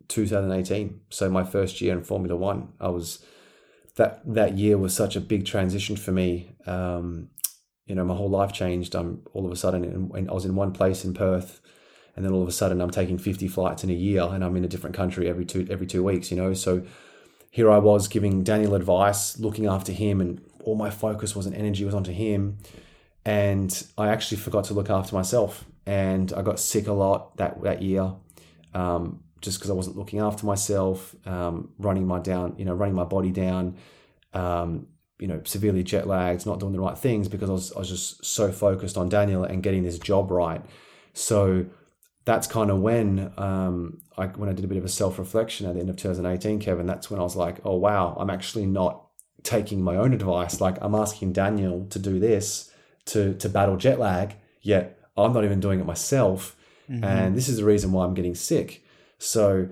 2018. 0.07 1.01
So 1.09 1.29
my 1.29 1.43
first 1.43 1.81
year 1.81 1.93
in 1.93 2.03
Formula 2.03 2.35
One, 2.35 2.69
I 2.79 2.89
was 2.89 3.23
that 3.95 4.21
that 4.25 4.57
year 4.57 4.77
was 4.77 4.93
such 4.93 5.15
a 5.15 5.21
big 5.21 5.45
transition 5.45 5.95
for 5.95 6.11
me. 6.11 6.55
Um, 6.65 7.29
you 7.85 7.95
know, 7.95 8.05
my 8.05 8.15
whole 8.15 8.29
life 8.29 8.53
changed. 8.53 8.95
I'm 8.95 9.23
all 9.33 9.45
of 9.45 9.51
a 9.51 9.55
sudden, 9.55 9.83
in, 9.83 10.29
I 10.29 10.33
was 10.33 10.45
in 10.45 10.55
one 10.55 10.71
place 10.71 11.03
in 11.03 11.13
Perth, 11.13 11.59
and 12.15 12.23
then 12.23 12.31
all 12.31 12.41
of 12.41 12.47
a 12.47 12.51
sudden, 12.51 12.81
I'm 12.81 12.91
taking 12.91 13.17
50 13.17 13.47
flights 13.47 13.83
in 13.83 13.89
a 13.89 13.93
year, 13.93 14.21
and 14.21 14.43
I'm 14.43 14.55
in 14.55 14.63
a 14.63 14.67
different 14.67 14.95
country 14.95 15.27
every 15.27 15.45
two 15.45 15.67
every 15.69 15.87
two 15.87 16.03
weeks. 16.03 16.31
You 16.31 16.37
know, 16.37 16.53
so 16.53 16.83
here 17.51 17.71
I 17.71 17.79
was 17.79 18.07
giving 18.07 18.43
Daniel 18.43 18.75
advice, 18.75 19.39
looking 19.39 19.65
after 19.65 19.91
him, 19.91 20.21
and 20.21 20.41
all 20.63 20.75
my 20.75 20.89
focus 20.89 21.35
was 21.35 21.45
and 21.45 21.55
energy 21.55 21.83
was 21.83 21.95
onto 21.95 22.11
him, 22.11 22.59
and 23.29 23.83
I 23.95 24.07
actually 24.07 24.37
forgot 24.37 24.63
to 24.65 24.73
look 24.73 24.89
after 24.89 25.13
myself, 25.13 25.63
and 25.85 26.33
I 26.33 26.41
got 26.41 26.59
sick 26.59 26.87
a 26.87 26.93
lot 26.93 27.37
that 27.37 27.61
that 27.61 27.83
year. 27.83 28.13
Um, 28.73 29.23
just 29.39 29.59
because 29.59 29.69
I 29.69 29.73
wasn't 29.73 29.97
looking 29.97 30.19
after 30.19 30.47
myself, 30.47 31.15
um, 31.27 31.69
running 31.77 32.07
my 32.07 32.19
down, 32.19 32.55
you 32.57 32.65
know, 32.65 32.73
running 32.73 32.95
my 32.95 33.03
body 33.03 33.31
down, 33.31 33.77
um, 34.33 34.87
you 35.19 35.27
know, 35.27 35.41
severely 35.45 35.83
jet 35.83 36.07
lagged, 36.07 36.45
not 36.45 36.59
doing 36.59 36.73
the 36.73 36.79
right 36.79 36.97
things 36.97 37.29
because 37.29 37.49
I 37.49 37.53
was, 37.53 37.71
I 37.73 37.79
was 37.79 37.89
just 37.89 38.25
so 38.25 38.51
focused 38.51 38.97
on 38.97 39.07
Daniel 39.09 39.43
and 39.43 39.63
getting 39.63 39.83
this 39.83 39.97
job 39.97 40.29
right. 40.29 40.61
So 41.13 41.67
that's 42.25 42.47
kind 42.47 42.69
of 42.71 42.79
when 42.79 43.31
um, 43.37 44.01
I 44.17 44.25
when 44.25 44.49
I 44.49 44.53
did 44.53 44.65
a 44.65 44.67
bit 44.67 44.77
of 44.79 44.85
a 44.85 44.89
self 44.89 45.19
reflection 45.19 45.67
at 45.67 45.75
the 45.75 45.81
end 45.81 45.91
of 45.91 45.97
2018, 45.97 46.59
Kevin. 46.59 46.87
That's 46.87 47.11
when 47.11 47.19
I 47.19 47.23
was 47.23 47.35
like, 47.35 47.59
oh 47.63 47.75
wow, 47.75 48.17
I'm 48.19 48.31
actually 48.31 48.65
not 48.65 49.05
taking 49.43 49.83
my 49.83 49.95
own 49.97 50.13
advice. 50.13 50.59
Like 50.59 50.77
I'm 50.81 50.95
asking 50.95 51.33
Daniel 51.33 51.85
to 51.91 51.99
do 51.99 52.19
this 52.19 52.69
to 53.05 53.33
to 53.35 53.49
battle 53.49 53.77
jet 53.77 53.99
lag, 53.99 54.35
yet 54.61 54.99
I'm 55.17 55.33
not 55.33 55.45
even 55.45 55.59
doing 55.59 55.79
it 55.79 55.85
myself, 55.85 56.55
mm-hmm. 56.89 57.03
and 57.03 57.35
this 57.35 57.49
is 57.49 57.57
the 57.57 57.65
reason 57.65 57.91
why 57.91 58.05
I'm 58.05 58.13
getting 58.13 58.35
sick. 58.35 58.83
So 59.17 59.69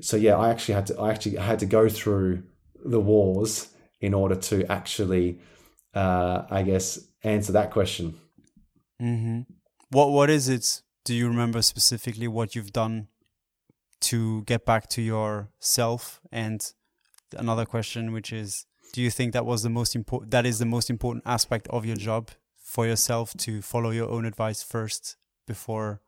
so 0.00 0.16
yeah, 0.16 0.36
I 0.36 0.50
actually 0.50 0.74
had 0.74 0.86
to 0.86 1.00
I 1.00 1.10
actually 1.10 1.36
had 1.36 1.58
to 1.60 1.66
go 1.66 1.88
through 1.88 2.42
the 2.84 3.00
wars 3.00 3.68
in 4.00 4.14
order 4.14 4.36
to 4.36 4.70
actually, 4.70 5.40
uh, 5.94 6.42
I 6.50 6.62
guess, 6.62 6.98
answer 7.22 7.52
that 7.52 7.70
question. 7.70 8.18
Mm-hmm. 9.00 9.40
What 9.90 10.10
what 10.10 10.30
is 10.30 10.48
it 10.48 10.82
do 11.04 11.14
you 11.14 11.28
remember 11.28 11.62
specifically 11.62 12.28
what 12.28 12.54
you've 12.54 12.72
done 12.72 13.08
to 14.00 14.42
get 14.42 14.66
back 14.66 14.88
to 14.90 15.02
yourself? 15.02 16.20
And 16.30 16.60
another 17.36 17.64
question, 17.64 18.12
which 18.12 18.32
is, 18.32 18.66
do 18.92 19.00
you 19.00 19.10
think 19.10 19.32
that 19.32 19.46
was 19.46 19.62
the 19.62 19.70
most 19.70 19.96
important? 19.96 20.30
That 20.32 20.46
is 20.46 20.58
the 20.58 20.66
most 20.66 20.90
important 20.90 21.24
aspect 21.26 21.66
of 21.68 21.86
your 21.86 21.96
job 21.96 22.30
for 22.68 22.86
yourself 22.86 23.32
to 23.32 23.62
follow 23.62 23.88
your 23.88 24.10
own 24.10 24.26
advice 24.26 24.62
first 24.62 25.16
before, 25.46 26.02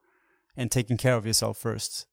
and 0.54 0.70
taking 0.70 0.98
care 0.98 1.14
of 1.14 1.24
yourself 1.24 1.56
first. 1.56 2.06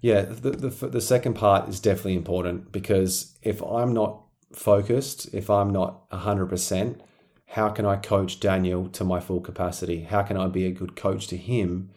Yeah, 0.00 0.22
the, 0.22 0.50
the, 0.50 0.88
the 0.88 1.00
second 1.00 1.34
part 1.34 1.68
is 1.68 1.78
definitely 1.78 2.16
important 2.16 2.72
because 2.72 3.38
if 3.40 3.62
I'm 3.62 3.94
not 3.94 4.24
focused, 4.52 5.32
if 5.32 5.48
I'm 5.48 5.70
not 5.70 6.10
100%, 6.10 6.98
how 7.46 7.68
can 7.68 7.86
I 7.86 7.94
coach 7.94 8.40
Daniel 8.40 8.88
to 8.88 9.04
my 9.04 9.20
full 9.20 9.40
capacity? 9.40 10.02
How 10.02 10.22
can 10.22 10.36
I 10.36 10.48
be 10.48 10.66
a 10.66 10.72
good 10.72 10.96
coach 10.96 11.28
to 11.28 11.36
him 11.36 11.90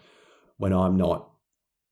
when 0.57 0.71
I'm 0.71 0.97
not 0.97 1.31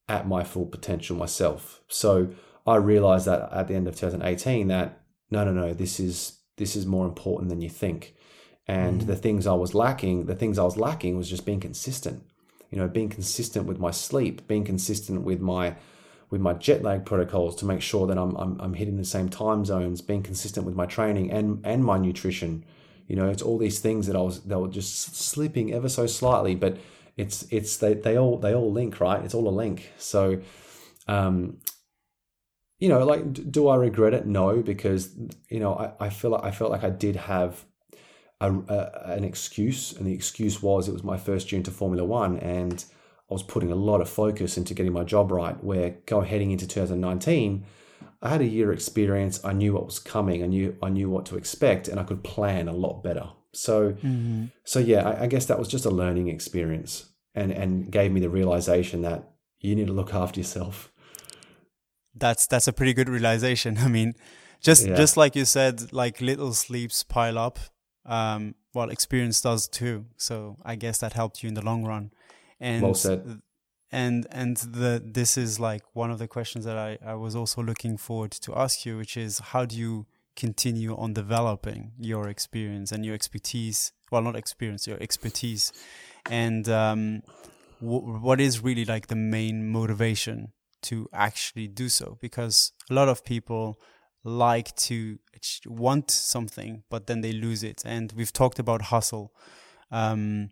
at 0.08 0.28
my 0.28 0.44
full 0.44 0.68
potential 0.68 1.18
myself? 1.18 1.82
So 1.88 2.30
I 2.68 2.76
realized 2.76 3.26
that 3.26 3.52
at 3.52 3.68
the 3.70 3.74
end 3.74 3.88
of 3.88 3.96
2018 3.96 4.68
that 4.68 5.02
no, 5.32 5.44
no, 5.44 5.52
no, 5.52 5.74
this 5.74 6.00
is 6.00 6.42
this 6.58 6.76
is 6.76 6.86
more 6.86 7.08
important 7.08 7.50
than 7.50 7.62
you 7.62 7.70
think. 7.70 8.14
And 8.70 9.02
mm 9.02 9.08
the 9.08 9.16
things 9.16 9.48
I 9.48 9.54
was 9.54 9.74
lacking, 9.74 10.28
the 10.28 10.36
things 10.36 10.60
I 10.60 10.64
was 10.64 10.78
lacking 10.78 11.18
was 11.18 11.28
just 11.28 11.44
being 11.44 11.60
consistent. 11.60 12.24
You 12.70 12.78
know, 12.78 12.88
being 12.88 13.10
consistent 13.10 13.66
with 13.66 13.80
my 13.80 13.90
sleep, 13.90 14.48
being 14.48 14.64
consistent 14.64 15.24
with 15.24 15.42
my 15.42 15.76
with 16.30 16.42
my 16.42 16.54
jet 16.54 16.84
lag 16.84 17.04
protocols 17.06 17.56
to 17.56 17.66
make 17.66 17.82
sure 17.82 18.06
that 18.06 18.16
I'm, 18.16 18.36
I'm, 18.36 18.60
I'm 18.60 18.76
hitting 18.76 18.98
the 18.98 19.06
same 19.06 19.30
time 19.30 19.66
zones, 19.66 20.02
being 20.02 20.22
consistent 20.22 20.64
with 20.68 20.76
my 20.76 20.86
training 20.86 21.32
and, 21.32 21.60
and 21.64 21.84
my 21.84 21.98
nutrition, 21.98 22.64
you 23.08 23.16
know, 23.16 23.28
it's 23.28 23.42
all 23.42 23.58
these 23.58 23.80
things 23.80 24.06
that 24.06 24.16
I 24.16 24.22
was 24.22 24.42
that 24.42 24.60
were 24.60 24.68
just 24.68 25.16
slipping 25.16 25.74
ever 25.74 25.90
so 25.90 26.06
slightly, 26.06 26.54
but 26.54 26.78
it's 27.18 27.48
it's 27.50 27.78
they 27.78 27.96
they 27.96 28.16
all 28.20 28.38
they 28.38 28.54
all 28.54 28.72
link, 28.72 29.00
right? 29.00 29.24
It's 29.26 29.34
all 29.34 29.48
a 29.48 29.58
link. 29.64 29.92
So, 29.98 30.42
um, 31.08 31.58
you 32.78 32.90
know, 32.90 33.04
like, 33.04 33.52
do 33.52 33.68
I 33.68 33.76
regret 33.78 34.14
it? 34.14 34.28
No, 34.28 34.62
because 34.62 35.10
you 35.50 35.60
know, 35.60 35.74
I, 35.74 36.06
I 36.06 36.10
feel 36.10 36.30
like 36.30 36.44
I 36.44 36.52
felt 36.52 36.70
like 36.70 36.84
I 36.84 36.92
did 36.92 37.16
have 37.16 37.66
a, 38.42 38.54
a, 38.54 39.14
an 39.14 39.24
excuse, 39.24 39.94
and 39.94 40.06
the 40.06 40.14
excuse 40.14 40.62
was 40.62 40.88
it 40.88 40.94
was 40.94 41.04
my 41.04 41.18
first 41.18 41.52
year 41.52 41.58
into 41.58 41.72
Formula 41.72 42.06
One, 42.06 42.38
and 42.40 42.84
I 43.30 43.34
was 43.34 43.44
putting 43.44 43.72
a 43.72 43.76
lot 43.76 44.02
of 44.02 44.10
focus 44.10 44.58
into 44.58 44.74
getting 44.74 44.94
my 44.94 45.04
job 45.04 45.32
right. 45.32 45.62
Where 45.64 45.98
going 46.06 46.28
heading 46.28 46.52
into 46.52 46.68
2019 46.68 47.66
I 48.22 48.30
had 48.30 48.42
a 48.42 48.46
year 48.46 48.72
experience. 48.72 49.44
I 49.46 49.54
knew 49.54 49.74
what 49.74 49.86
was 49.86 50.00
coming. 50.00 50.44
I 50.44 50.48
knew 50.48 50.76
I 50.84 50.90
knew 50.90 51.10
what 51.10 51.26
to 51.28 51.38
expect, 51.38 51.88
and 51.88 52.00
I 52.00 52.04
could 52.04 52.24
plan 52.24 52.68
a 52.68 52.74
lot 52.74 53.02
better. 53.02 53.30
So, 53.54 53.94
mm-hmm. 53.94 54.46
so 54.64 54.80
yeah, 54.80 55.08
I, 55.08 55.24
I, 55.24 55.28
guess 55.28 55.48
that 55.48 55.58
was 55.58 55.68
just 55.68 55.86
a 55.86 55.90
learning 55.90 56.28
experience, 56.28 57.10
and 57.34 57.52
and 57.52 57.90
gave 57.90 58.12
me 58.12 58.20
the 58.20 58.30
realization 58.30 59.02
that 59.04 59.32
you 59.60 59.76
need 59.76 59.88
to 59.88 59.94
look 59.94 60.14
after 60.14 60.40
yourself. 60.40 60.92
That's 62.14 62.46
that's 62.46 62.68
a 62.68 62.74
pretty 62.74 62.94
good 62.94 63.08
realization. 63.08 63.78
I 63.80 63.88
mean, 63.88 64.16
just 64.60 64.86
yeah. 64.86 64.96
just 64.96 65.16
like 65.16 65.36
you 65.36 65.46
said, 65.46 65.94
like 65.94 66.20
little 66.20 66.54
sleeps 66.54 67.04
pile 67.04 67.38
up. 67.38 67.58
Um, 68.10 68.56
well, 68.74 68.90
experience 68.90 69.40
does 69.40 69.68
too. 69.68 70.06
So 70.18 70.58
I 70.66 70.76
guess 70.76 70.98
that 71.00 71.14
helped 71.14 71.44
you 71.44 71.48
in 71.48 71.54
the 71.54 71.64
long 71.64 71.86
run. 71.86 72.12
And 72.60 72.84
well 72.84 72.94
said 72.94 73.42
and 73.92 74.28
and 74.32 74.58
the 74.58 75.02
this 75.04 75.38
is 75.38 75.60
like 75.60 75.82
one 75.94 76.12
of 76.12 76.20
the 76.20 76.28
questions 76.28 76.66
that 76.66 76.78
I, 76.78 76.98
I 77.04 77.16
was 77.16 77.36
also 77.36 77.62
looking 77.62 77.98
forward 77.98 78.32
to 78.32 78.56
ask 78.56 78.86
you 78.86 78.98
which 78.98 79.18
is 79.18 79.40
how 79.40 79.66
do 79.66 79.76
you 79.76 80.06
continue 80.36 80.96
on 80.96 81.14
developing 81.14 81.92
your 81.98 82.30
experience 82.30 82.92
and 82.92 83.04
your 83.04 83.16
expertise 83.16 83.92
well 84.12 84.22
not 84.22 84.36
experience 84.36 84.88
your 84.88 85.02
expertise 85.02 85.74
and 86.30 86.70
um, 86.70 87.22
w- 87.82 88.20
what 88.20 88.40
is 88.40 88.64
really 88.64 88.86
like 88.86 89.08
the 89.08 89.16
main 89.16 89.70
motivation 89.70 90.54
to 90.82 91.10
actually 91.12 91.68
do 91.68 91.90
so 91.90 92.18
because 92.22 92.72
a 92.90 92.94
lot 92.94 93.10
of 93.10 93.26
people 93.26 93.80
like 94.24 94.76
to 94.76 95.18
want 95.66 96.12
something 96.12 96.84
but 96.90 97.08
then 97.08 97.22
they 97.22 97.32
lose 97.32 97.64
it 97.64 97.82
and 97.86 98.12
we've 98.14 98.34
talked 98.34 98.60
about 98.60 98.84
hustle 98.84 99.34
um, 99.92 100.52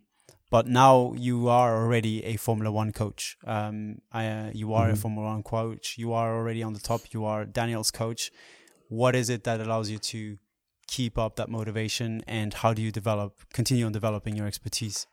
but 0.49 0.67
now 0.67 1.13
you 1.17 1.49
are 1.49 1.75
already 1.75 2.23
a 2.23 2.37
Formula 2.37 2.71
One 2.71 2.93
coach. 2.93 3.37
Um, 3.45 4.01
I, 4.11 4.27
uh, 4.27 4.51
you 4.53 4.73
are 4.73 4.85
mm-hmm. 4.85 4.93
a 4.93 4.95
Formula 4.95 5.27
One 5.27 5.43
coach. 5.43 5.97
You 5.97 6.13
are 6.13 6.35
already 6.35 6.63
on 6.63 6.73
the 6.73 6.79
top. 6.79 7.13
You 7.13 7.25
are 7.25 7.45
Daniel's 7.45 7.91
coach. 7.91 8.31
What 8.87 9.15
is 9.15 9.29
it 9.29 9.43
that 9.43 9.59
allows 9.59 9.89
you 9.89 9.97
to 9.97 10.37
keep 10.87 11.17
up 11.17 11.35
that 11.35 11.49
motivation, 11.49 12.23
and 12.27 12.53
how 12.53 12.73
do 12.73 12.81
you 12.81 12.93
develop, 12.93 13.33
continue 13.51 13.85
on 13.85 13.91
developing 13.91 14.37
your 14.37 14.47
expertise? 14.47 15.05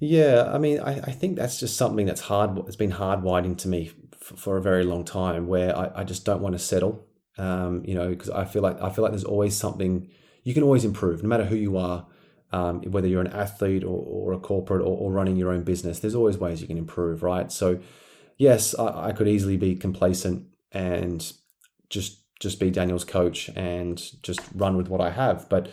Yeah, 0.00 0.50
I 0.52 0.58
mean, 0.58 0.80
I, 0.80 0.98
I 0.98 1.12
think 1.12 1.36
that's 1.36 1.58
just 1.58 1.76
something 1.76 2.06
that's 2.06 2.22
hard. 2.22 2.58
It's 2.66 2.76
been 2.76 2.92
hardwired 2.92 3.44
into 3.44 3.68
me 3.68 3.92
f- 4.12 4.38
for 4.38 4.56
a 4.56 4.62
very 4.62 4.84
long 4.84 5.04
time, 5.04 5.46
where 5.46 5.76
I, 5.76 5.90
I 5.96 6.04
just 6.04 6.24
don't 6.24 6.42
want 6.42 6.54
to 6.54 6.58
settle. 6.58 7.06
Um, 7.36 7.82
you 7.84 7.94
know, 7.94 8.08
because 8.10 8.30
I 8.30 8.44
feel 8.44 8.62
like 8.62 8.80
I 8.80 8.90
feel 8.90 9.02
like 9.02 9.12
there's 9.12 9.24
always 9.24 9.56
something 9.56 10.08
you 10.44 10.54
can 10.54 10.62
always 10.62 10.84
improve, 10.84 11.22
no 11.22 11.28
matter 11.28 11.44
who 11.44 11.56
you 11.56 11.76
are 11.76 12.06
um, 12.54 12.82
whether 12.82 13.08
you're 13.08 13.20
an 13.20 13.32
athlete 13.32 13.82
or, 13.82 13.98
or 14.06 14.32
a 14.32 14.38
corporate 14.38 14.80
or, 14.80 14.96
or, 14.96 15.10
running 15.10 15.36
your 15.36 15.50
own 15.50 15.64
business, 15.64 15.98
there's 15.98 16.14
always 16.14 16.38
ways 16.38 16.60
you 16.60 16.68
can 16.68 16.78
improve, 16.78 17.24
right? 17.24 17.50
So, 17.50 17.80
yes, 18.38 18.76
I, 18.78 19.08
I, 19.08 19.12
could 19.12 19.26
easily 19.26 19.56
be 19.56 19.74
complacent 19.74 20.46
and 20.70 21.32
just 21.90 22.20
just 22.38 22.60
be 22.60 22.70
Daniel's 22.70 23.04
coach 23.04 23.50
and 23.56 24.00
just 24.22 24.40
run 24.54 24.76
with 24.76 24.88
what 24.88 25.00
I 25.00 25.10
have, 25.10 25.48
but 25.48 25.68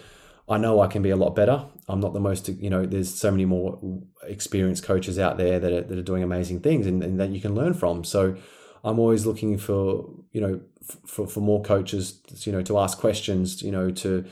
I 0.49 0.57
know 0.57 0.81
I 0.81 0.87
can 0.87 1.01
be 1.01 1.11
a 1.11 1.15
lot 1.15 1.35
better. 1.35 1.65
I'm 1.87 1.99
not 1.99 2.13
the 2.13 2.19
most, 2.19 2.47
you 2.49 2.69
know, 2.69 2.85
there's 2.85 3.13
so 3.13 3.31
many 3.31 3.45
more 3.45 3.79
experienced 4.23 4.83
coaches 4.83 5.17
out 5.17 5.37
there 5.37 5.59
that 5.59 5.71
are, 5.71 5.81
that 5.81 5.97
are 5.97 6.03
doing 6.03 6.23
amazing 6.23 6.61
things 6.61 6.87
and, 6.87 7.03
and 7.03 7.19
that 7.19 7.29
you 7.29 7.39
can 7.39 7.55
learn 7.55 7.73
from. 7.73 8.03
So, 8.03 8.37
I'm 8.83 8.99
always 8.99 9.25
looking 9.25 9.57
for, 9.57 10.09
you 10.31 10.41
know, 10.41 10.61
for, 11.05 11.27
for 11.27 11.39
more 11.39 11.61
coaches, 11.61 12.19
you 12.45 12.51
know, 12.51 12.61
to 12.63 12.79
ask 12.79 12.97
questions, 12.97 13.61
you 13.61 13.71
know, 13.71 13.91
to 13.91 14.25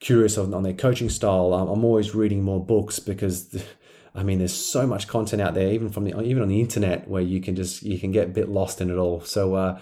curious 0.00 0.36
on, 0.36 0.52
on 0.52 0.62
their 0.62 0.74
coaching 0.74 1.08
style. 1.08 1.54
I'm, 1.54 1.68
I'm 1.68 1.84
always 1.84 2.14
reading 2.14 2.42
more 2.42 2.64
books 2.64 2.98
because, 2.98 3.62
I 4.14 4.22
mean, 4.22 4.38
there's 4.38 4.54
so 4.54 4.86
much 4.86 5.08
content 5.08 5.42
out 5.42 5.54
there, 5.54 5.72
even 5.72 5.90
from 5.90 6.04
the 6.04 6.20
even 6.20 6.42
on 6.42 6.48
the 6.48 6.60
internet, 6.60 7.08
where 7.08 7.22
you 7.22 7.40
can 7.40 7.56
just 7.56 7.82
you 7.82 7.98
can 7.98 8.12
get 8.12 8.26
a 8.28 8.30
bit 8.30 8.48
lost 8.48 8.80
in 8.80 8.90
it 8.90 8.96
all. 8.96 9.20
So, 9.22 9.54
uh, 9.54 9.80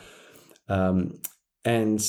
um, 0.68 1.20
and 1.64 2.02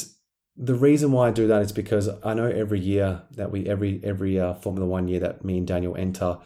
the 0.56 0.76
reason 0.76 1.12
why 1.12 1.30
I 1.30 1.32
do 1.32 1.48
that 1.48 1.62
is 1.62 1.72
because 1.72 2.10
I 2.24 2.34
know 2.34 2.46
every 2.46 2.80
year 2.80 3.24
that 3.32 3.52
we 3.52 3.68
every 3.68 4.00
every 4.04 4.40
uh, 4.40 4.54
Formula 4.56 4.88
One 4.88 5.08
year 5.08 5.20
that 5.20 5.44
me 5.44 5.58
and 5.58 5.68
Daniel 5.68 5.96
enter, 5.96 6.38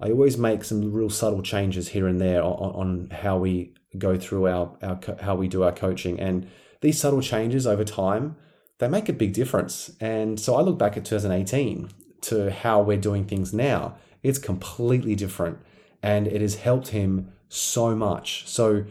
I 0.00 0.10
always 0.10 0.38
make 0.38 0.64
some 0.64 0.92
real 0.92 1.10
subtle 1.10 1.42
changes 1.42 1.88
here 1.88 2.06
and 2.06 2.20
there 2.20 2.42
on, 2.42 2.52
on 2.52 3.10
how 3.10 3.38
we 3.38 3.74
go 3.96 4.16
through 4.16 4.48
our, 4.48 4.76
our 4.82 5.00
how 5.22 5.34
we 5.34 5.48
do 5.48 5.62
our 5.64 5.72
coaching, 5.72 6.20
and 6.20 6.48
these 6.80 7.00
subtle 7.00 7.22
changes 7.22 7.66
over 7.66 7.84
time 7.84 8.36
they 8.78 8.88
make 8.88 9.08
a 9.08 9.12
big 9.12 9.32
difference. 9.32 9.90
And 10.00 10.38
so 10.40 10.54
I 10.54 10.62
look 10.62 10.78
back 10.78 10.96
at 10.96 11.04
2018 11.04 11.90
to 12.22 12.50
how 12.50 12.80
we're 12.80 12.96
doing 12.96 13.24
things 13.24 13.52
now. 13.52 13.96
It's 14.22 14.38
completely 14.38 15.14
different 15.14 15.58
and 16.02 16.26
it 16.26 16.40
has 16.40 16.56
helped 16.56 16.88
him 16.88 17.32
so 17.48 17.94
much. 17.94 18.48
So, 18.48 18.84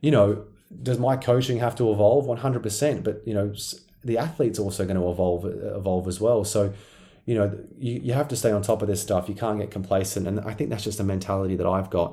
you 0.00 0.10
know, 0.10 0.44
does 0.82 0.98
my 0.98 1.16
coaching 1.16 1.58
have 1.58 1.76
to 1.76 1.90
evolve 1.92 2.26
100%? 2.26 3.04
But, 3.04 3.22
you 3.26 3.34
know, 3.34 3.54
the 4.06 4.18
athlete's 4.18 4.58
also 4.58 4.84
going 4.88 5.00
to 5.02 5.08
evolve 5.10 5.44
evolve 5.80 6.06
as 6.08 6.18
well. 6.20 6.44
So, 6.44 6.72
you 7.28 7.34
know, 7.34 7.48
you, 7.86 7.94
you 8.06 8.12
have 8.14 8.28
to 8.28 8.36
stay 8.36 8.52
on 8.52 8.62
top 8.62 8.82
of 8.82 8.88
this 8.88 9.02
stuff. 9.02 9.28
You 9.28 9.34
can't 9.34 9.58
get 9.62 9.70
complacent. 9.78 10.26
And 10.28 10.40
I 10.50 10.52
think 10.54 10.70
that's 10.70 10.84
just 10.84 11.00
a 11.00 11.04
mentality 11.04 11.56
that 11.56 11.66
I've 11.76 11.90
got 11.90 12.12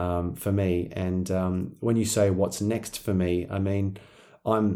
um, 0.00 0.34
for 0.34 0.52
me. 0.52 0.72
And 1.06 1.30
um, 1.30 1.54
when 1.80 1.96
you 1.96 2.04
say 2.04 2.30
what's 2.30 2.60
next 2.60 2.98
for 3.04 3.14
me, 3.14 3.46
I 3.56 3.58
mean, 3.58 3.96
I'm 4.44 4.66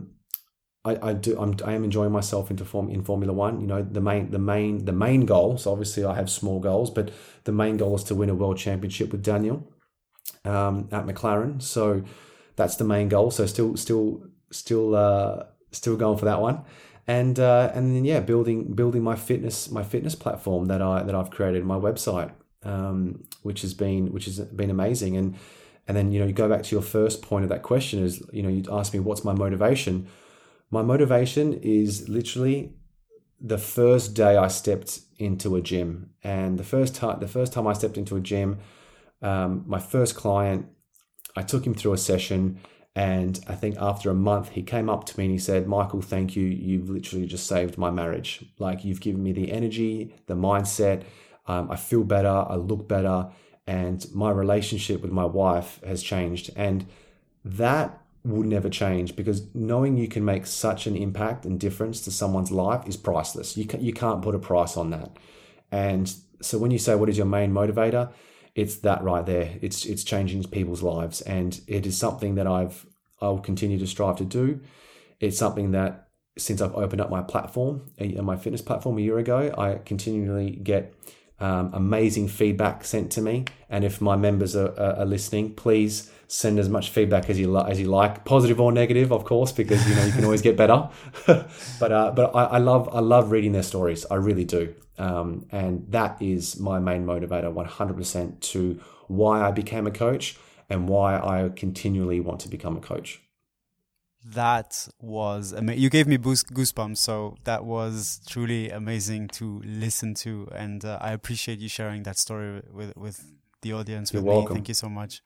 I, 0.89 1.11
I 1.11 1.13
do 1.15 1.33
I'm, 1.43 1.53
I 1.65 1.73
am 1.75 1.85
enjoying 1.85 2.13
myself 2.13 2.51
into 2.51 2.65
form 2.65 2.89
in 2.91 3.03
Formula 3.03 3.33
One. 3.33 3.61
You 3.61 3.67
know 3.67 3.83
the 3.83 4.01
main 4.01 4.31
the 4.31 4.39
main 4.53 4.85
the 4.85 4.93
main 5.07 5.27
goal. 5.27 5.59
So 5.59 5.73
obviously 5.73 6.05
I 6.05 6.15
have 6.15 6.31
small 6.31 6.61
goals, 6.61 6.91
but 6.91 7.11
the 7.45 7.53
main 7.53 7.77
goal 7.77 7.95
is 7.97 8.05
to 8.05 8.15
win 8.15 8.31
a 8.31 8.35
world 8.35 8.59
championship 8.59 9.11
with 9.13 9.23
Daniel. 9.23 9.59
um, 10.45 10.89
at 10.93 11.07
McLaren. 11.07 11.61
So 11.63 12.03
that's 12.57 12.77
the 12.77 12.85
main 12.85 13.09
goal. 13.09 13.31
So 13.31 13.47
still, 13.47 13.77
still, 13.77 14.23
still, 14.51 14.95
uh, 14.95 15.45
still 15.77 15.97
going 15.97 16.19
for 16.19 16.25
that 16.25 16.41
one. 16.41 16.63
And 17.07 17.39
uh, 17.39 17.71
and 17.75 17.95
then 17.95 18.05
yeah, 18.05 18.21
building 18.21 18.75
building 18.75 19.03
my 19.03 19.15
fitness 19.15 19.71
my 19.71 19.85
fitness 19.85 20.15
platform 20.17 20.67
that 20.67 20.83
I 20.83 21.05
that 21.05 21.15
I've 21.15 21.31
created 21.31 21.65
my 21.65 21.77
website, 21.77 22.33
um, 22.65 23.23
which 23.43 23.63
has 23.63 23.75
been 23.75 24.13
which 24.13 24.25
has 24.25 24.41
been 24.41 24.71
amazing. 24.71 25.17
And 25.17 25.37
and 25.87 25.97
then 25.97 26.11
you 26.11 26.19
know 26.19 26.27
you 26.27 26.33
go 26.33 26.49
back 26.49 26.65
to 26.65 26.75
your 26.75 26.83
first 26.83 27.23
point 27.23 27.45
of 27.45 27.49
that 27.51 27.63
question 27.63 28.03
is 28.03 28.23
you 28.33 28.43
know 28.43 28.49
you 28.49 28.65
ask 28.73 28.93
me 28.93 28.99
what's 28.99 29.23
my 29.25 29.35
motivation. 29.35 30.09
My 30.71 30.83
motivation 30.83 31.53
is 31.55 32.09
literally 32.09 32.73
the 33.41 33.59
first 33.59 34.15
day 34.15 34.37
I 34.37 34.49
stepped 34.49 35.01
into 35.19 35.55
a 35.55 35.63
gym, 35.63 36.11
and 36.25 36.59
the 36.59 36.65
first 36.65 36.97
time 36.97 37.21
the 37.21 37.29
first 37.29 37.53
time 37.53 37.69
I 37.69 37.73
stepped 37.73 37.99
into 37.99 38.17
a 38.17 38.21
gym, 38.21 38.59
um, 39.23 39.63
my 39.65 39.79
first 39.79 40.17
client, 40.17 40.67
I 41.37 41.43
took 41.43 41.65
him 41.65 41.75
through 41.75 41.93
a 41.93 41.99
session 41.99 42.59
and 42.97 43.39
I 43.47 43.55
think 43.55 43.77
after 43.79 44.09
a 44.09 44.15
month, 44.15 44.49
he 44.49 44.63
came 44.63 44.89
up 44.89 45.05
to 45.05 45.19
me 45.19 45.27
and 45.27 45.33
he 45.33 45.39
said, 45.39 45.69
Michael, 45.69 46.01
thank 46.01 46.35
you. 46.35 46.47
You've 46.47 46.89
literally 46.89 47.27
just 47.27 47.47
saved 47.47 47.77
my 47.77 47.91
marriage. 47.91 48.43
Like, 48.59 48.87
you've 48.87 49.03
given 49.03 49.23
me 49.23 49.33
the 49.33 49.53
energy, 49.53 50.15
the 50.27 50.35
mindset. 50.35 51.03
Um, 51.47 51.71
I 51.71 51.77
feel 51.77 52.05
better. 52.05 52.47
I 52.49 52.55
look 52.55 52.89
better. 52.89 53.29
And 53.67 54.07
my 54.15 54.31
relationship 54.31 55.03
with 55.03 55.13
my 55.13 55.27
wife 55.27 55.79
has 55.85 56.03
changed. 56.03 56.51
And 56.57 56.87
that 57.45 58.01
would 58.25 58.47
never 58.47 58.71
change 58.71 59.15
because 59.15 59.55
knowing 59.55 59.99
you 59.99 60.09
can 60.09 60.25
make 60.25 60.47
such 60.47 60.87
an 60.87 60.97
impact 60.97 61.45
and 61.45 61.61
difference 61.61 62.01
to 62.01 62.11
someone's 62.11 62.51
life 62.51 62.89
is 62.89 62.97
priceless. 62.97 63.59
You, 63.59 63.67
can, 63.67 63.85
you 63.85 63.93
can't 63.93 64.23
put 64.23 64.35
a 64.35 64.39
price 64.39 64.75
on 64.75 64.89
that. 64.91 65.19
And 65.71 66.11
so 66.41 66.57
when 66.57 66.71
you 66.71 66.79
say, 66.79 66.95
what 66.95 67.11
is 67.11 67.19
your 67.19 67.27
main 67.27 67.53
motivator? 67.53 68.11
It's 68.57 68.77
that 68.77 69.05
right 69.05 69.25
there. 69.25 69.53
It's 69.61 69.85
it's 69.85 70.03
changing 70.03 70.43
people's 70.45 70.83
lives, 70.83 71.21
and 71.21 71.61
it 71.69 71.87
is 71.87 71.97
something 71.97 72.37
that 72.37 72.47
I've 72.47 72.87
I'll 73.21 73.39
continue 73.39 73.79
to 73.79 73.87
strive 73.87 74.17
to 74.17 74.25
do. 74.25 74.61
It's 75.21 75.39
something 75.39 75.73
that 75.73 76.09
since 76.39 76.63
I've 76.63 76.75
opened 76.75 77.03
up 77.03 77.11
my 77.11 77.23
platform, 77.23 77.83
uh, 78.01 78.23
my 78.23 78.37
fitness 78.37 78.63
platform 78.63 78.97
a 78.97 79.03
year 79.03 79.19
ago, 79.19 79.55
I 79.57 79.75
continually 79.85 80.51
get 80.51 80.95
um, 81.39 81.71
amazing 81.75 82.29
feedback 82.29 82.85
sent 82.85 83.13
to 83.13 83.21
me. 83.21 83.45
And 83.69 83.85
if 83.85 84.01
my 84.01 84.17
members 84.17 84.57
are, 84.57 84.79
are, 84.79 85.05
listening, 85.05 85.55
please 85.55 86.11
send 86.29 86.59
as 86.59 86.69
much 86.69 86.91
feedback 86.91 87.29
as 87.29 87.39
you 87.39 87.53
li- 87.53 87.65
as 87.69 87.79
you 87.79 87.87
like, 87.87 88.25
positive 88.25 88.61
or 88.61 88.73
negative, 88.73 89.13
of 89.13 89.25
course, 89.25 89.53
because 89.53 89.87
you 89.89 89.95
know 89.95 90.05
you 90.05 90.13
can 90.13 90.25
always 90.25 90.43
get 90.43 90.57
better. 90.57 90.89
but 91.27 91.93
uh, 91.93 92.13
but 92.13 92.35
I, 92.35 92.45
I, 92.45 92.59
love 92.59 92.89
I 92.93 93.01
love 93.01 93.31
reading 93.31 93.53
their 93.53 93.63
stories. 93.63 94.07
I 94.11 94.15
really 94.15 94.45
do, 94.45 94.75
um, 94.99 95.47
and 95.51 95.85
that 95.91 96.21
is 96.23 96.59
my 96.59 96.79
main 96.79 97.05
motivator, 97.05 97.53
one 97.53 97.67
hundred 97.67 97.97
percent, 97.97 98.41
to 98.53 98.81
why 99.09 99.47
I 99.47 99.51
became 99.51 99.87
a 99.87 99.91
coach 99.91 100.39
and 100.71 100.89
why 100.89 101.17
I 101.17 101.51
continually 101.55 102.21
want 102.21 102.41
to 102.41 102.49
become 102.49 102.77
a 102.77 102.81
coach 102.81 103.21
that 104.35 104.89
was 105.01 105.53
amazing. 105.53 105.83
You 105.83 105.91
gave 105.91 106.07
me 106.07 106.19
goosebumps, 106.19 106.99
so 106.99 107.37
that 107.45 107.65
was 107.65 108.21
truly 108.27 108.71
amazing 108.71 109.29
to 109.29 109.63
listen 109.65 110.15
to, 110.15 110.49
and 110.53 110.85
uh, 110.85 110.99
I 111.01 111.13
appreciate 111.13 111.59
you 111.59 111.69
sharing 111.69 112.03
that 112.05 112.19
story 112.19 112.63
with 112.73 112.97
with 112.97 113.25
the 113.63 113.73
audience. 113.73 114.13
You're 114.13 114.23
with 114.23 114.29
welcome. 114.29 114.55
me. 114.55 114.59
Thank 114.59 114.69
you 114.69 114.75
so 114.75 114.89
much. 114.89 115.23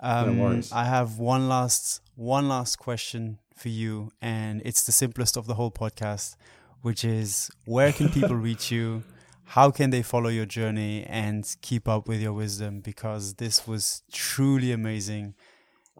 Um, 0.00 0.36
no 0.36 0.44
worries. 0.44 0.72
I 0.72 0.84
have 0.84 1.18
one 1.18 1.48
last 1.48 2.02
one 2.16 2.48
last 2.48 2.76
question 2.76 3.38
for 3.56 3.70
you, 3.70 4.10
and 4.20 4.60
it's 4.64 4.84
the 4.84 4.92
simplest 4.92 5.36
of 5.36 5.46
the 5.46 5.54
whole 5.54 5.70
podcast, 5.70 6.36
which 6.82 7.04
is 7.04 7.50
where 7.64 7.92
can 7.92 8.10
people 8.10 8.36
reach 8.48 8.70
you? 8.70 9.04
How 9.44 9.70
can 9.70 9.88
they 9.88 10.02
follow 10.02 10.28
your 10.28 10.44
journey 10.44 11.04
and 11.04 11.56
keep 11.62 11.88
up 11.88 12.06
with 12.06 12.20
your 12.20 12.34
wisdom? 12.34 12.80
Because 12.80 13.34
this 13.34 13.66
was 13.66 14.02
truly 14.12 14.72
amazing, 14.72 15.34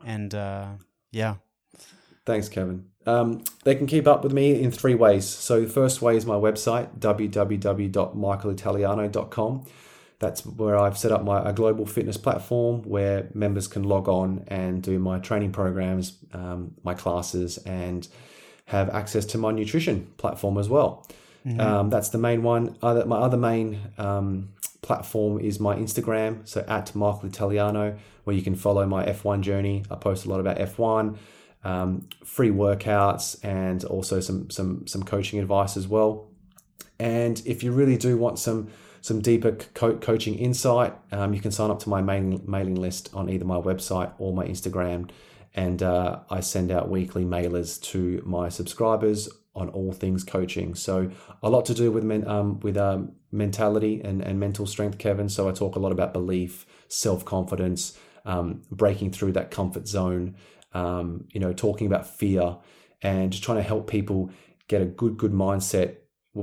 and 0.04 0.34
uh, 0.34 0.72
yeah 1.10 1.36
Thanks, 2.28 2.48
Kevin. 2.50 2.84
Um, 3.06 3.42
they 3.64 3.74
can 3.74 3.86
keep 3.86 4.06
up 4.06 4.22
with 4.22 4.34
me 4.34 4.60
in 4.60 4.70
three 4.70 4.94
ways. 4.94 5.26
So, 5.26 5.62
the 5.62 5.66
first 5.66 6.02
way 6.02 6.14
is 6.14 6.26
my 6.26 6.34
website, 6.34 6.98
www.michaelitaliano.com. 6.98 9.64
That's 10.18 10.44
where 10.44 10.76
I've 10.76 10.98
set 10.98 11.10
up 11.10 11.24
my 11.24 11.48
a 11.48 11.54
global 11.54 11.86
fitness 11.86 12.18
platform 12.18 12.82
where 12.82 13.30
members 13.32 13.66
can 13.66 13.84
log 13.84 14.10
on 14.10 14.44
and 14.48 14.82
do 14.82 14.98
my 14.98 15.20
training 15.20 15.52
programs, 15.52 16.18
um, 16.34 16.74
my 16.82 16.92
classes, 16.92 17.56
and 17.64 18.06
have 18.66 18.90
access 18.90 19.24
to 19.24 19.38
my 19.38 19.50
nutrition 19.50 20.12
platform 20.18 20.58
as 20.58 20.68
well. 20.68 21.06
Mm-hmm. 21.46 21.60
Um, 21.60 21.88
that's 21.88 22.10
the 22.10 22.18
main 22.18 22.42
one. 22.42 22.76
Other, 22.82 23.06
my 23.06 23.16
other 23.16 23.38
main 23.38 23.80
um, 23.96 24.50
platform 24.82 25.40
is 25.40 25.58
my 25.58 25.76
Instagram, 25.76 26.46
so 26.46 26.62
at 26.68 26.94
Michael 26.94 27.30
Italiano, 27.30 27.96
where 28.24 28.36
you 28.36 28.42
can 28.42 28.54
follow 28.54 28.84
my 28.84 29.06
F1 29.06 29.40
journey. 29.40 29.82
I 29.90 29.94
post 29.94 30.26
a 30.26 30.28
lot 30.28 30.40
about 30.40 30.58
F1 30.58 31.16
um, 31.64 32.08
free 32.24 32.50
workouts, 32.50 33.42
and 33.44 33.84
also 33.84 34.20
some 34.20 34.50
some 34.50 34.86
some 34.86 35.02
coaching 35.02 35.38
advice 35.38 35.76
as 35.76 35.86
well. 35.88 36.28
And 36.98 37.40
if 37.46 37.62
you 37.62 37.72
really 37.72 37.96
do 37.96 38.16
want 38.16 38.38
some 38.38 38.68
some 39.00 39.20
deeper 39.20 39.52
co- 39.74 39.96
coaching 39.96 40.34
insight, 40.34 40.94
um, 41.12 41.32
you 41.34 41.40
can 41.40 41.50
sign 41.50 41.70
up 41.70 41.78
to 41.80 41.88
my 41.88 42.02
mailing 42.02 42.42
mailing 42.46 42.76
list 42.76 43.10
on 43.14 43.30
either 43.30 43.44
my 43.44 43.60
website 43.60 44.12
or 44.18 44.32
my 44.32 44.46
Instagram, 44.46 45.10
and 45.54 45.82
uh, 45.82 46.20
I 46.30 46.40
send 46.40 46.70
out 46.70 46.88
weekly 46.88 47.24
mailers 47.24 47.80
to 47.92 48.22
my 48.24 48.48
subscribers 48.48 49.28
on 49.54 49.68
all 49.70 49.92
things 49.92 50.22
coaching. 50.22 50.74
So 50.74 51.10
a 51.42 51.50
lot 51.50 51.64
to 51.66 51.74
do 51.74 51.90
with 51.90 52.04
men, 52.04 52.26
um, 52.28 52.60
with 52.60 52.76
um, 52.76 53.12
mentality 53.32 54.00
and, 54.04 54.22
and 54.22 54.38
mental 54.38 54.66
strength, 54.66 54.98
Kevin. 54.98 55.28
So 55.28 55.48
I 55.48 55.52
talk 55.52 55.74
a 55.74 55.80
lot 55.80 55.92
about 55.92 56.12
belief, 56.12 56.64
self 56.88 57.24
confidence, 57.24 57.98
um, 58.24 58.62
breaking 58.70 59.10
through 59.10 59.32
that 59.32 59.50
comfort 59.50 59.88
zone, 59.88 60.36
um, 60.78 61.24
you 61.32 61.40
know, 61.40 61.52
talking 61.52 61.86
about 61.86 62.06
fear 62.06 62.56
and 63.02 63.32
just 63.32 63.44
trying 63.44 63.58
to 63.58 63.62
help 63.62 63.90
people 63.90 64.30
get 64.68 64.80
a 64.80 64.84
good, 64.84 65.16
good 65.16 65.32
mindset 65.32 65.96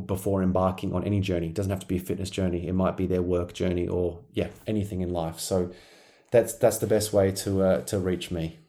before 0.06 0.44
embarking 0.44 0.94
on 0.94 1.04
any 1.04 1.22
journey. 1.22 1.48
It 1.48 1.54
doesn't 1.54 1.70
have 1.70 1.80
to 1.80 1.88
be 1.88 1.98
a 1.98 2.00
fitness 2.00 2.30
journey. 2.30 2.68
It 2.68 2.74
might 2.74 2.98
be 2.98 3.08
their 3.08 3.22
work 3.22 3.54
journey 3.54 3.88
or 3.88 4.20
yeah, 4.34 4.50
anything 4.68 5.02
in 5.02 5.12
life. 5.12 5.40
So 5.40 5.72
that's 6.32 6.54
that's 6.54 6.80
the 6.80 6.88
best 6.88 7.14
way 7.14 7.32
to 7.32 7.62
uh, 7.62 7.82
to 7.82 8.00
reach 8.00 8.30
me. 8.32 8.60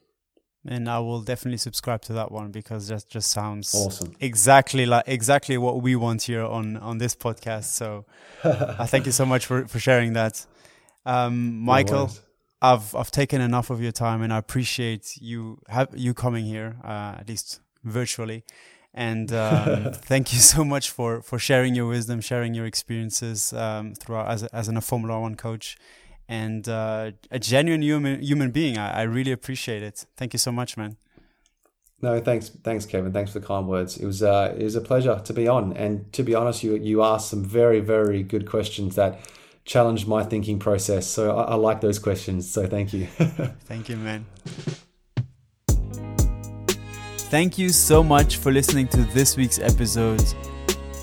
And 0.69 0.89
I 0.89 0.99
will 0.99 1.21
definitely 1.21 1.59
subscribe 1.59 2.03
to 2.03 2.13
that 2.15 2.33
one 2.33 2.51
because 2.51 2.89
that 2.89 3.09
just 3.09 3.31
sounds 3.31 3.75
awesome. 3.75 4.15
Exactly 4.21 4.85
like 4.87 5.05
exactly 5.07 5.59
what 5.59 5.83
we 5.83 5.97
want 5.97 6.23
here 6.23 6.45
on 6.45 6.77
on 6.77 6.99
this 6.99 7.17
podcast. 7.17 7.65
So 7.65 8.05
I 8.45 8.87
thank 8.87 9.07
you 9.07 9.13
so 9.13 9.27
much 9.27 9.47
for 9.47 9.67
for 9.67 9.81
sharing 9.81 10.13
that. 10.13 10.47
Um, 11.05 11.61
Michael, 11.61 12.09
no 12.09 12.26
I've 12.63 12.95
I've 12.95 13.11
taken 13.11 13.41
enough 13.41 13.71
of 13.71 13.81
your 13.83 13.93
time, 13.93 14.23
and 14.23 14.33
I 14.33 14.39
appreciate 14.39 15.17
you 15.21 15.59
have 15.69 15.89
you 15.95 16.15
coming 16.15 16.47
here, 16.47 16.77
uh, 16.83 17.17
at 17.19 17.29
least 17.29 17.61
virtually. 17.85 18.45
And 18.95 19.31
um, 19.33 19.93
thank 19.93 20.33
you 20.33 20.39
so 20.39 20.65
much 20.65 20.91
for 20.91 21.21
for 21.23 21.39
sharing 21.39 21.75
your 21.75 21.87
wisdom, 21.87 22.21
sharing 22.21 22.55
your 22.55 22.67
experiences 22.67 23.53
um, 23.53 23.95
throughout 23.95 24.29
as 24.29 24.43
a, 24.43 24.55
as 24.55 24.69
a 24.69 24.81
Formula 24.81 25.21
One 25.21 25.35
coach, 25.35 25.77
and 26.29 26.67
uh, 26.69 27.13
a 27.31 27.39
genuine 27.39 27.83
human 27.83 28.23
human 28.23 28.51
being. 28.51 28.79
I, 28.79 29.01
I 29.01 29.03
really 29.03 29.33
appreciate 29.33 29.83
it. 29.83 30.07
Thank 30.17 30.33
you 30.33 30.39
so 30.39 30.51
much, 30.51 30.77
man. 30.77 30.97
No, 32.03 32.21
thanks, 32.21 32.51
thanks, 32.51 32.85
Kevin. 32.85 33.13
Thanks 33.13 33.33
for 33.33 33.39
the 33.39 33.47
kind 33.47 33.67
words. 33.67 33.97
It 33.97 34.05
was 34.05 34.23
uh, 34.23 34.55
it 34.59 34.65
was 34.65 34.77
a 34.77 34.81
pleasure 34.81 35.21
to 35.23 35.33
be 35.33 35.47
on, 35.49 35.75
and 35.75 36.11
to 36.15 36.23
be 36.23 36.35
honest, 36.35 36.63
you 36.63 36.77
you 36.77 37.03
asked 37.03 37.29
some 37.29 37.45
very 37.45 37.81
very 37.81 38.23
good 38.23 38.49
questions 38.49 38.97
that 38.97 39.21
challenged 39.67 40.07
my 40.07 40.23
thinking 40.23 40.59
process. 40.59 41.07
So 41.07 41.37
I, 41.37 41.43
I 41.43 41.55
like 41.57 41.81
those 41.81 41.99
questions. 41.99 42.49
So 42.49 42.67
thank 42.67 42.93
you. 42.93 43.07
thank 43.65 43.89
you, 43.89 43.97
man. 43.97 44.25
Thank 47.29 47.59
you 47.59 47.71
so 47.71 48.05
much 48.05 48.37
for 48.37 48.53
listening 48.53 48.87
to 48.89 49.03
this 49.13 49.37
week's 49.37 49.59
episode. 49.59 50.23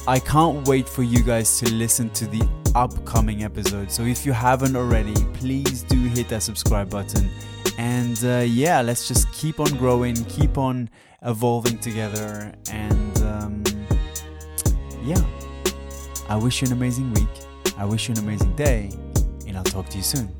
I 0.08 0.20
can't 0.20 0.66
wait 0.68 0.88
for 0.88 1.04
you 1.04 1.22
guys 1.22 1.60
to 1.60 1.72
listen 1.74 2.10
to 2.12 2.26
the 2.26 2.48
upcoming 2.76 3.44
episode. 3.44 3.92
So 3.92 4.04
if 4.04 4.26
you 4.26 4.32
haven't 4.32 4.76
already, 4.76 5.14
please 5.34 5.84
do 5.84 5.98
hit 6.08 6.30
that 6.30 6.42
subscribe 6.42 6.90
button. 6.90 7.30
And 7.78 8.18
uh, 8.24 8.46
yeah, 8.48 8.82
let's 8.82 9.08
just 9.08 9.32
keep 9.34 9.60
on 9.60 9.68
growing, 9.78 10.16
keep 10.26 10.58
on 10.58 10.90
evolving 11.24 11.78
together. 11.80 12.54
And 12.72 13.18
um, 13.20 13.64
yeah, 15.04 15.22
I 16.30 16.38
wish 16.38 16.62
you 16.62 16.68
an 16.68 16.74
amazing 16.74 17.14
week. 17.14 17.43
I 17.84 17.86
wish 17.86 18.08
you 18.08 18.14
an 18.14 18.20
amazing 18.20 18.56
day, 18.56 18.90
and 19.46 19.58
I'll 19.58 19.64
talk 19.66 19.90
to 19.90 19.98
you 19.98 20.04
soon. 20.04 20.34